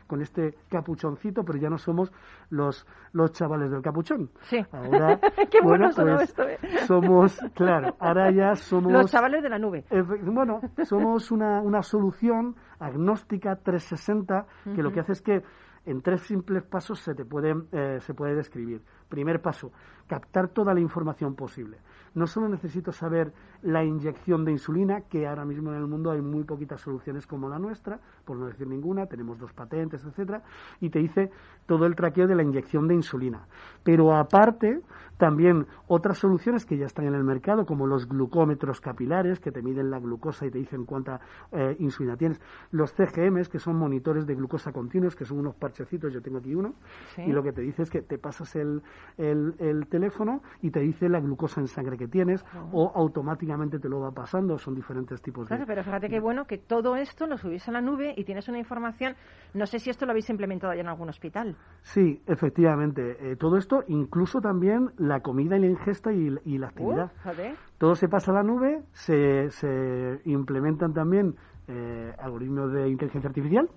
con 0.05 0.21
este 0.21 0.55
capuchoncito, 0.69 1.43
pero 1.43 1.57
ya 1.57 1.69
no 1.69 1.77
somos 1.77 2.11
los, 2.49 2.85
los 3.13 3.31
chavales 3.31 3.71
del 3.71 3.81
capuchón. 3.81 4.29
Sí. 4.41 4.57
Ahora, 4.71 5.19
Qué 5.49 5.61
bueno 5.63 5.91
sonó 5.93 6.17
pues, 6.17 6.29
esto, 6.29 6.43
¿eh? 6.43 6.59
somos, 6.85 7.39
claro, 7.55 7.95
ahora 7.99 8.29
ya 8.31 8.55
somos... 8.55 8.91
Los 8.91 9.09
chavales 9.09 9.41
de 9.41 9.49
la 9.49 9.57
nube. 9.57 9.85
Bueno, 10.21 10.59
somos 10.83 11.31
una, 11.31 11.61
una 11.61 11.81
solución 11.81 12.55
agnóstica 12.79 13.55
360 13.55 14.45
que 14.75 14.83
lo 14.83 14.91
que 14.91 14.99
hace 14.99 15.13
es 15.13 15.21
que 15.21 15.43
en 15.85 16.01
tres 16.01 16.21
simples 16.21 16.63
pasos 16.63 16.99
se 16.99 17.15
te 17.15 17.23
puede, 17.25 17.55
eh, 17.71 17.99
se 18.01 18.13
puede 18.13 18.35
describir. 18.35 18.81
Primer 19.07 19.41
paso, 19.41 19.71
captar 20.07 20.49
toda 20.49 20.73
la 20.73 20.81
información 20.81 21.35
posible. 21.35 21.77
No 22.13 22.27
solo 22.27 22.49
necesito 22.49 22.91
saber 22.91 23.33
la 23.61 23.83
inyección 23.83 24.45
de 24.45 24.51
insulina, 24.51 25.01
que 25.01 25.27
ahora 25.27 25.45
mismo 25.45 25.71
en 25.71 25.77
el 25.77 25.87
mundo 25.87 26.11
hay 26.11 26.21
muy 26.21 26.43
poquitas 26.43 26.81
soluciones 26.81 27.27
como 27.27 27.49
la 27.49 27.59
nuestra, 27.59 27.99
por 28.25 28.37
no 28.37 28.47
decir 28.47 28.67
ninguna, 28.67 29.05
tenemos 29.05 29.39
dos 29.39 29.53
patentes, 29.53 30.03
etcétera, 30.03 30.43
y 30.79 30.89
te 30.89 30.99
dice 30.99 31.31
todo 31.65 31.85
el 31.85 31.95
traqueo 31.95 32.27
de 32.27 32.35
la 32.35 32.43
inyección 32.43 32.87
de 32.87 32.95
insulina. 32.95 33.45
Pero 33.83 34.15
aparte, 34.15 34.81
También 35.19 35.67
otras 35.87 36.17
soluciones 36.17 36.65
que 36.65 36.77
ya 36.77 36.85
están 36.85 37.05
en 37.05 37.13
el 37.13 37.25
mercado, 37.25 37.65
como 37.65 37.85
los 37.85 38.07
glucómetros 38.07 38.79
capilares, 38.79 39.41
que 39.41 39.51
te 39.51 39.61
miden 39.61 39.91
la 39.91 39.99
glucosa 39.99 40.45
y 40.45 40.49
te 40.49 40.59
dicen 40.59 40.85
cuánta 40.85 41.19
eh, 41.51 41.75
insulina 41.79 42.15
tienes. 42.15 42.39
Los 42.71 42.93
CGMs, 42.93 43.49
que 43.49 43.59
son 43.59 43.75
monitores 43.75 44.25
de 44.25 44.33
glucosa 44.35 44.71
continuos, 44.71 45.17
que 45.17 45.25
son 45.25 45.39
unos 45.39 45.55
parchecitos, 45.55 46.13
yo 46.13 46.21
tengo 46.21 46.37
aquí 46.37 46.55
uno, 46.55 46.73
Sí. 47.15 47.23
y 47.23 47.33
lo 47.33 47.43
que 47.43 47.51
te 47.51 47.61
dice 47.61 47.83
es 47.83 47.89
que 47.89 48.01
te 48.01 48.17
pasas 48.17 48.55
el, 48.55 48.81
el, 49.17 49.55
el 49.59 49.87
teléfono 49.87 50.41
y 50.61 50.71
te 50.71 50.79
dice 50.79 51.09
la 51.09 51.19
glucosa 51.19 51.59
en 51.59 51.67
sangre 51.67 51.97
que 51.97 52.07
tienes, 52.07 52.45
o 52.71 52.89
automáticamente 52.95 53.77
te 53.77 53.89
lo 53.89 53.99
va 53.99 54.11
pasando, 54.11 54.57
son 54.57 54.73
diferentes 54.73 55.21
tipos 55.21 55.45
de... 55.45 55.49
Claro, 55.49 55.65
pero 55.67 55.83
fíjate 55.83 56.07
qué 56.07 56.21
bueno 56.21 56.45
que 56.45 56.57
todo 56.59 56.95
esto 56.95 57.27
lo 57.27 57.37
subís 57.37 57.67
a 57.67 57.71
la 57.73 57.81
nube 57.81 58.13
y 58.15 58.23
tienes 58.23 58.47
una 58.47 58.59
información. 58.59 59.15
No 59.53 59.65
sé 59.65 59.79
si 59.79 59.89
esto 59.89 60.05
lo 60.05 60.11
habéis 60.11 60.29
implementado 60.29 60.73
ya 60.73 60.79
en 60.79 60.87
algún 60.87 61.09
hospital. 61.09 61.57
Sí, 61.81 62.21
efectivamente. 62.25 63.31
Eh, 63.31 63.35
todo 63.35 63.57
esto, 63.57 63.83
incluso 63.87 64.39
también 64.39 64.91
la 64.97 65.08
comida 65.21 65.57
y 65.57 65.59
la 65.61 65.67
ingesta 65.67 66.13
y, 66.13 66.35
y 66.45 66.57
la 66.57 66.67
actividad. 66.67 67.11
Uh, 67.25 67.29
joder. 67.29 67.55
Todo 67.77 67.95
se 67.95 68.07
pasa 68.07 68.31
a 68.31 68.35
la 68.35 68.43
nube, 68.43 68.81
se, 68.93 69.49
se 69.49 70.21
implementan 70.25 70.93
también 70.93 71.35
eh, 71.67 72.13
algoritmos 72.19 72.71
de 72.73 72.89
inteligencia 72.89 73.27
artificial. 73.27 73.69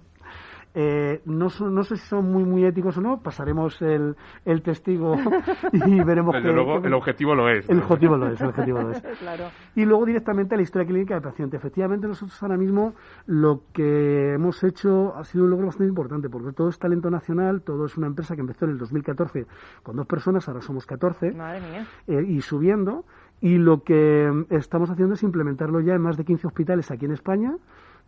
Eh, 0.75 1.21
no, 1.27 1.51
son- 1.51 1.75
no 1.75 1.83
sé 1.85 1.97
si 1.99 2.07
son 2.07 2.31
muy 2.33 2.45
muy 2.45 2.65
éticos 2.65 2.97
o 2.97 3.03
no, 3.03 3.21
pasaremos 3.21 3.83
el, 3.83 4.17
el 4.47 4.63
testigo 4.63 5.15
y 5.73 6.03
veremos 6.03 6.35
Desde 6.35 6.49
que- 6.49 6.55
luego, 6.55 6.81
que- 6.81 6.89
el 6.89 6.95
objetivo 6.95 7.35
lo 7.35 7.49
es. 7.51 7.69
el 7.69 7.77
¿no? 7.77 7.83
objetivo 7.83 8.17
lo 8.17 8.29
es, 8.29 8.41
el 8.41 8.49
objetivo 8.49 8.81
lo 8.81 8.91
es. 8.93 9.03
claro. 9.19 9.45
Y 9.75 9.85
luego 9.85 10.07
directamente 10.07 10.55
a 10.55 10.57
la 10.57 10.63
historia 10.63 10.87
clínica 10.89 11.15
del 11.15 11.23
paciente. 11.23 11.59
Efectivamente, 11.59 12.09
nosotros 12.09 12.43
ahora 12.43 12.57
mismo 12.57 12.95
lo 13.27 13.63
que 13.75 14.33
hemos 14.33 14.65
hecho 14.65 15.15
ha 15.15 15.25
sido 15.25 15.45
un 15.45 15.51
logro 15.51 15.67
bastante 15.67 15.89
importante, 15.91 16.31
porque 16.31 16.53
todo 16.53 16.71
es 16.71 16.79
talento 16.79 17.11
nacional, 17.11 17.61
todo 17.61 17.85
es 17.85 17.97
una 17.99 18.07
empresa 18.07 18.35
que 18.35 18.41
empezó 18.41 18.65
en 18.65 18.71
el 18.71 18.79
2014 18.79 19.47
con 19.83 19.97
dos 19.97 20.07
personas, 20.07 20.49
ahora 20.49 20.63
somos 20.63 20.87
14, 20.87 21.33
Madre 21.33 21.61
mía. 21.61 21.87
eh, 22.07 22.25
y 22.27 22.41
subiendo. 22.41 23.05
Y 23.43 23.59
lo 23.59 23.83
que 23.83 24.47
estamos 24.51 24.89
haciendo 24.89 25.15
es 25.15 25.23
implementarlo 25.23 25.81
ya 25.81 25.95
en 25.95 26.01
más 26.01 26.17
de 26.17 26.25
15 26.25 26.47
hospitales 26.47 26.91
aquí 26.93 27.05
en 27.07 27.11
España. 27.13 27.57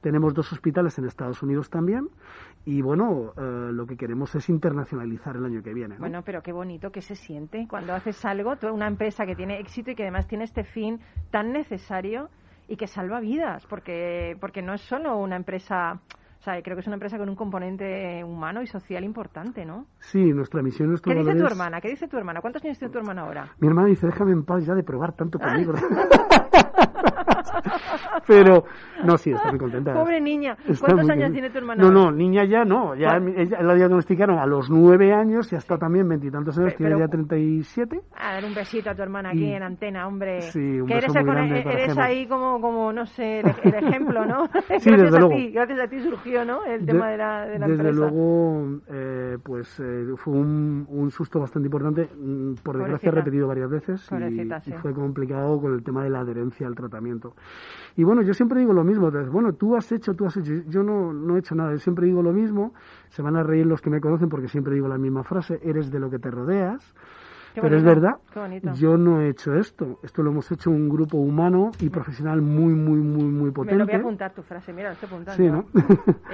Tenemos 0.01 0.33
dos 0.35 0.53
hospitales 0.53 0.97
en 0.99 1.07
Estados 1.07 1.43
Unidos 1.43 1.71
también. 1.71 2.09
Y 2.67 2.81
bueno, 2.81 3.35
eh, 3.37 3.71
lo 3.73 3.87
que 3.87 3.97
queremos 3.97 4.35
es 4.35 4.49
internacionalizar 4.49 5.37
el 5.37 5.45
año 5.45 5.63
que 5.63 5.75
viene. 5.75 5.95
¿no? 5.97 6.01
Bueno, 6.01 6.23
pero 6.25 6.43
qué 6.43 6.51
bonito 6.53 6.91
que 6.91 7.03
se 7.03 7.15
siente 7.15 7.67
cuando 7.69 7.93
haces 7.95 8.25
algo, 8.25 8.57
tú- 8.57 8.69
una 8.73 8.87
empresa 8.87 9.27
que 9.27 9.37
tiene 9.37 9.59
éxito 9.61 9.91
y 9.91 9.95
que 9.95 10.03
además 10.03 10.27
tiene 10.27 10.45
este 10.45 10.65
fin 10.65 10.99
tan 11.31 11.53
necesario 11.53 12.31
y 12.67 12.77
que 12.77 12.87
salva 12.87 13.21
vidas, 13.21 13.67
porque, 13.67 14.39
porque 14.41 14.63
no 14.63 14.73
es 14.73 14.81
solo 14.81 15.19
una 15.19 15.37
empresa, 15.37 16.01
o 16.45 16.51
sea, 16.53 16.61
creo 16.63 16.77
que 16.77 16.81
es 16.83 16.87
una 16.87 16.97
empresa 16.97 17.17
con 17.17 17.27
un 17.31 17.37
componente 17.37 18.23
humano 18.23 18.61
y 18.61 18.67
social 18.67 19.03
importante, 19.03 19.65
¿no? 19.65 19.87
Sí, 20.01 20.23
nuestra 20.35 20.61
misión, 20.61 20.91
nuestro 20.91 21.11
¿Qué 21.11 21.19
dice 21.21 21.35
tu 21.37 21.47
hermana? 21.47 21.81
¿Qué 21.81 21.89
dice 21.89 22.07
tu 22.07 22.19
hermana? 22.19 22.43
¿Cuántos 22.43 22.63
años 22.67 22.79
tiene 22.79 22.93
tu 22.93 22.99
hermana 22.99 23.23
ahora? 23.23 23.49
Mi 23.61 23.69
hermana 23.69 23.89
dice, 23.89 24.07
déjame 24.09 24.33
en 24.33 24.45
paz 24.45 24.67
ya 24.67 24.75
de 24.75 24.83
probar 24.83 25.15
tanto 25.15 25.39
conmigo. 25.39 25.73
Pero, 28.27 28.65
no, 29.05 29.19
sí, 29.19 29.31
está 29.33 29.51
muy 29.51 29.59
contenta. 29.59 29.93
Pobre 29.93 30.21
niña. 30.21 30.57
Está 30.67 30.87
¿Cuántos 30.87 31.11
años 31.11 31.31
bien. 31.31 31.33
tiene 31.33 31.51
tu 31.51 31.59
hermana 31.59 31.83
No, 31.83 31.89
ahora? 31.89 32.01
no, 32.11 32.17
niña 32.17 32.45
ya 32.45 32.65
no. 32.65 32.95
Ya 32.95 33.11
¿Cuál? 33.19 33.35
ella 33.37 33.63
la 33.63 33.75
diagnosticaron 33.75 34.39
a 34.39 34.47
los 34.47 34.71
nueve 34.71 35.13
años 35.13 35.53
y 35.53 35.57
hasta 35.57 35.77
también 35.79 36.09
veintitantos 36.09 36.57
años, 36.59 36.75
tiene 36.77 36.99
ya 36.99 37.09
37. 37.09 38.01
A 38.17 38.35
dar 38.35 38.45
un 38.45 38.55
besito 38.55 38.91
a 38.91 38.95
tu 38.95 39.03
hermana 39.03 39.31
aquí 39.31 39.45
Y- 39.45 39.53
en 39.53 39.63
antena, 39.63 40.07
hombre. 40.07 40.41
Sí, 40.43 40.59
un 40.81 40.87
que 40.87 40.95
beso 40.95 41.13
eres, 41.13 41.13
muy 41.13 41.19
el- 41.21 41.27
grande 41.37 41.63
para 41.63 41.75
eres 41.75 41.89
Gemma. 41.89 42.05
ahí 42.05 42.27
como, 42.27 42.61
como, 42.61 42.93
no 42.93 43.07
sé, 43.07 43.41
el, 43.41 43.75
ejemplo, 43.75 44.25
¿no? 44.25 44.49
gracias 44.69 44.85
desde 44.85 45.17
a 45.17 45.21
luego. 45.21 45.35
ti, 45.35 45.51
gracias 45.51 45.81
a 45.81 45.87
ti 45.89 46.01
surgió, 46.01 46.34
¿no? 46.43 46.65
El 46.65 46.87
De- 46.87 46.93
tema 46.93 47.11
de 47.11 47.19
la, 47.19 47.45
de 47.47 47.59
la 47.59 47.67
Desde 47.69 47.89
empresa. 47.89 48.01
luego, 48.11 48.81
eh, 48.89 49.37
pues 49.43 49.79
eh, 49.79 50.07
fue 50.17 50.33
un, 50.33 50.87
un 50.89 51.11
susto 51.11 51.39
bastante 51.41 51.67
importante. 51.67 52.09
Mm, 52.19 52.55
Por 52.63 52.79
desgracia, 52.79 53.11
repetido 53.11 53.47
varias 53.47 53.69
veces 53.69 54.09
y, 54.11 54.17
sí. 54.63 54.71
y 54.71 54.73
fue 54.79 54.95
complicado 54.95 55.61
con 55.61 55.75
el 55.75 55.83
tema 55.83 56.03
de 56.03 56.09
la 56.09 56.21
adherencia 56.21 56.67
al 56.67 56.75
tratamiento. 56.75 57.35
Y 57.97 58.05
bueno, 58.05 58.23
yo 58.23 58.33
siempre 58.33 58.61
digo 58.61 58.73
lo 58.73 58.85
mismo. 58.85 59.09
entonces, 59.09 59.31
bueno, 59.31 59.53
tú 59.53 59.77
has 59.77 59.93
hecho, 59.93 60.15
tú 60.15 60.25
has 60.25 60.37
hecho. 60.39 60.53
Yo 60.69 60.83
no, 60.83 61.13
no 61.13 61.37
he 61.37 61.41
hecho 61.41 61.55
nada. 61.55 61.73
Yo 61.73 61.79
siempre 61.79 62.07
digo 62.07 62.23
lo 62.23 62.33
mismo. 62.33 62.73
Se 63.11 63.21
van 63.21 63.37
a 63.37 63.43
reír 63.43 63.67
los 63.67 63.83
que 63.83 63.91
me 63.91 64.01
conocen 64.01 64.29
porque 64.31 64.49
siempre 64.49 64.75
digo 64.75 64.89
la 64.89 64.97
misma 64.99 65.23
frase. 65.25 65.61
Eres 65.63 65.91
de 65.91 66.01
lo 66.01 66.09
que 66.09 66.19
te 66.19 66.31
rodeas. 66.31 66.95
Qué 67.55 67.61
Pero 67.61 67.77
es 67.77 67.85
verdad, 67.85 68.17
qué 68.33 68.73
yo 68.75 68.97
no 68.97 69.21
he 69.21 69.29
hecho 69.29 69.55
esto. 69.55 70.01
Esto 70.03 70.25
lo 70.25 70.33
hemos 70.33 70.51
hecho 70.51 70.71
un 70.71 70.89
grupo 70.89 71.19
humano 71.19 71.71
y 71.79 71.89
profesional 71.89 72.43
muy, 72.43 72.73
muy, 72.75 72.99
muy, 72.99 73.27
muy 73.27 73.53
potente. 73.53 73.75
Me 73.75 73.79
lo 73.79 73.87
voy 73.87 73.95
a 73.95 73.99
apuntar 73.99 74.35
tu 74.35 74.43
frase, 74.43 74.73
mira, 74.73 74.89
lo 74.89 74.95
estoy 74.95 75.07
apuntando. 75.07 75.37
Sí, 75.37 75.49
¿no? 75.49 75.65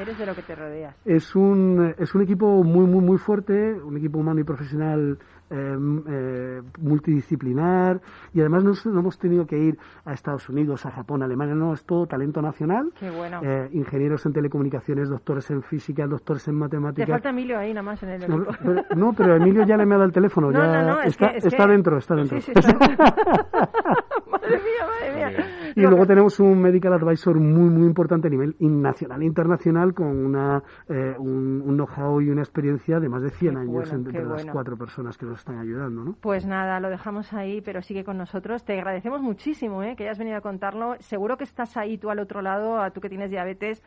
Eres 0.01 0.19
de 0.19 0.25
lo 0.25 0.35
que 0.35 0.43
te 0.43 0.55
rodeas. 0.55 0.97
Es 1.05 1.37
un, 1.37 1.95
es 1.99 2.15
un 2.15 2.23
equipo 2.23 2.65
muy, 2.65 2.87
muy, 2.87 3.05
muy 3.05 3.19
fuerte, 3.19 3.75
un 3.75 3.99
equipo 3.99 4.19
humano 4.19 4.41
y 4.41 4.45
profesional 4.45 5.19
eh, 5.51 5.77
eh, 6.09 6.63
multidisciplinar 6.81 8.01
y 8.33 8.41
además 8.41 8.65
no, 8.65 8.73
no 8.93 9.01
hemos 9.01 9.19
tenido 9.19 9.47
que 9.47 9.59
ir 9.59 9.79
a 10.05 10.13
Estados 10.13 10.49
Unidos, 10.49 10.87
a 10.87 10.91
Japón, 10.91 11.23
a 11.23 11.25
Alemania, 11.27 11.55
no, 11.55 11.73
es 11.75 11.85
todo 11.85 12.07
talento 12.07 12.41
nacional. 12.41 12.93
Qué 12.99 13.11
bueno. 13.11 13.41
Eh, 13.43 13.69
ingenieros 13.73 14.25
en 14.27 14.33
telecomunicaciones, 14.33 15.09
doctores 15.09 15.51
en 15.51 15.63
física, 15.63 16.07
doctores 16.07 16.47
en 16.49 16.55
Te 16.55 16.59
matemáticas. 16.61 17.09
falta 17.11 17.31
Emilio 17.31 17.59
ahí 17.59 17.71
nada 17.75 17.83
más 17.83 18.03
en 18.03 18.11
el 18.11 18.21
No, 18.29 18.47
pero, 18.63 18.85
no, 18.97 19.13
pero 19.13 19.37
Emilio 19.37 19.65
ya 19.67 19.77
le 19.77 19.87
me 19.87 19.95
ha 19.95 19.99
dado 19.99 20.07
el 20.07 20.13
teléfono, 20.13 20.51
No, 20.51 20.59
ya 20.59 20.83
no, 20.83 20.89
no, 20.95 21.01
es 21.03 21.09
está, 21.09 21.33
que- 21.33 21.39
es 21.39 21.45
está 21.47 21.67
que- 21.67 21.73
dentro, 21.73 21.99
está 21.99 22.15
dentro. 22.15 22.41
Sí, 22.41 22.47
sí, 22.47 22.53
está 22.55 22.73
dentro. 22.87 23.05
madre 24.31 24.57
mía, 24.59 24.87
madre 24.87 25.15
mía. 25.17 25.47
Y 25.77 25.81
luego 25.83 26.07
tenemos 26.07 26.41
un 26.41 26.61
medical 26.61 26.93
advisor 26.93 27.39
muy, 27.39 27.71
muy 27.71 27.87
importante 27.87 28.29
a 28.29 28.31
nivel 28.31 28.57
nacional 28.59 29.23
e 29.23 29.27
internacional 29.27 29.95
con 29.95 30.09
una, 30.09 30.63
eh, 30.89 31.15
un, 31.19 31.63
un 31.65 31.77
know-how 31.77 32.21
y 32.21 32.31
una 32.31 32.43
experiencia 32.43 33.01
de 33.01 33.09
más 33.09 33.23
de 33.23 33.31
100 33.31 33.53
Qué 33.53 33.59
años 33.61 33.73
bueno, 33.73 33.95
entre 33.95 34.23
las 34.23 34.29
bueno. 34.29 34.53
cuatro 34.53 34.77
personas 34.77 35.17
que 35.17 35.27
nos 35.27 35.39
están 35.39 35.59
ayudando, 35.59 36.05
¿no? 36.05 36.17
Pues 36.21 36.47
nada, 36.47 36.81
lo 36.81 36.89
dejamos 36.89 37.33
ahí, 37.33 37.61
pero 37.61 37.83
sigue 37.83 38.05
con 38.05 38.19
nosotros. 38.19 38.65
Te 38.65 38.75
agradecemos 38.75 39.21
muchísimo 39.23 39.83
¿eh? 39.83 39.95
que 39.97 40.05
hayas 40.05 40.19
venido 40.19 40.37
a 40.37 40.41
contarlo. 40.41 40.95
Seguro 41.01 41.37
que 41.37 41.45
estás 41.45 41.77
ahí 41.77 41.99
tú 41.99 42.11
al 42.11 42.19
otro 42.19 42.43
lado, 42.43 42.81
a 42.81 42.91
tú 42.91 43.01
que 43.01 43.09
tienes 43.09 43.31
diabetes. 43.31 43.83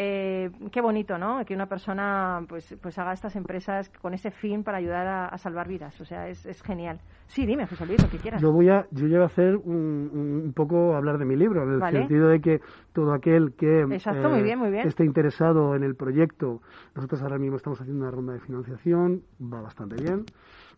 Eh, 0.00 0.52
qué 0.70 0.80
bonito, 0.80 1.18
¿no? 1.18 1.44
Que 1.44 1.54
una 1.54 1.66
persona 1.66 2.44
pues, 2.48 2.76
pues 2.80 2.96
haga 3.00 3.12
estas 3.12 3.34
empresas 3.34 3.90
con 4.00 4.14
ese 4.14 4.30
fin 4.30 4.62
para 4.62 4.78
ayudar 4.78 5.08
a, 5.08 5.26
a 5.26 5.38
salvar 5.38 5.66
vidas. 5.66 6.00
O 6.00 6.04
sea, 6.04 6.28
es, 6.28 6.46
es 6.46 6.62
genial. 6.62 7.00
Sí, 7.26 7.46
dime, 7.46 7.66
José 7.66 7.84
Luis, 7.84 8.00
lo 8.00 8.08
que 8.08 8.18
quieras. 8.18 8.40
Yo 8.40 8.52
voy 8.52 8.68
a, 8.68 8.86
yo 8.92 9.08
voy 9.08 9.16
a 9.16 9.24
hacer 9.24 9.56
un, 9.56 10.44
un 10.46 10.52
poco 10.54 10.94
hablar 10.94 11.18
de 11.18 11.24
mi 11.24 11.34
libro, 11.34 11.64
en 11.64 11.72
el 11.72 11.78
Vale. 11.80 11.98
sentido 11.98 12.28
de 12.28 12.40
que 12.40 12.60
todo 12.92 13.12
aquel 13.12 13.54
que 13.54 13.80
eh, 13.80 13.86
Exacto, 13.90 14.30
muy 14.30 14.42
bien, 14.42 14.60
muy 14.60 14.70
bien. 14.70 14.86
esté 14.86 15.04
interesado 15.04 15.74
en 15.74 15.82
el 15.82 15.96
proyecto, 15.96 16.62
nosotros 16.94 17.20
ahora 17.22 17.38
mismo 17.38 17.56
estamos 17.56 17.80
haciendo 17.80 18.02
una 18.04 18.12
ronda 18.12 18.34
de 18.34 18.40
financiación, 18.40 19.22
va 19.42 19.60
bastante 19.62 19.96
bien, 19.96 20.26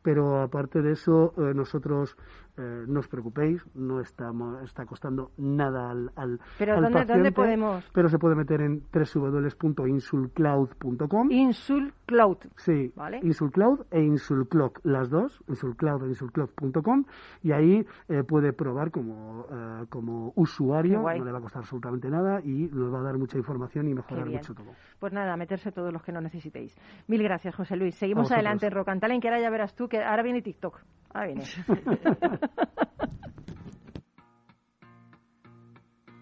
pero 0.03 0.41
aparte 0.41 0.81
de 0.81 0.93
eso, 0.93 1.35
eh, 1.37 1.53
nosotros 1.55 2.17
eh, 2.57 2.85
no 2.89 3.01
os 3.01 3.07
preocupéis, 3.09 3.63
no 3.75 4.01
estamos, 4.01 4.63
está 4.65 4.87
costando 4.87 5.31
nada 5.37 5.91
al, 5.91 6.11
al, 6.17 6.41
Pero 6.59 6.75
al 6.75 6.83
¿dónde- 6.83 6.99
dónde 7.01 7.07
paciente, 7.07 7.33
podemos? 7.33 7.85
Pero 7.93 8.09
se 8.09 8.19
puede 8.19 8.35
meter 8.35 8.61
en 8.63 8.81
www.insulcloud.com. 9.15 11.31
Insul 11.31 11.93
Cloud. 12.07 12.39
Sí, 12.57 12.93
Vale. 12.95 13.21
Insulcloud 13.23 13.87
e 13.91 14.01
Insulclock, 14.01 14.81
las 14.85 15.11
dos, 15.11 15.43
Insulcloud 15.49 16.05
e 16.05 16.09
Insulcloud.com, 16.09 17.05
y 17.43 17.53
ahí 17.53 17.87
eh, 18.09 18.23
puede 18.25 18.53
probar 18.53 18.91
como, 18.91 19.47
eh, 19.51 19.87
como 19.89 20.33
usuario, 20.37 21.03
no 21.03 21.25
le 21.25 21.33
va 21.33 21.39
a 21.39 21.43
costar 21.43 21.63
absolutamente 21.63 22.09
nada 22.09 22.41
y 22.43 22.69
nos 22.73 22.93
va 22.93 23.01
a 23.01 23.03
dar 23.03 23.19
mucha 23.19 23.39
información 23.39 23.89
y 23.89 23.95
mejorar 23.95 24.29
mucho 24.29 24.55
todo. 24.55 24.73
Pues 24.99 25.13
nada, 25.13 25.37
meterse 25.37 25.73
todos 25.73 25.93
los 25.93 26.03
que 26.03 26.13
no 26.13 26.21
necesitéis. 26.21 26.77
Mil 27.07 27.23
gracias, 27.23 27.55
José 27.55 27.77
Luis. 27.77 27.95
Seguimos 27.95 28.31
adelante 28.33 28.67
en 28.67 28.73
Rock 28.73 28.89
and 28.89 29.01
Talent, 29.01 29.23
que 29.23 29.29
ahora 29.29 29.41
ya 29.41 29.51
verás 29.51 29.75
tú 29.75 29.89
que 29.89 30.03
ahora 30.03 30.23
viene 30.23 30.43
TikTok. 30.43 30.79
Ahora 31.13 31.27
viene. 31.27 31.45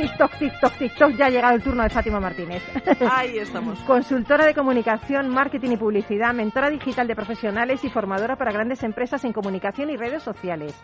TikTok, 0.00 0.38
TikTok, 0.38 0.72
TikTok. 0.78 1.16
Ya 1.16 1.26
ha 1.26 1.30
llegado 1.30 1.54
el 1.54 1.62
turno 1.62 1.82
de 1.82 1.90
Fátima 1.90 2.20
Martínez. 2.20 2.62
Ahí 3.10 3.36
estamos. 3.36 3.78
Consultora 3.86 4.46
de 4.46 4.54
comunicación, 4.54 5.28
marketing 5.28 5.72
y 5.72 5.76
publicidad, 5.76 6.32
mentora 6.32 6.70
digital 6.70 7.06
de 7.06 7.14
profesionales 7.14 7.84
y 7.84 7.90
formadora 7.90 8.36
para 8.36 8.50
grandes 8.50 8.82
empresas 8.82 9.24
en 9.24 9.34
comunicación 9.34 9.90
y 9.90 9.98
redes 9.98 10.22
sociales. 10.22 10.74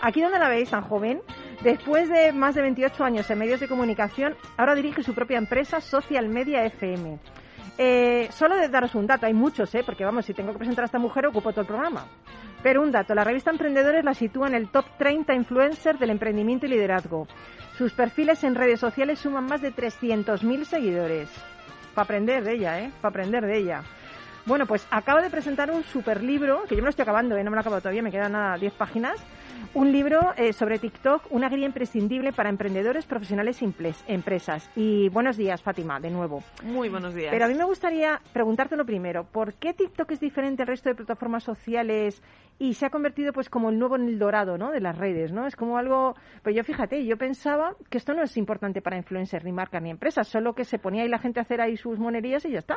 Aquí 0.00 0.22
donde 0.22 0.38
la 0.38 0.48
veis, 0.48 0.70
tan 0.70 0.82
joven, 0.82 1.20
después 1.62 2.08
de 2.08 2.32
más 2.32 2.54
de 2.54 2.62
28 2.62 3.04
años 3.04 3.30
en 3.30 3.38
medios 3.38 3.60
de 3.60 3.68
comunicación, 3.68 4.36
ahora 4.56 4.74
dirige 4.74 5.02
su 5.02 5.14
propia 5.14 5.36
empresa 5.36 5.82
Social 5.82 6.28
Media 6.30 6.64
FM. 6.64 7.18
Eh, 7.78 8.28
solo 8.32 8.56
de 8.56 8.68
daros 8.68 8.94
un 8.94 9.06
dato, 9.06 9.26
hay 9.26 9.34
muchos, 9.34 9.74
¿eh? 9.74 9.82
porque 9.84 10.04
vamos, 10.04 10.26
si 10.26 10.34
tengo 10.34 10.52
que 10.52 10.58
presentar 10.58 10.84
a 10.84 10.86
esta 10.86 10.98
mujer 10.98 11.26
ocupo 11.26 11.50
todo 11.50 11.62
el 11.62 11.66
programa. 11.66 12.06
Pero 12.62 12.82
un 12.82 12.92
dato, 12.92 13.14
la 13.14 13.24
revista 13.24 13.50
Emprendedores 13.50 14.04
la 14.04 14.14
sitúa 14.14 14.46
en 14.46 14.54
el 14.54 14.68
top 14.68 14.84
30 14.98 15.34
influencers 15.34 15.98
del 15.98 16.10
emprendimiento 16.10 16.66
y 16.66 16.68
liderazgo. 16.68 17.26
Sus 17.76 17.92
perfiles 17.92 18.44
en 18.44 18.54
redes 18.54 18.78
sociales 18.78 19.18
suman 19.18 19.46
más 19.46 19.62
de 19.62 19.74
300.000 19.74 20.64
seguidores. 20.64 21.28
Para 21.94 22.04
aprender 22.04 22.44
de 22.44 22.54
ella, 22.54 22.80
¿eh? 22.80 22.90
Para 23.00 23.10
aprender 23.10 23.44
de 23.44 23.58
ella. 23.58 23.82
Bueno, 24.44 24.66
pues 24.66 24.86
acaba 24.90 25.22
de 25.22 25.30
presentar 25.30 25.70
un 25.70 25.84
super 25.84 26.22
libro, 26.22 26.64
que 26.68 26.74
yo 26.74 26.82
me 26.82 26.86
lo 26.86 26.90
estoy 26.90 27.04
acabando, 27.04 27.36
¿eh? 27.36 27.44
no 27.44 27.50
me 27.50 27.56
lo 27.56 27.60
he 27.60 27.62
acabado 27.62 27.82
todavía, 27.82 28.02
me 28.02 28.10
quedan 28.10 28.32
nada 28.32 28.56
10 28.56 28.72
páginas. 28.74 29.16
Un 29.74 29.90
libro 29.92 30.32
eh, 30.36 30.52
sobre 30.52 30.78
TikTok, 30.78 31.24
una 31.30 31.48
guía 31.48 31.66
imprescindible 31.66 32.32
para 32.32 32.48
emprendedores, 32.48 33.06
profesionales 33.06 33.62
y 33.62 33.66
emples- 33.66 34.02
empresas. 34.06 34.68
Y 34.76 35.08
buenos 35.08 35.36
días, 35.36 35.62
Fátima, 35.62 35.98
de 36.00 36.10
nuevo. 36.10 36.42
Muy 36.62 36.88
buenos 36.88 37.14
días. 37.14 37.30
Pero 37.30 37.44
a 37.44 37.48
mí 37.48 37.54
me 37.54 37.64
gustaría 37.64 38.20
preguntarte 38.32 38.76
lo 38.76 38.84
primero, 38.84 39.24
¿por 39.24 39.54
qué 39.54 39.72
TikTok 39.72 40.10
es 40.12 40.20
diferente 40.20 40.62
al 40.62 40.68
resto 40.68 40.88
de 40.88 40.94
plataformas 40.94 41.44
sociales 41.44 42.22
y 42.58 42.74
se 42.74 42.86
ha 42.86 42.90
convertido 42.90 43.32
pues 43.32 43.48
como 43.48 43.70
el 43.70 43.78
nuevo 43.78 43.96
en 43.96 44.08
el 44.08 44.18
dorado, 44.18 44.58
¿no? 44.58 44.70
de 44.70 44.80
las 44.80 44.96
redes, 44.98 45.32
¿no? 45.32 45.46
Es 45.46 45.56
como 45.56 45.78
algo, 45.78 46.14
pues 46.42 46.54
yo 46.54 46.64
fíjate, 46.64 47.04
yo 47.06 47.16
pensaba 47.16 47.74
que 47.90 47.98
esto 47.98 48.14
no 48.14 48.22
es 48.22 48.36
importante 48.36 48.82
para 48.82 48.96
influencers 48.96 49.44
ni 49.44 49.52
marcas 49.52 49.82
ni 49.82 49.90
empresas, 49.90 50.28
solo 50.28 50.54
que 50.54 50.64
se 50.64 50.78
ponía 50.78 51.02
ahí 51.02 51.08
la 51.08 51.18
gente 51.18 51.40
a 51.40 51.42
hacer 51.42 51.60
ahí 51.60 51.76
sus 51.76 51.98
monerías 51.98 52.44
y 52.44 52.50
ya 52.50 52.58
está. 52.58 52.76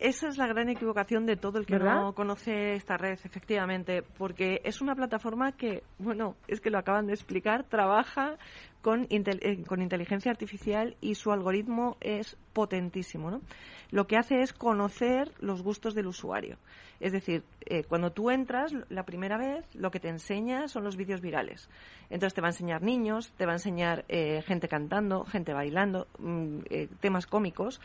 Esa 0.00 0.28
es 0.28 0.36
la 0.38 0.46
gran 0.48 0.68
equivocación 0.68 1.24
de 1.24 1.36
todo 1.36 1.58
el 1.58 1.66
que 1.66 1.74
¿Verdad? 1.78 1.94
no 2.00 2.14
conoce 2.14 2.74
esta 2.74 2.96
red, 2.96 3.18
efectivamente, 3.24 4.02
porque 4.18 4.60
es 4.64 4.80
una 4.80 4.94
plataforma 4.94 5.52
que, 5.52 5.82
bueno, 5.98 6.34
es 6.48 6.60
que 6.60 6.70
lo 6.70 6.78
acaban 6.78 7.06
de 7.06 7.14
explicar, 7.14 7.64
trabaja 7.64 8.36
con, 8.82 9.06
intel- 9.08 9.38
eh, 9.40 9.64
con 9.64 9.80
inteligencia 9.80 10.30
artificial 10.32 10.96
y 11.00 11.14
su 11.14 11.30
algoritmo 11.32 11.96
es 12.00 12.36
potentísimo, 12.52 13.30
¿no? 13.30 13.40
Lo 13.92 14.06
que 14.06 14.16
hace 14.16 14.40
es 14.40 14.52
conocer 14.52 15.30
los 15.38 15.62
gustos 15.62 15.94
del 15.94 16.08
usuario. 16.08 16.58
Es 16.98 17.12
decir, 17.12 17.44
eh, 17.64 17.84
cuando 17.84 18.10
tú 18.10 18.30
entras 18.30 18.72
la 18.88 19.04
primera 19.04 19.38
vez, 19.38 19.64
lo 19.74 19.90
que 19.92 20.00
te 20.00 20.08
enseña 20.08 20.66
son 20.68 20.82
los 20.84 20.96
vídeos 20.96 21.20
virales. 21.20 21.70
Entonces 22.10 22.34
te 22.34 22.40
va 22.40 22.48
a 22.48 22.50
enseñar 22.50 22.82
niños, 22.82 23.32
te 23.38 23.46
va 23.46 23.52
a 23.52 23.56
enseñar 23.56 24.04
eh, 24.08 24.42
gente 24.42 24.66
cantando, 24.68 25.24
gente 25.24 25.52
bailando, 25.54 26.08
mm, 26.18 26.58
eh, 26.68 26.88
temas 27.00 27.26
cómicos. 27.26 27.80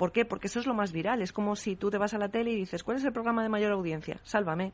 ¿Por 0.00 0.12
qué? 0.12 0.24
Porque 0.24 0.46
eso 0.46 0.60
es 0.60 0.66
lo 0.66 0.72
más 0.72 0.92
viral. 0.92 1.20
Es 1.20 1.30
como 1.30 1.56
si 1.56 1.76
tú 1.76 1.90
te 1.90 1.98
vas 1.98 2.14
a 2.14 2.18
la 2.18 2.30
tele 2.30 2.52
y 2.52 2.56
dices, 2.56 2.82
¿cuál 2.82 2.96
es 2.96 3.04
el 3.04 3.12
programa 3.12 3.42
de 3.42 3.50
mayor 3.50 3.72
audiencia? 3.72 4.18
Sálvame. 4.22 4.72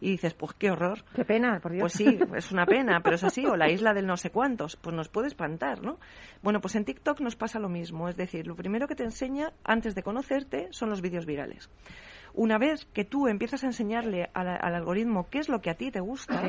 Y 0.00 0.12
dices, 0.12 0.34
pues 0.34 0.54
qué 0.54 0.70
horror. 0.70 1.02
Qué 1.16 1.24
pena, 1.24 1.58
por 1.58 1.72
Dios. 1.72 1.80
Pues 1.80 1.94
sí, 1.94 2.16
es 2.36 2.52
una 2.52 2.64
pena, 2.64 3.00
pero 3.02 3.16
es 3.16 3.24
así. 3.24 3.44
O 3.44 3.56
la 3.56 3.68
isla 3.68 3.92
del 3.92 4.06
no 4.06 4.16
sé 4.16 4.30
cuántos. 4.30 4.76
Pues 4.76 4.94
nos 4.94 5.08
puede 5.08 5.26
espantar, 5.26 5.82
¿no? 5.82 5.98
Bueno, 6.44 6.60
pues 6.60 6.76
en 6.76 6.84
TikTok 6.84 7.18
nos 7.22 7.34
pasa 7.34 7.58
lo 7.58 7.68
mismo. 7.68 8.08
Es 8.08 8.16
decir, 8.16 8.46
lo 8.46 8.54
primero 8.54 8.86
que 8.86 8.94
te 8.94 9.02
enseña 9.02 9.52
antes 9.64 9.96
de 9.96 10.04
conocerte 10.04 10.68
son 10.70 10.90
los 10.90 11.02
vídeos 11.02 11.26
virales. 11.26 11.68
Una 12.32 12.56
vez 12.56 12.84
que 12.94 13.04
tú 13.04 13.26
empiezas 13.26 13.64
a 13.64 13.66
enseñarle 13.66 14.30
al 14.32 14.76
algoritmo 14.76 15.28
qué 15.28 15.40
es 15.40 15.48
lo 15.48 15.60
que 15.60 15.70
a 15.70 15.74
ti 15.74 15.90
te 15.90 15.98
gusta, 15.98 16.40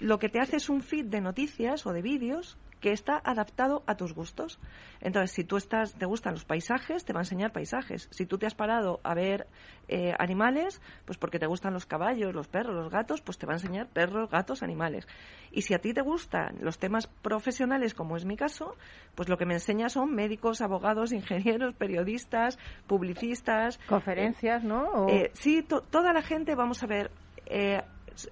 lo 0.00 0.18
que 0.18 0.28
te 0.28 0.38
hace 0.38 0.56
es 0.56 0.68
un 0.68 0.82
feed 0.82 1.06
de 1.06 1.22
noticias 1.22 1.86
o 1.86 1.94
de 1.94 2.02
vídeos 2.02 2.58
que 2.80 2.92
está 2.92 3.20
adaptado 3.24 3.82
a 3.86 3.96
tus 3.96 4.14
gustos. 4.14 4.58
Entonces, 5.00 5.32
si 5.32 5.44
tú 5.44 5.56
estás, 5.56 5.94
te 5.94 6.06
gustan 6.06 6.34
los 6.34 6.44
paisajes, 6.44 7.04
te 7.04 7.12
va 7.12 7.20
a 7.20 7.22
enseñar 7.22 7.52
paisajes. 7.52 8.08
Si 8.10 8.26
tú 8.26 8.38
te 8.38 8.46
has 8.46 8.54
parado 8.54 9.00
a 9.04 9.14
ver 9.14 9.46
eh, 9.88 10.12
animales, 10.18 10.80
pues 11.04 11.18
porque 11.18 11.38
te 11.38 11.46
gustan 11.46 11.72
los 11.72 11.86
caballos, 11.86 12.34
los 12.34 12.48
perros, 12.48 12.74
los 12.74 12.90
gatos, 12.90 13.20
pues 13.20 13.38
te 13.38 13.46
va 13.46 13.54
a 13.54 13.56
enseñar 13.56 13.88
perros, 13.88 14.30
gatos, 14.30 14.62
animales. 14.62 15.06
Y 15.50 15.62
si 15.62 15.74
a 15.74 15.78
ti 15.80 15.92
te 15.94 16.02
gustan 16.02 16.56
los 16.60 16.78
temas 16.78 17.06
profesionales, 17.06 17.94
como 17.94 18.16
es 18.16 18.24
mi 18.24 18.36
caso, 18.36 18.76
pues 19.14 19.28
lo 19.28 19.36
que 19.38 19.46
me 19.46 19.54
enseña 19.54 19.88
son 19.88 20.14
médicos, 20.14 20.60
abogados, 20.60 21.12
ingenieros, 21.12 21.74
periodistas, 21.74 22.58
publicistas, 22.86 23.78
Conferencias, 23.86 24.64
¿no? 24.64 25.08
Eh, 25.08 25.30
sí, 25.34 25.62
to- 25.62 25.82
toda 25.82 26.12
la 26.12 26.22
gente, 26.22 26.54
vamos 26.54 26.82
a 26.82 26.86
ver, 26.86 27.10
eh, 27.46 27.80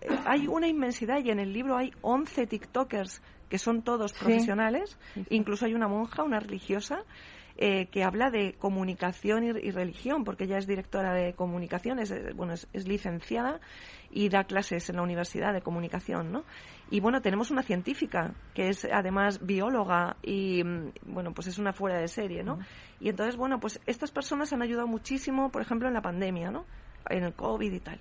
eh, 0.03 0.17
hay 0.25 0.47
una 0.49 0.67
inmensidad 0.69 1.19
y 1.25 1.31
en 1.31 1.39
el 1.39 1.53
libro 1.53 1.77
hay 1.77 1.93
11 2.03 2.47
TikTokers 2.47 3.23
que 3.49 3.59
son 3.59 3.83
todos 3.83 4.13
profesionales, 4.13 4.99
Sí, 5.15 5.25
incluso 5.31 5.67
hay 5.67 5.75
una 5.75 5.89
monja, 5.89 6.23
una 6.23 6.41
religiosa, 6.41 7.05
eh, 7.59 7.87
que 7.87 8.05
habla 8.05 8.31
de 8.31 8.53
comunicación 8.59 9.45
y, 9.45 9.49
y 9.67 9.71
religión, 9.71 10.25
porque 10.25 10.45
ella 10.45 10.59
es 10.59 10.67
directora 10.67 11.15
de 11.15 11.33
comunicación, 11.33 11.99
es, 11.99 12.11
eh, 12.11 12.33
bueno, 12.35 12.53
es, 12.53 12.69
es 12.75 12.87
licenciada 12.87 13.61
y 14.11 14.29
da 14.29 14.45
clases 14.45 14.91
en 14.91 14.97
la 14.97 15.03
Universidad 15.03 15.55
de 15.55 15.63
Comunicación, 15.63 16.33
¿no? 16.33 16.45
Y 16.91 17.01
bueno, 17.01 17.23
tenemos 17.23 17.51
una 17.51 17.63
científica 17.63 18.35
que 18.53 18.69
es 18.69 18.85
además 18.85 19.41
bióloga 19.45 20.17
y 20.23 20.63
mm, 20.63 20.93
bueno, 21.07 21.33
pues 21.33 21.47
es 21.47 21.59
una 21.59 21.73
fuera 21.73 21.99
de 21.99 22.09
serie, 22.09 22.43
¿no? 22.43 22.59
Y 23.01 23.09
entonces, 23.09 23.37
bueno, 23.37 23.59
pues 23.59 23.81
estas 23.87 24.11
personas 24.11 24.53
han 24.53 24.61
ayudado 24.61 24.87
muchísimo, 24.87 25.51
por 25.51 25.63
ejemplo, 25.63 25.89
en 25.89 25.95
la 25.95 26.03
pandemia, 26.03 26.51
¿no? 26.51 26.67
En 27.09 27.25
el 27.25 27.33
COVID 27.33 27.73
y 27.73 27.81
tal. 27.81 28.01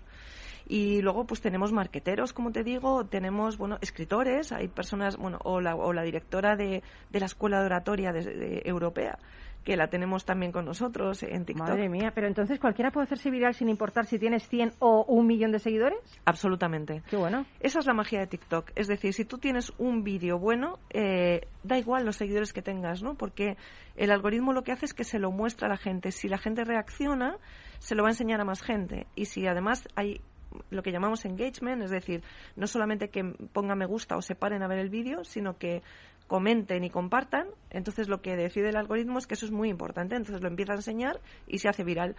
Y 0.68 1.02
luego, 1.02 1.26
pues 1.26 1.42
tenemos 1.42 1.72
marqueteros, 1.72 2.34
como 2.34 2.52
te 2.52 2.64
digo, 2.64 3.06
tenemos, 3.06 3.58
bueno, 3.58 3.78
escritores, 3.82 4.52
hay 4.52 4.68
personas, 4.68 5.16
bueno, 5.18 5.38
o 5.44 5.62
la, 5.62 5.76
o 5.76 5.94
la 5.94 6.02
directora 6.04 6.56
de, 6.56 6.82
de 7.12 7.20
la 7.20 7.28
Escuela 7.28 7.60
de 7.60 7.66
Oratoria 7.68 8.12
de- 8.12 8.24
de- 8.24 8.62
Europea, 8.66 9.20
que 9.64 9.78
la 9.78 9.88
tenemos 9.88 10.26
también 10.26 10.52
con 10.52 10.66
nosotros 10.66 11.22
en 11.24 11.46
TikTok. 11.46 11.68
Madre 11.68 11.90
mía, 11.90 12.12
pero 12.16 12.28
entonces 12.28 12.60
cualquiera 12.60 12.92
puede 12.92 13.06
hacerse 13.06 13.30
viral 13.32 13.54
sin 13.54 13.70
importar 13.70 14.06
si 14.06 14.18
tienes 14.20 14.48
100 14.48 14.74
o 14.80 15.06
un 15.08 15.26
millón 15.28 15.52
de 15.52 15.60
seguidores. 15.60 15.98
Absolutamente. 16.26 17.02
Qué 17.10 17.16
bueno. 17.16 17.46
Esa 17.60 17.80
es 17.80 17.86
la 17.86 17.94
magia 17.94 18.20
de 18.20 18.28
TikTok. 18.28 18.72
Es 18.76 18.88
decir, 18.88 19.14
si 19.14 19.26
tú 19.26 19.38
tienes 19.38 19.72
un 19.80 20.04
vídeo 20.04 20.38
bueno, 20.40 20.80
eh, 20.92 21.48
da 21.64 21.78
igual 21.80 22.06
los 22.06 22.16
seguidores 22.16 22.54
que 22.54 22.62
tengas, 22.62 23.02
¿no? 23.04 23.16
Porque 23.16 23.58
el 23.96 24.12
algoritmo 24.12 24.54
lo 24.54 24.64
que 24.64 24.72
hace 24.72 24.86
es 24.86 24.94
que 24.94 25.04
se 25.04 25.18
lo 25.20 25.32
muestra 25.32 25.68
a 25.68 25.70
la 25.70 25.78
gente. 25.78 26.12
Si 26.12 26.28
la 26.28 26.38
gente 26.38 26.64
reacciona, 26.64 27.38
se 27.80 27.96
lo 27.96 28.04
va 28.04 28.10
a 28.10 28.12
enseñar 28.12 28.42
a 28.42 28.46
más 28.46 28.62
gente. 28.62 29.08
Y 29.16 29.26
si 29.26 29.48
además 29.48 29.88
hay 29.96 30.22
lo 30.70 30.84
que 30.84 30.92
llamamos 30.92 31.26
engagement, 31.26 31.84
es 31.84 31.92
decir, 31.92 32.24
no 32.56 32.68
solamente 32.68 33.10
que 33.10 33.24
pongan 33.54 33.78
me 33.78 33.86
gusta 33.86 34.18
o 34.18 34.22
se 34.22 34.36
paren 34.36 34.64
a 34.64 34.68
ver 34.68 34.80
el 34.80 34.90
vídeo, 34.90 35.24
sino 35.24 35.58
que 35.58 35.82
comenten 36.28 36.84
y 36.84 36.90
compartan, 36.90 37.48
entonces 37.70 38.08
lo 38.08 38.22
que 38.22 38.36
decide 38.36 38.70
el 38.70 38.78
algoritmo 38.78 39.20
es 39.20 39.28
que 39.28 39.36
eso 39.36 39.46
es 39.46 39.52
muy 39.52 39.70
importante, 39.70 40.16
entonces 40.16 40.42
lo 40.42 40.48
empieza 40.48 40.74
a 40.74 40.78
enseñar 40.78 41.22
y 41.48 41.60
se 41.60 41.70
hace 41.70 41.84
viral. 41.84 42.16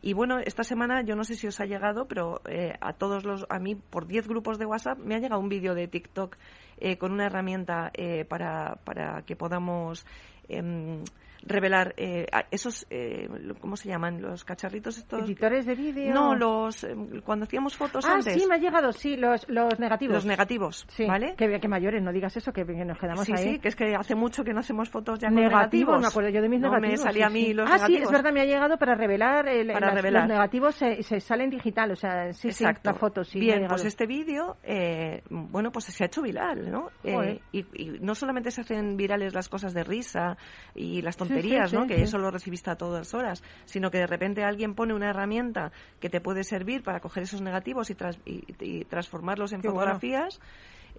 Y 0.00 0.12
bueno, 0.12 0.38
esta 0.38 0.62
semana 0.62 1.02
yo 1.02 1.16
no 1.16 1.24
sé 1.24 1.34
si 1.34 1.48
os 1.48 1.58
ha 1.60 1.64
llegado, 1.64 2.06
pero 2.06 2.40
eh, 2.48 2.74
a 2.80 2.92
todos 2.92 3.24
los, 3.24 3.46
a 3.48 3.58
mí 3.58 3.74
por 3.74 4.06
10 4.06 4.28
grupos 4.28 4.58
de 4.58 4.66
WhatsApp 4.66 4.98
me 4.98 5.16
ha 5.16 5.18
llegado 5.18 5.40
un 5.40 5.48
vídeo 5.48 5.74
de 5.74 5.88
TikTok 5.88 6.36
eh, 6.76 6.98
con 6.98 7.10
una 7.10 7.26
herramienta 7.26 7.90
eh, 7.94 8.24
para, 8.24 8.76
para 8.84 9.22
que 9.22 9.34
podamos 9.34 10.06
em, 10.48 11.02
revelar 11.48 11.94
eh, 11.96 12.26
esos, 12.50 12.86
eh, 12.90 13.28
¿cómo 13.60 13.76
se 13.76 13.88
llaman? 13.88 14.20
Los 14.22 14.44
cacharritos 14.44 14.98
estos. 14.98 15.22
Editores 15.22 15.66
de 15.66 15.74
vídeo. 15.74 16.12
No, 16.14 16.34
los, 16.34 16.84
em, 16.84 17.20
cuando 17.22 17.44
hacíamos 17.44 17.76
fotos 17.76 18.04
Ah, 18.06 18.14
antes. 18.14 18.34
sí, 18.34 18.46
me 18.48 18.56
ha 18.56 18.58
llegado, 18.58 18.92
sí, 18.92 19.16
los, 19.16 19.48
los 19.48 19.78
negativos. 19.78 20.14
Los 20.14 20.26
negativos, 20.26 20.86
Sí, 20.88 21.06
¿vale? 21.06 21.34
Que, 21.36 21.58
que 21.60 21.68
mayores, 21.68 22.02
no 22.02 22.12
digas 22.12 22.36
eso, 22.36 22.52
que, 22.52 22.64
que 22.64 22.84
nos 22.84 22.98
quedamos 22.98 23.24
Sí, 23.26 23.32
ahí. 23.36 23.54
sí, 23.54 23.58
que 23.58 23.68
es 23.68 23.76
que 23.76 23.94
hace 23.94 24.14
mucho 24.14 24.44
que 24.44 24.52
no 24.52 24.60
hacemos 24.60 24.88
fotos 24.90 25.18
ya 25.18 25.28
negativos, 25.28 25.52
negativos. 25.58 26.00
me 26.00 26.06
acuerdo 26.06 26.30
yo 26.30 26.42
de 26.42 26.48
mis 26.48 26.60
no 26.60 26.68
negativos. 26.70 26.98
me 27.00 27.04
salía 27.04 27.26
a 27.26 27.30
mí 27.30 27.44
sí. 27.46 27.54
los 27.54 27.70
ah, 27.70 27.78
sí, 27.86 27.96
es 27.96 28.10
verdad, 28.10 28.32
me 28.32 28.40
ha 28.40 28.44
llegado 28.44 28.76
para 28.78 28.94
revelar. 28.94 29.48
el- 29.48 29.72
Para 29.72 29.86
las- 29.88 29.94
revelar. 29.96 30.22
Los 30.22 30.30
negativos 30.30 30.74
se, 30.74 31.02
se 31.02 31.20
salen 31.20 31.50
digital, 31.50 31.90
o 31.92 31.96
sea, 31.96 32.32
sí, 32.32 32.48
Exacto. 32.48 32.80
sí, 32.82 32.94
la 32.94 32.94
foto, 32.94 33.24
sí. 33.24 33.40
Bien, 33.40 33.66
pues 33.68 33.84
este 33.84 34.06
vídeo, 34.06 34.56
eh, 34.62 35.22
bueno, 35.30 35.70
pues 35.72 35.86
se 35.86 36.04
ha 36.04 36.06
hecho 36.06 36.22
viral, 36.22 36.70
¿no? 36.70 36.90
Eh, 37.04 37.40
y, 37.52 37.64
y 37.74 37.98
no 38.00 38.14
solamente 38.14 38.50
se 38.50 38.60
hacen 38.62 38.96
virales 38.96 39.34
las 39.34 39.48
cosas 39.48 39.74
de 39.74 39.84
risa 39.84 40.36
y 40.74 41.02
las 41.02 41.16
tonterías, 41.16 41.37
sí, 41.42 41.48
¿no? 41.72 41.82
sí, 41.82 41.88
que 41.88 41.94
eso 42.02 42.18
lo 42.18 42.30
recibiste 42.30 42.70
a 42.70 42.76
todas 42.76 43.14
horas, 43.14 43.42
sino 43.64 43.90
que 43.90 43.98
de 43.98 44.06
repente 44.06 44.42
alguien 44.44 44.74
pone 44.74 44.94
una 44.94 45.10
herramienta 45.10 45.72
que 46.00 46.08
te 46.10 46.20
puede 46.20 46.44
servir 46.44 46.82
para 46.82 47.00
coger 47.00 47.24
esos 47.24 47.40
negativos 47.40 47.90
y, 47.90 47.94
tras- 47.94 48.18
y- 48.24 48.42
y 48.60 48.84
transformarlos 48.84 49.52
en 49.52 49.60
Qué 49.62 49.68
bueno. 49.68 49.82
fotografías 49.82 50.40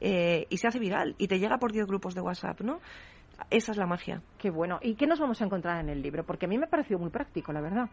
eh, 0.02 0.48
y 0.50 0.58
se 0.58 0.68
hace 0.68 0.80
viral 0.80 1.16
y 1.18 1.28
te 1.28 1.40
llega 1.40 1.58
por 1.58 1.72
10 1.72 1.86
grupos 1.86 2.16
de 2.16 2.22
WhatsApp, 2.22 2.62
¿no? 2.62 2.80
Esa 3.50 3.72
es 3.72 3.78
la 3.78 3.86
magia. 3.86 4.22
Qué 4.38 4.50
bueno. 4.50 4.80
¿Y 4.82 4.96
qué 4.96 5.08
nos 5.08 5.20
vamos 5.20 5.42
a 5.42 5.46
encontrar 5.46 5.80
en 5.80 5.90
el 5.90 6.02
libro? 6.02 6.26
Porque 6.26 6.46
a 6.46 6.50
mí 6.50 6.58
me 6.58 6.66
ha 6.66 6.70
parecido 6.70 7.00
muy 7.00 7.10
práctico, 7.10 7.52
la 7.52 7.62
verdad. 7.62 7.90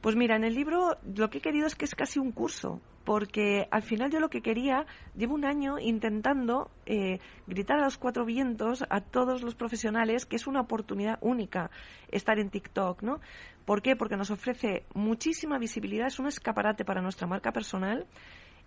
Pues 0.00 0.16
mira, 0.16 0.36
en 0.36 0.44
el 0.44 0.54
libro 0.54 0.96
lo 1.14 1.28
que 1.28 1.38
he 1.38 1.40
querido 1.42 1.66
es 1.66 1.74
que 1.74 1.84
es 1.84 1.94
casi 1.94 2.18
un 2.18 2.32
curso, 2.32 2.80
porque 3.04 3.68
al 3.70 3.82
final 3.82 4.10
yo 4.10 4.18
lo 4.18 4.30
que 4.30 4.40
quería, 4.40 4.86
llevo 5.14 5.34
un 5.34 5.44
año 5.44 5.78
intentando 5.78 6.70
eh, 6.86 7.18
gritar 7.46 7.78
a 7.80 7.84
los 7.84 7.98
cuatro 7.98 8.24
vientos 8.24 8.82
a 8.88 9.02
todos 9.02 9.42
los 9.42 9.54
profesionales 9.54 10.24
que 10.24 10.36
es 10.36 10.46
una 10.46 10.62
oportunidad 10.62 11.18
única 11.20 11.70
estar 12.08 12.38
en 12.38 12.48
TikTok, 12.48 13.02
¿no? 13.02 13.20
¿Por 13.66 13.82
qué? 13.82 13.94
Porque 13.94 14.16
nos 14.16 14.30
ofrece 14.30 14.86
muchísima 14.94 15.58
visibilidad, 15.58 16.06
es 16.06 16.18
un 16.18 16.28
escaparate 16.28 16.84
para 16.86 17.02
nuestra 17.02 17.26
marca 17.26 17.52
personal. 17.52 18.06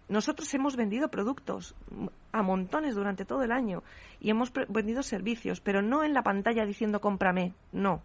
Nosotros 0.09 0.53
hemos 0.53 0.75
vendido 0.75 1.09
productos 1.09 1.75
a 2.31 2.41
montones 2.41 2.95
durante 2.95 3.25
todo 3.25 3.43
el 3.43 3.51
año 3.51 3.83
y 4.19 4.29
hemos 4.29 4.51
vendido 4.69 5.03
servicios, 5.03 5.61
pero 5.61 5.81
no 5.81 6.03
en 6.03 6.13
la 6.13 6.23
pantalla 6.23 6.65
diciendo 6.65 7.01
cómprame, 7.01 7.53
no. 7.71 8.01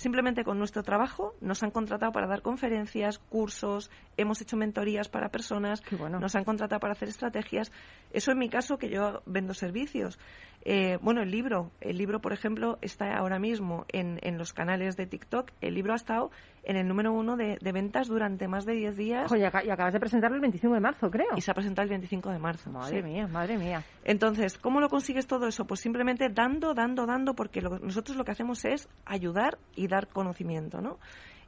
Simplemente 0.00 0.44
con 0.44 0.56
nuestro 0.56 0.82
trabajo 0.82 1.34
nos 1.42 1.62
han 1.62 1.70
contratado 1.70 2.10
para 2.10 2.26
dar 2.26 2.40
conferencias, 2.40 3.18
cursos, 3.18 3.90
hemos 4.16 4.40
hecho 4.40 4.56
mentorías 4.56 5.10
para 5.10 5.28
personas, 5.28 5.82
bueno. 5.98 6.18
nos 6.18 6.34
han 6.36 6.44
contratado 6.44 6.80
para 6.80 6.92
hacer 6.94 7.10
estrategias. 7.10 7.70
Eso 8.10 8.32
en 8.32 8.38
mi 8.38 8.48
caso, 8.48 8.78
que 8.78 8.88
yo 8.88 9.20
vendo 9.26 9.52
servicios. 9.52 10.18
Eh, 10.64 10.98
bueno, 11.02 11.20
el 11.22 11.30
libro. 11.30 11.70
El 11.82 11.98
libro, 11.98 12.20
por 12.22 12.32
ejemplo, 12.32 12.78
está 12.80 13.14
ahora 13.14 13.38
mismo 13.38 13.84
en, 13.92 14.18
en 14.22 14.38
los 14.38 14.54
canales 14.54 14.96
de 14.96 15.06
TikTok. 15.06 15.50
El 15.60 15.74
libro 15.74 15.92
ha 15.92 15.96
estado 15.96 16.30
en 16.64 16.76
el 16.76 16.86
número 16.88 17.12
uno 17.12 17.36
de, 17.36 17.58
de 17.60 17.72
ventas 17.72 18.08
durante 18.08 18.46
más 18.48 18.64
de 18.66 18.74
10 18.74 18.96
días 18.96 19.24
Ojo, 19.26 19.36
y, 19.36 19.44
aca- 19.44 19.64
y 19.64 19.70
acabas 19.70 19.92
de 19.94 20.00
presentarlo 20.00 20.34
el 20.36 20.42
25 20.42 20.74
de 20.74 20.80
marzo, 20.80 21.10
creo. 21.10 21.28
y 21.36 21.40
se 21.42 21.50
ha 21.50 21.54
presentado 21.54 21.84
el 21.84 21.90
25 21.90 22.30
de 22.30 22.38
marzo. 22.38 22.70
Madre 22.70 22.98
sí. 23.00 23.02
mía, 23.02 23.26
madre 23.26 23.56
mía. 23.58 23.82
Entonces, 24.04 24.58
¿cómo 24.58 24.80
lo 24.80 24.88
consigues 24.90 25.26
todo 25.26 25.46
eso? 25.46 25.66
Pues 25.66 25.80
simplemente 25.80 26.28
dando, 26.30 26.74
dando, 26.74 27.06
dando, 27.06 27.34
porque 27.34 27.62
lo- 27.62 27.78
nosotros 27.78 28.16
lo 28.18 28.24
que 28.24 28.32
hacemos 28.32 28.64
es 28.66 28.88
ayudar 29.06 29.56
y 29.74 29.88
dar 29.90 30.08
conocimiento, 30.08 30.80
¿no? 30.80 30.98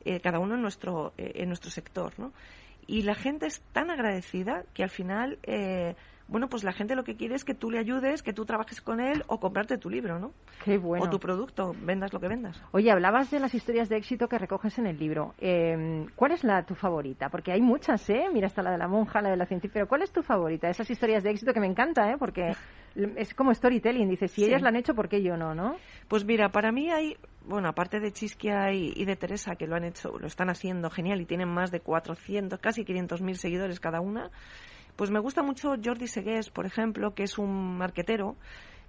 Eh, 0.05 0.20
cada 0.20 0.38
uno 0.38 0.55
en 0.57 0.62
nuestro, 0.62 1.14
eh, 1.16 1.32
en 1.36 1.49
nuestro 1.49 1.70
sector, 1.70 2.12
¿no? 2.18 2.32
Y 2.86 3.03
la 3.03 3.14
gente 3.14 3.47
es 3.47 3.62
tan 3.72 3.90
agradecida 3.90 4.64
que 4.74 4.82
al 4.82 4.90
final, 4.90 5.38
eh, 5.45 5.95
bueno, 6.26 6.49
pues 6.49 6.64
la 6.64 6.72
gente 6.72 6.97
lo 6.97 7.05
que 7.05 7.14
quiere 7.14 7.36
es 7.36 7.45
que 7.45 7.55
tú 7.55 7.70
le 7.70 7.78
ayudes, 7.78 8.22
que 8.24 8.32
tú 8.32 8.45
trabajes 8.45 8.80
con 8.80 8.99
él 9.01 9.22
o 9.28 9.38
comprarte 9.38 9.78
tu 9.78 9.88
libro, 9.88 10.18
¿no? 10.18 10.32
Qué 10.64 10.78
bueno. 10.78 11.05
O 11.05 11.11
tu 11.11 11.20
producto, 11.20 11.76
vendas 11.80 12.12
lo 12.12 12.18
que 12.18 12.26
vendas. 12.26 12.61
Oye, 12.72 12.90
hablabas 12.90 13.30
de 13.30 13.38
las 13.38 13.55
historias 13.55 13.88
de 13.88 13.97
éxito 13.99 14.26
que 14.28 14.38
recoges 14.38 14.78
en 14.78 14.86
el 14.88 14.99
libro. 14.99 15.34
Eh, 15.38 16.07
¿Cuál 16.16 16.32
es 16.32 16.43
la 16.43 16.64
tu 16.64 16.74
favorita? 16.74 17.28
Porque 17.28 17.53
hay 17.53 17.61
muchas, 17.61 18.09
¿eh? 18.11 18.24
Mira, 18.32 18.49
está 18.49 18.62
la 18.62 18.72
de 18.72 18.78
la 18.78 18.88
monja, 18.88 19.20
la 19.22 19.30
de 19.30 19.36
la 19.36 19.47
científica. 19.47 19.74
Pero 19.74 19.88
¿cuál 19.88 20.03
es 20.03 20.11
tu 20.11 20.22
favorita? 20.22 20.68
Esas 20.68 20.90
historias 20.90 21.22
de 21.22 21.30
éxito 21.30 21.53
que 21.53 21.61
me 21.61 21.66
encanta, 21.68 22.11
¿eh? 22.11 22.16
Porque 22.18 22.53
es 23.16 23.34
como 23.34 23.55
storytelling. 23.55 24.09
Dice, 24.09 24.26
si 24.26 24.40
Sí. 24.43 24.47
ellas 24.49 24.62
la 24.62 24.70
han 24.70 24.76
hecho, 24.76 24.95
¿por 24.95 25.09
qué 25.09 25.22
yo 25.22 25.36
no, 25.36 25.55
no? 25.55 25.76
Pues 26.09 26.24
mira, 26.24 26.49
para 26.49 26.72
mí 26.72 26.90
hay, 26.90 27.16
bueno, 27.47 27.68
aparte 27.68 28.01
de 28.01 28.12
Chisquia 28.12 28.72
y, 28.72 28.93
y 28.95 29.05
de 29.05 29.16
Teresa, 29.16 29.57
que 29.57 29.66
lo 29.66 29.76
han 29.76 29.84
hecho, 29.84 30.18
lo 30.18 30.26
están 30.26 30.51
haciendo 30.51 30.90
genial 30.90 31.20
y 31.20 31.26
tienen 31.26 31.49
más 31.49 31.70
de 31.70 31.80
400, 31.80 32.59
casi 32.59 32.84
500 32.84 33.20
mil 33.22 33.36
seguidores 33.36 33.80
cada 33.80 34.01
una, 34.01 34.30
pues 34.97 35.11
me 35.11 35.18
gusta 35.18 35.43
mucho 35.43 35.74
Jordi 35.82 36.07
Segués, 36.07 36.51
por 36.51 36.66
ejemplo, 36.66 37.14
que 37.14 37.22
es 37.22 37.38
un 37.38 37.78
marquetero 37.78 38.36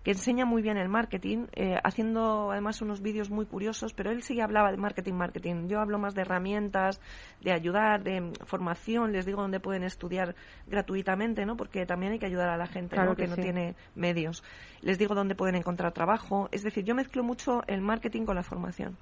que 0.03 0.11
enseña 0.11 0.45
muy 0.45 0.61
bien 0.61 0.77
el 0.77 0.89
marketing, 0.89 1.47
eh, 1.53 1.75
haciendo 1.83 2.51
además 2.51 2.81
unos 2.81 3.01
vídeos 3.01 3.29
muy 3.29 3.45
curiosos, 3.45 3.93
pero 3.93 4.11
él 4.11 4.21
sí 4.21 4.41
hablaba 4.41 4.69
de 4.71 4.77
marketing, 4.77 5.13
marketing. 5.13 5.67
Yo 5.69 5.79
hablo 5.79 5.97
más 5.97 6.13
de 6.13 6.21
herramientas, 6.21 6.99
de 7.41 7.53
ayudar, 7.53 8.03
de 8.03 8.33
formación, 8.45 9.13
les 9.13 9.25
digo 9.25 9.41
dónde 9.41 9.59
pueden 9.61 9.83
estudiar 9.83 10.35
gratuitamente, 10.67 11.45
¿no? 11.45 11.55
Porque 11.55 11.85
también 11.85 12.11
hay 12.13 12.19
que 12.19 12.25
ayudar 12.25 12.49
a 12.49 12.57
la 12.57 12.67
gente, 12.67 12.95
Claro 12.95 13.11
¿no? 13.11 13.15
que 13.15 13.23
que 13.23 13.29
no 13.29 13.35
tiene 13.37 13.75
medios. 13.95 14.43
Les 14.81 14.97
digo 14.99 15.15
dónde 15.15 15.35
pueden 15.35 15.55
encontrar 15.55 15.93
trabajo. 15.93 16.49
Es 16.51 16.63
decir, 16.63 16.83
yo 16.83 16.95
mezclo 16.95 17.23
mucho 17.23 17.61
el 17.67 17.79
marketing 17.81 18.25
con 18.25 18.35
la 18.35 18.43
formación. 18.43 18.97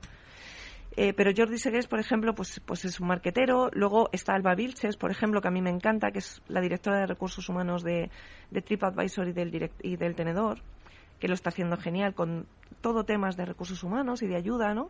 Eh, 0.98 1.14
pero 1.14 1.32
Jordi 1.36 1.58
Segués, 1.58 1.88
por 1.88 2.00
ejemplo, 2.00 2.36
pues, 2.36 2.60
pues 2.66 2.84
es 2.86 3.00
un 3.00 3.08
marquetero. 3.08 3.70
Luego 3.74 4.10
está 4.12 4.34
Alba 4.34 4.54
Vilches, 4.56 4.98
por 4.98 5.10
ejemplo, 5.10 5.42
que 5.42 5.48
a 5.48 5.52
mí 5.52 5.62
me 5.62 5.70
encanta, 5.70 6.12
que 6.12 6.20
es 6.20 6.42
la 6.48 6.60
directora 6.60 7.00
de 7.00 7.08
recursos 7.08 7.48
humanos 7.48 7.82
de, 7.82 8.12
de 8.52 8.62
TripAdvisor 8.62 9.28
y 9.30 9.32
del, 9.32 9.52
direct- 9.52 9.80
y 9.82 9.96
del 9.96 10.16
Tenedor, 10.16 10.60
que 11.22 11.30
lo 11.30 11.34
está 11.36 11.50
haciendo 11.50 11.78
genial 11.78 12.14
con 12.14 12.48
todo 12.82 13.06
temas 13.06 13.38
de 13.38 13.46
recursos 13.46 13.82
humanos 13.84 14.22
y 14.24 14.28
de 14.28 14.36
ayuda, 14.36 14.74
¿no? 14.74 14.90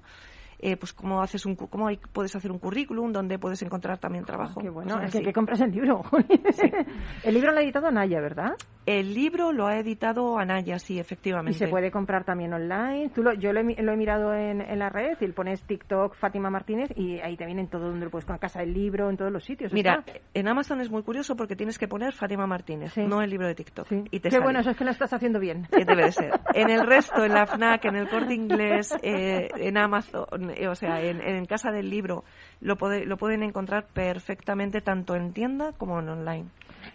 Eh, 0.64 0.78
pues 0.78 0.94
cómo 0.94 1.22
haces 1.24 1.46
un 1.48 1.56
cómo 1.56 1.88
hay- 1.88 2.00
puedes 2.14 2.36
hacer 2.36 2.52
un 2.52 2.60
currículum 2.60 3.12
donde 3.12 3.40
puedes 3.40 3.62
encontrar 3.64 3.98
también 3.98 4.26
trabajo. 4.26 4.62
Qué 4.62 4.70
bueno, 4.70 4.94
cosas 4.96 5.16
es 5.16 5.22
que 5.26 5.34
compras 5.34 5.60
el 5.62 5.72
libro. 5.72 6.04
el 7.24 7.34
libro 7.34 7.52
lo 7.52 7.58
ha 7.60 7.64
editado 7.64 7.92
Naya, 7.92 8.22
¿verdad? 8.22 8.52
El 8.88 9.14
libro 9.14 9.52
lo 9.52 9.68
ha 9.68 9.78
editado 9.78 10.40
Anaya, 10.40 10.80
sí, 10.80 10.96
Y 10.96 11.00
efectivamente. 11.00 11.54
se 11.60 11.68
puede 11.68 11.92
comprar 11.92 12.24
también 12.24 12.52
online. 12.52 13.10
Tú 13.14 13.22
lo- 13.22 13.34
yo 13.34 13.54
lo 13.54 13.60
he, 13.60 13.82
lo 13.82 13.92
he 13.94 13.96
mirado 13.96 14.34
en, 14.34 14.60
en 14.60 14.80
la 14.80 14.90
red 14.90 15.18
y 15.22 15.28
pones 15.28 15.62
TikTok 15.64 16.16
Fátima 16.16 16.50
Martínez 16.50 16.90
y 16.96 17.20
ahí 17.20 17.38
te 17.38 17.46
viene 17.46 17.62
en 17.62 17.68
todo 17.68 17.90
donde 17.90 18.06
lo 18.06 18.12
puedes 18.12 18.26
con 18.26 18.40
Casa 18.40 18.62
del 18.62 18.74
Libro, 18.74 19.10
en 19.12 19.18
todos 19.18 19.32
los 19.32 19.44
sitios. 19.44 19.72
Mira, 19.72 20.04
está. 20.06 20.20
en 20.34 20.48
Amazon 20.48 20.82
es 20.82 20.90
muy 20.90 21.04
curioso 21.04 21.36
porque 21.36 21.56
tienes 21.56 21.78
que 21.78 21.88
poner 21.88 22.12
Fátima 22.14 22.48
Martínez, 22.48 22.92
Sí. 22.94 23.02
no 23.06 23.22
el 23.22 23.30
libro 23.30 23.48
de 23.48 23.54
TikTok. 23.54 23.88
Sí. 23.88 24.04
Y 24.10 24.20
te 24.20 24.30
Qué 24.30 24.32
sale. 24.32 24.44
bueno, 24.44 24.60
eso 24.62 24.72
es 24.72 24.78
que 24.78 24.84
lo 24.84 24.90
estás 24.92 25.14
haciendo 25.14 25.40
bien. 25.40 25.68
que 25.72 25.86
debe 25.86 26.06
de 26.06 26.12
ser. 26.12 26.32
En 26.56 26.72
el 26.72 26.86
resto, 26.88 27.24
en 27.24 27.34
la 27.34 27.46
FNAC, 27.46 27.86
en 27.86 27.96
el 27.98 28.10
Corte 28.10 28.34
Inglés, 28.34 28.96
eh, 29.04 29.48
en 29.58 29.78
Amazon, 29.78 30.50
eh, 30.56 30.68
o 30.68 30.74
sea, 30.76 31.02
en, 31.02 31.22
en 31.22 31.46
Casa 31.46 31.70
del 31.72 31.88
Libro, 31.90 32.24
lo, 32.62 32.78
pode- 32.78 33.06
lo 33.06 33.18
pueden 33.18 33.44
encontrar 33.44 33.86
perfectamente 33.94 34.82
tanto 34.82 35.16
en 35.16 35.34
tienda 35.34 35.72
como 35.78 36.00
en 36.00 36.10
online. 36.10 36.46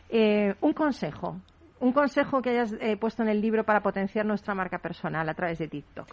Eh, 0.09 0.55
un 0.61 0.73
consejo. 0.73 1.37
Un 1.79 1.93
consejo 1.93 2.41
que 2.41 2.51
hayas 2.51 2.75
eh, 2.81 2.97
puesto 2.97 3.23
en 3.23 3.29
el 3.29 3.41
libro 3.41 3.65
para 3.65 3.83
potenciar 3.83 4.25
nuestra 4.25 4.55
marca 4.55 4.79
personal 4.79 5.29
a 5.29 5.35
través 5.35 5.59
de 5.59 5.69
TikTok. 5.69 6.09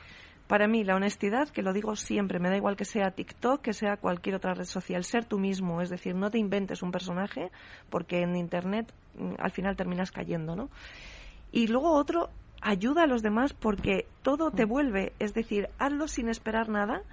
Para 0.48 0.68
mí, 0.68 0.84
la 0.84 0.96
honestidad, 0.96 1.48
que 1.50 1.62
lo 1.62 1.72
digo 1.72 1.96
siempre, 1.96 2.38
me 2.40 2.50
da 2.50 2.58
igual 2.58 2.76
que 2.76 2.84
sea 2.84 3.12
TikTok, 3.12 3.62
que 3.62 3.72
sea 3.72 3.96
cualquier 3.96 4.36
otra 4.36 4.54
red 4.54 4.66
social, 4.66 5.06
ser 5.06 5.24
tú 5.24 5.40
mismo, 5.40 5.82
es 5.82 5.90
decir, 5.90 6.16
no 6.16 6.30
te 6.30 6.38
inventes 6.38 6.84
un 6.84 6.92
personaje, 6.92 7.50
porque 7.90 8.22
en 8.22 8.36
Internet 8.36 8.94
mm, 9.16 9.36
al 9.40 9.52
final 9.52 9.78
terminas 9.78 10.12
cayendo, 10.12 10.56
¿no? 10.56 10.70
Y 11.54 11.68
luego 11.68 11.94
otro, 11.94 12.30
ayuda 12.62 13.04
a 13.04 13.08
los 13.08 13.22
demás 13.22 13.54
porque 13.54 14.06
todo 14.22 14.52
te 14.52 14.66
vuelve, 14.66 15.14
es 15.20 15.34
decir, 15.34 15.70
hazlo 15.80 16.08
sin 16.08 16.28
esperar 16.28 16.68
nada, 16.68 17.04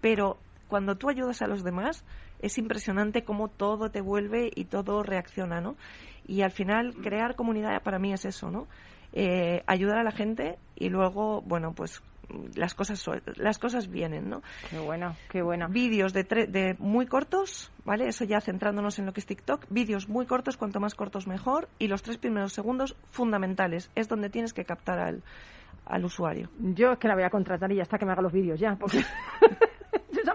pero 0.00 0.38
cuando 0.68 0.96
tú 0.96 1.10
ayudas 1.10 1.42
a 1.42 1.46
los 1.46 1.64
demás 1.64 2.04
es 2.40 2.58
impresionante 2.58 3.24
cómo 3.24 3.48
todo 3.48 3.90
te 3.90 4.00
vuelve 4.00 4.50
y 4.54 4.66
todo 4.66 5.02
reacciona, 5.02 5.60
¿no? 5.60 5.76
Y 6.28 6.42
al 6.42 6.52
final 6.52 6.94
crear 6.94 7.34
comunidad 7.34 7.82
para 7.82 7.98
mí 7.98 8.12
es 8.12 8.24
eso, 8.24 8.50
¿no? 8.50 8.68
Eh, 9.12 9.62
ayudar 9.66 9.98
a 9.98 10.04
la 10.04 10.12
gente 10.12 10.58
y 10.76 10.90
luego, 10.90 11.40
bueno, 11.42 11.72
pues 11.74 12.02
las 12.54 12.74
cosas 12.74 13.02
las 13.36 13.58
cosas 13.58 13.88
vienen, 13.88 14.28
¿no? 14.28 14.42
Qué 14.68 14.78
bueno, 14.78 15.16
qué 15.30 15.40
bueno. 15.40 15.66
Vídeos 15.70 16.12
de, 16.12 16.28
tre- 16.28 16.46
de 16.46 16.76
muy 16.78 17.06
cortos, 17.06 17.72
¿vale? 17.86 18.06
Eso 18.08 18.24
ya 18.26 18.42
centrándonos 18.42 18.98
en 18.98 19.06
lo 19.06 19.14
que 19.14 19.20
es 19.20 19.26
TikTok. 19.26 19.64
Vídeos 19.70 20.10
muy 20.10 20.26
cortos, 20.26 20.58
cuanto 20.58 20.78
más 20.78 20.94
cortos 20.94 21.26
mejor. 21.26 21.70
Y 21.78 21.88
los 21.88 22.02
tres 22.02 22.18
primeros 22.18 22.52
segundos 22.52 22.94
fundamentales. 23.10 23.90
Es 23.94 24.08
donde 24.08 24.28
tienes 24.28 24.52
que 24.52 24.66
captar 24.66 24.98
al, 24.98 25.22
al 25.86 26.04
usuario. 26.04 26.50
Yo 26.58 26.92
es 26.92 26.98
que 26.98 27.08
la 27.08 27.14
voy 27.14 27.24
a 27.24 27.30
contratar 27.30 27.72
y 27.72 27.76
ya 27.76 27.82
está 27.84 27.96
que 27.96 28.04
me 28.04 28.12
haga 28.12 28.20
los 28.20 28.32
vídeos 28.32 28.60
ya, 28.60 28.76
porque 28.76 28.98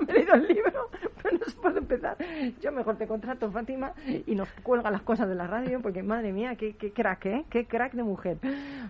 he 0.07 0.13
leído 0.13 0.33
el 0.33 0.47
libro, 0.47 0.89
pero 1.21 1.37
no 1.37 1.45
se 1.45 1.55
puede 1.57 1.79
empezar. 1.79 2.17
Yo 2.61 2.71
mejor 2.71 2.97
te 2.97 3.07
contrato, 3.07 3.51
Fátima, 3.51 3.93
y 4.05 4.35
nos 4.35 4.49
cuelga 4.63 4.91
las 4.91 5.01
cosas 5.01 5.29
de 5.29 5.35
la 5.35 5.47
radio, 5.47 5.81
porque 5.81 6.03
madre 6.03 6.31
mía, 6.31 6.55
qué, 6.55 6.75
qué 6.75 6.91
crack, 6.91 7.25
¿eh? 7.25 7.45
Qué 7.49 7.65
crack 7.65 7.93
de 7.93 8.03
mujer. 8.03 8.37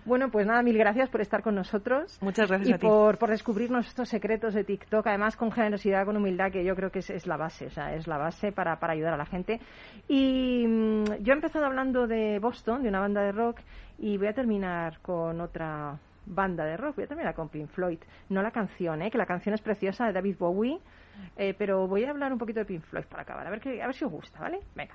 Bueno, 0.04 0.30
pues 0.30 0.46
nada, 0.46 0.62
mil 0.62 0.76
gracias 0.76 1.08
por 1.08 1.20
estar 1.20 1.42
con 1.42 1.54
nosotros. 1.54 2.18
Muchas 2.20 2.48
gracias 2.48 2.68
y 2.68 2.72
a 2.72 2.78
ti. 2.78 2.86
por, 2.86 3.18
por 3.18 3.30
descubrirnos 3.30 3.86
estos 3.86 4.08
secretos 4.08 4.54
de 4.54 4.64
TikTok, 4.64 5.06
además 5.06 5.36
con 5.36 5.50
generosidad, 5.50 6.04
con 6.04 6.16
humildad, 6.16 6.50
que 6.50 6.64
yo 6.64 6.74
creo 6.74 6.90
que 6.90 7.00
es, 7.00 7.10
es 7.10 7.26
la 7.26 7.36
base, 7.36 7.66
o 7.66 7.70
sea, 7.70 7.94
es 7.94 8.06
la 8.06 8.18
base 8.18 8.52
para, 8.52 8.78
para 8.78 8.92
ayudar 8.92 9.14
a 9.14 9.16
la 9.16 9.26
gente. 9.26 9.60
Y 10.08 10.66
mm, 10.66 11.04
yo 11.20 11.32
he 11.32 11.36
empezado 11.36 11.66
hablando 11.66 12.06
de 12.06 12.38
Boston, 12.38 12.82
de 12.82 12.88
una 12.88 13.00
banda 13.00 13.22
de 13.22 13.32
rock, 13.32 13.60
y 13.98 14.16
voy 14.18 14.26
a 14.26 14.32
terminar 14.32 14.98
con 15.00 15.40
otra 15.40 15.98
banda 16.26 16.64
de 16.64 16.76
rock, 16.76 16.96
voy 16.96 17.04
a 17.04 17.08
terminar 17.08 17.34
con 17.34 17.48
Pink 17.48 17.68
Floyd. 17.70 17.98
No 18.28 18.42
la 18.42 18.50
canción, 18.50 19.02
¿eh? 19.02 19.10
que 19.10 19.18
la 19.18 19.26
canción 19.26 19.54
es 19.54 19.60
preciosa 19.60 20.06
de 20.06 20.12
David 20.12 20.36
Bowie, 20.38 20.78
eh, 21.36 21.54
pero 21.56 21.86
voy 21.86 22.04
a 22.04 22.10
hablar 22.10 22.32
un 22.32 22.38
poquito 22.38 22.60
de 22.60 22.66
Pink 22.66 22.82
Floyd 22.82 23.04
para 23.04 23.22
acabar, 23.22 23.46
a 23.46 23.50
ver, 23.50 23.60
que, 23.60 23.82
a 23.82 23.86
ver 23.86 23.94
si 23.94 24.04
os 24.04 24.10
gusta, 24.10 24.40
¿vale? 24.40 24.60
Venga. 24.74 24.94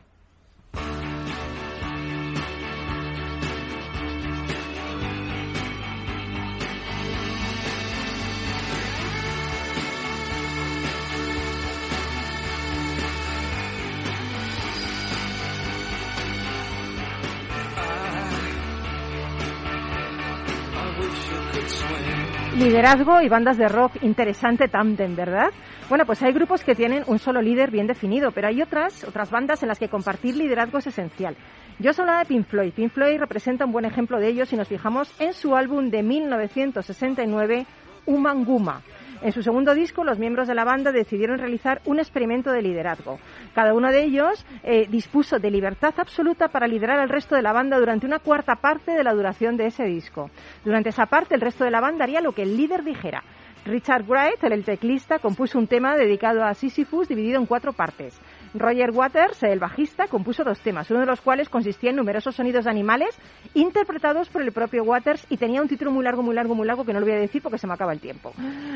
Liderazgo 22.60 23.22
y 23.22 23.30
bandas 23.30 23.58
de 23.58 23.70
rock, 23.70 23.94
interesante 24.02 24.68
tándem, 24.68 25.16
¿verdad? 25.16 25.48
Bueno, 25.88 26.06
pues 26.06 26.22
hay 26.24 26.34
grupos 26.34 26.62
que 26.62 26.76
tienen 26.76 27.04
un 27.08 27.18
solo 27.18 27.42
líder 27.42 27.72
bien 27.72 27.88
definido, 27.88 28.32
pero 28.32 28.50
hay 28.50 28.62
otras, 28.62 29.06
otras 29.06 29.32
bandas 29.32 29.64
en 29.64 29.70
las 29.70 29.80
que 29.80 29.88
compartir 29.88 30.36
liderazgo 30.36 30.80
es 30.80 30.88
esencial. 30.88 31.38
Yo 31.80 31.92
os 31.92 32.00
hablaba 32.02 32.20
de 32.20 32.26
Pink 32.26 32.48
Floyd. 32.48 32.74
Pink 32.74 32.92
Floyd 32.92 33.18
representa 33.18 33.64
un 33.64 33.72
buen 33.72 33.86
ejemplo 33.86 34.20
de 34.20 34.28
ello 34.28 34.46
si 34.46 34.58
nos 34.58 34.68
fijamos 34.68 35.10
en 35.22 35.34
su 35.34 35.56
álbum 35.56 35.90
de 35.90 36.04
1969, 36.04 37.66
Human 38.06 38.44
Guma. 38.44 38.82
En 39.22 39.34
su 39.34 39.44
segundo 39.44 39.76
disco, 39.76 40.06
los 40.06 40.18
miembros 40.18 40.48
de 40.48 40.56
la 40.56 40.64
banda 40.64 40.94
decidieron 40.94 41.40
realizar 41.40 41.82
un 41.84 42.00
experimento 42.00 42.52
de 42.52 42.62
liderazgo. 42.62 43.20
Cada 43.54 43.74
uno 43.74 43.92
de 43.92 44.04
ellos 44.04 44.46
eh, 44.64 44.88
dispuso 44.90 45.40
de 45.40 45.52
libertad 45.52 45.94
absoluta 45.98 46.48
para 46.48 46.68
liderar 46.68 47.00
al 47.00 47.10
resto 47.10 47.36
de 47.36 47.42
la 47.42 47.52
banda 47.52 47.78
durante 47.78 48.06
una 48.06 48.20
cuarta 48.20 48.56
parte 48.56 48.92
de 48.92 49.04
la 49.04 49.14
duración 49.14 49.58
de 49.58 49.68
ese 49.68 49.84
disco. 49.84 50.30
Durante 50.64 50.90
esa 50.90 51.06
parte, 51.08 51.36
el 51.36 51.42
resto 51.42 51.66
de 51.66 51.72
la 51.72 51.82
banda 51.82 52.06
haría 52.06 52.22
lo 52.22 52.32
que 52.32 52.44
el 52.44 52.56
líder 52.56 52.86
dijera. 52.86 53.22
Richard 53.66 54.06
Wright, 54.08 54.42
el 54.42 54.64
teclista, 54.64 55.20
compuso 55.20 55.60
un 55.60 55.68
tema 55.68 55.98
dedicado 55.98 56.44
a 56.44 56.54
Sisyphus 56.54 57.10
dividido 57.10 57.40
en 57.40 57.46
cuatro 57.46 57.74
partes. 57.74 58.18
Roger 58.54 58.92
Waters, 58.92 59.44
el 59.44 59.60
bajista, 59.60 60.08
compuso 60.08 60.44
dos 60.44 60.60
temas, 60.60 60.90
uno 60.90 61.02
de 61.02 61.06
los 61.06 61.22
cuales 61.22 61.50
consistía 61.50 61.92
en 61.92 61.98
numerosos 61.98 62.36
sonidos 62.36 62.66
de 62.66 62.72
animales 62.72 63.16
interpretados 63.54 64.30
por 64.30 64.42
el 64.42 64.52
propio 64.52 64.84
Waters 64.84 65.26
y 65.30 65.38
tenía 65.38 65.62
un 65.62 65.68
título 65.68 65.92
muy 65.92 66.04
largo, 66.04 66.24
muy 66.24 66.34
largo, 66.34 66.56
muy 66.56 66.66
largo 66.66 66.84
que 66.84 66.94
no 66.94 67.00
lo 67.00 67.06
voy 67.06 67.16
a 67.16 67.20
decir 67.20 67.42
porque 67.42 67.58
se 67.58 67.68
me 67.68 67.74
acaba 67.74 67.94
el 67.94 68.00
tiempo. 68.00 68.34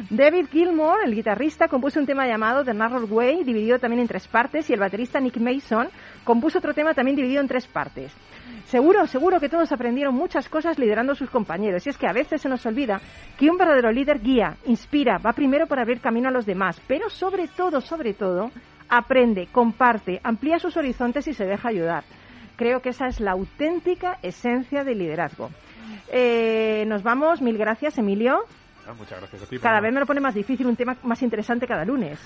David 0.09 0.47
Gilmour, 0.51 0.97
el 1.05 1.15
guitarrista, 1.15 1.67
compuso 1.67 1.99
un 1.99 2.05
tema 2.05 2.27
llamado 2.27 2.63
The 2.63 2.73
Narrow 2.73 3.07
Way, 3.07 3.43
dividido 3.43 3.79
también 3.79 4.01
en 4.01 4.07
tres 4.07 4.27
partes, 4.27 4.69
y 4.69 4.73
el 4.73 4.79
baterista 4.79 5.19
Nick 5.19 5.37
Mason 5.37 5.89
compuso 6.23 6.59
otro 6.59 6.73
tema 6.73 6.93
también 6.93 7.15
dividido 7.15 7.41
en 7.41 7.47
tres 7.47 7.67
partes. 7.67 8.13
Seguro, 8.65 9.05
seguro 9.07 9.39
que 9.39 9.49
todos 9.49 9.71
aprendieron 9.71 10.15
muchas 10.15 10.49
cosas 10.49 10.79
liderando 10.79 11.13
a 11.13 11.15
sus 11.15 11.29
compañeros. 11.29 11.85
Y 11.85 11.89
es 11.89 11.97
que 11.97 12.07
a 12.07 12.13
veces 12.13 12.41
se 12.41 12.49
nos 12.49 12.65
olvida 12.65 13.01
que 13.37 13.49
un 13.49 13.57
verdadero 13.57 13.91
líder 13.91 14.19
guía, 14.19 14.57
inspira, 14.65 15.17
va 15.17 15.33
primero 15.33 15.67
para 15.67 15.81
abrir 15.81 15.99
camino 15.99 16.29
a 16.29 16.31
los 16.31 16.45
demás, 16.45 16.81
pero 16.87 17.09
sobre 17.09 17.47
todo, 17.47 17.81
sobre 17.81 18.13
todo, 18.13 18.51
aprende, 18.89 19.47
comparte, 19.51 20.19
amplía 20.23 20.59
sus 20.59 20.77
horizontes 20.77 21.27
y 21.27 21.33
se 21.33 21.45
deja 21.45 21.69
ayudar. 21.69 22.03
Creo 22.55 22.81
que 22.81 22.89
esa 22.89 23.07
es 23.07 23.19
la 23.19 23.31
auténtica 23.31 24.19
esencia 24.21 24.83
del 24.83 24.99
liderazgo. 24.99 25.49
Eh, 26.11 26.85
nos 26.87 27.03
vamos, 27.03 27.41
mil 27.41 27.57
gracias, 27.57 27.97
Emilio. 27.97 28.41
Ah, 28.87 28.93
muchas 28.97 29.19
gracias 29.19 29.43
a 29.43 29.45
ti. 29.47 29.57
Cada 29.59 29.79
vez 29.79 29.93
me 29.93 29.99
lo 29.99 30.05
pone 30.05 30.19
más 30.19 30.35
difícil, 30.35 30.67
un 30.67 30.75
tema 30.75 30.95
más 31.03 31.21
interesante 31.23 31.65
cada 31.67 31.85
lunes. 31.85 32.19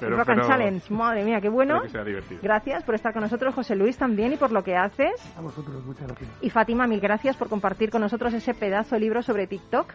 Pero- 0.00 0.16
Rock 0.16 0.30
and 0.30 0.40
pero- 0.40 0.48
Challenge, 0.48 0.94
madre 0.94 1.24
mía, 1.24 1.40
qué 1.42 1.50
bueno. 1.50 1.74
Espero 1.76 1.92
que 1.92 1.98
sea 1.98 2.04
divertido. 2.04 2.40
Gracias 2.42 2.82
por 2.84 2.94
estar 2.94 3.12
con 3.12 3.22
nosotros, 3.22 3.54
José 3.54 3.76
Luis, 3.76 3.98
también, 3.98 4.32
y 4.32 4.36
por 4.38 4.50
lo 4.50 4.64
que 4.64 4.74
haces. 4.74 5.12
A 5.36 5.42
vosotros, 5.42 5.84
muchas 5.84 6.06
gracias. 6.08 6.30
Y 6.40 6.48
Fátima, 6.48 6.86
mil 6.86 7.00
gracias 7.00 7.36
por 7.36 7.50
compartir 7.50 7.90
con 7.90 8.00
nosotros 8.00 8.32
ese 8.32 8.54
pedazo 8.54 8.94
de 8.94 9.00
libro 9.02 9.22
sobre 9.22 9.46
TikTok. 9.46 9.92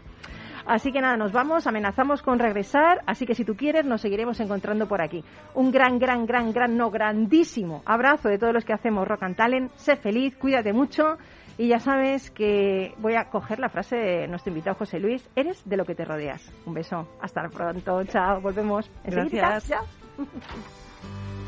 Así 0.66 0.92
que 0.92 1.02
nada, 1.02 1.18
nos 1.18 1.32
vamos, 1.32 1.68
amenazamos 1.68 2.22
con 2.22 2.40
regresar, 2.40 3.02
así 3.06 3.26
que 3.26 3.36
si 3.36 3.46
tú 3.46 3.56
quieres 3.56 3.86
nos 3.86 4.02
seguiremos 4.02 4.40
encontrando 4.40 4.88
por 4.88 5.02
aquí. 5.02 5.24
Un 5.54 5.72
gran, 5.72 6.00
gran, 6.00 6.26
gran, 6.26 6.52
gran, 6.52 6.76
no, 6.76 6.90
grandísimo 6.90 7.84
abrazo 7.86 8.30
de 8.30 8.38
todos 8.38 8.54
los 8.54 8.66
que 8.66 8.74
hacemos 8.74 9.08
Rock 9.08 9.24
and 9.24 9.36
Talent. 9.36 9.72
Sé 9.76 9.96
feliz, 9.96 10.36
cuídate 10.38 10.74
mucho 10.74 11.18
y 11.58 11.68
ya 11.68 11.80
sabes 11.80 12.32
que 12.32 12.94
voy 12.98 13.16
a 13.16 13.30
coger 13.30 13.60
la 13.60 13.70
frase 13.70 13.96
de 13.96 14.28
nuestro 14.28 14.52
invitado 14.52 14.76
José 14.76 15.00
Luis, 15.00 15.30
eres 15.36 15.68
de 15.68 15.78
lo 15.78 15.86
que 15.86 15.96
te 15.96 16.04
rodeas. 16.06 16.52
Un 16.66 16.74
beso, 16.74 17.08
hasta 17.22 17.48
pronto, 17.50 18.04
chao, 18.06 18.42
volvemos. 18.42 18.90
Gracias. 19.04 19.68
ya. 19.68 19.80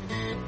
How 0.08 0.47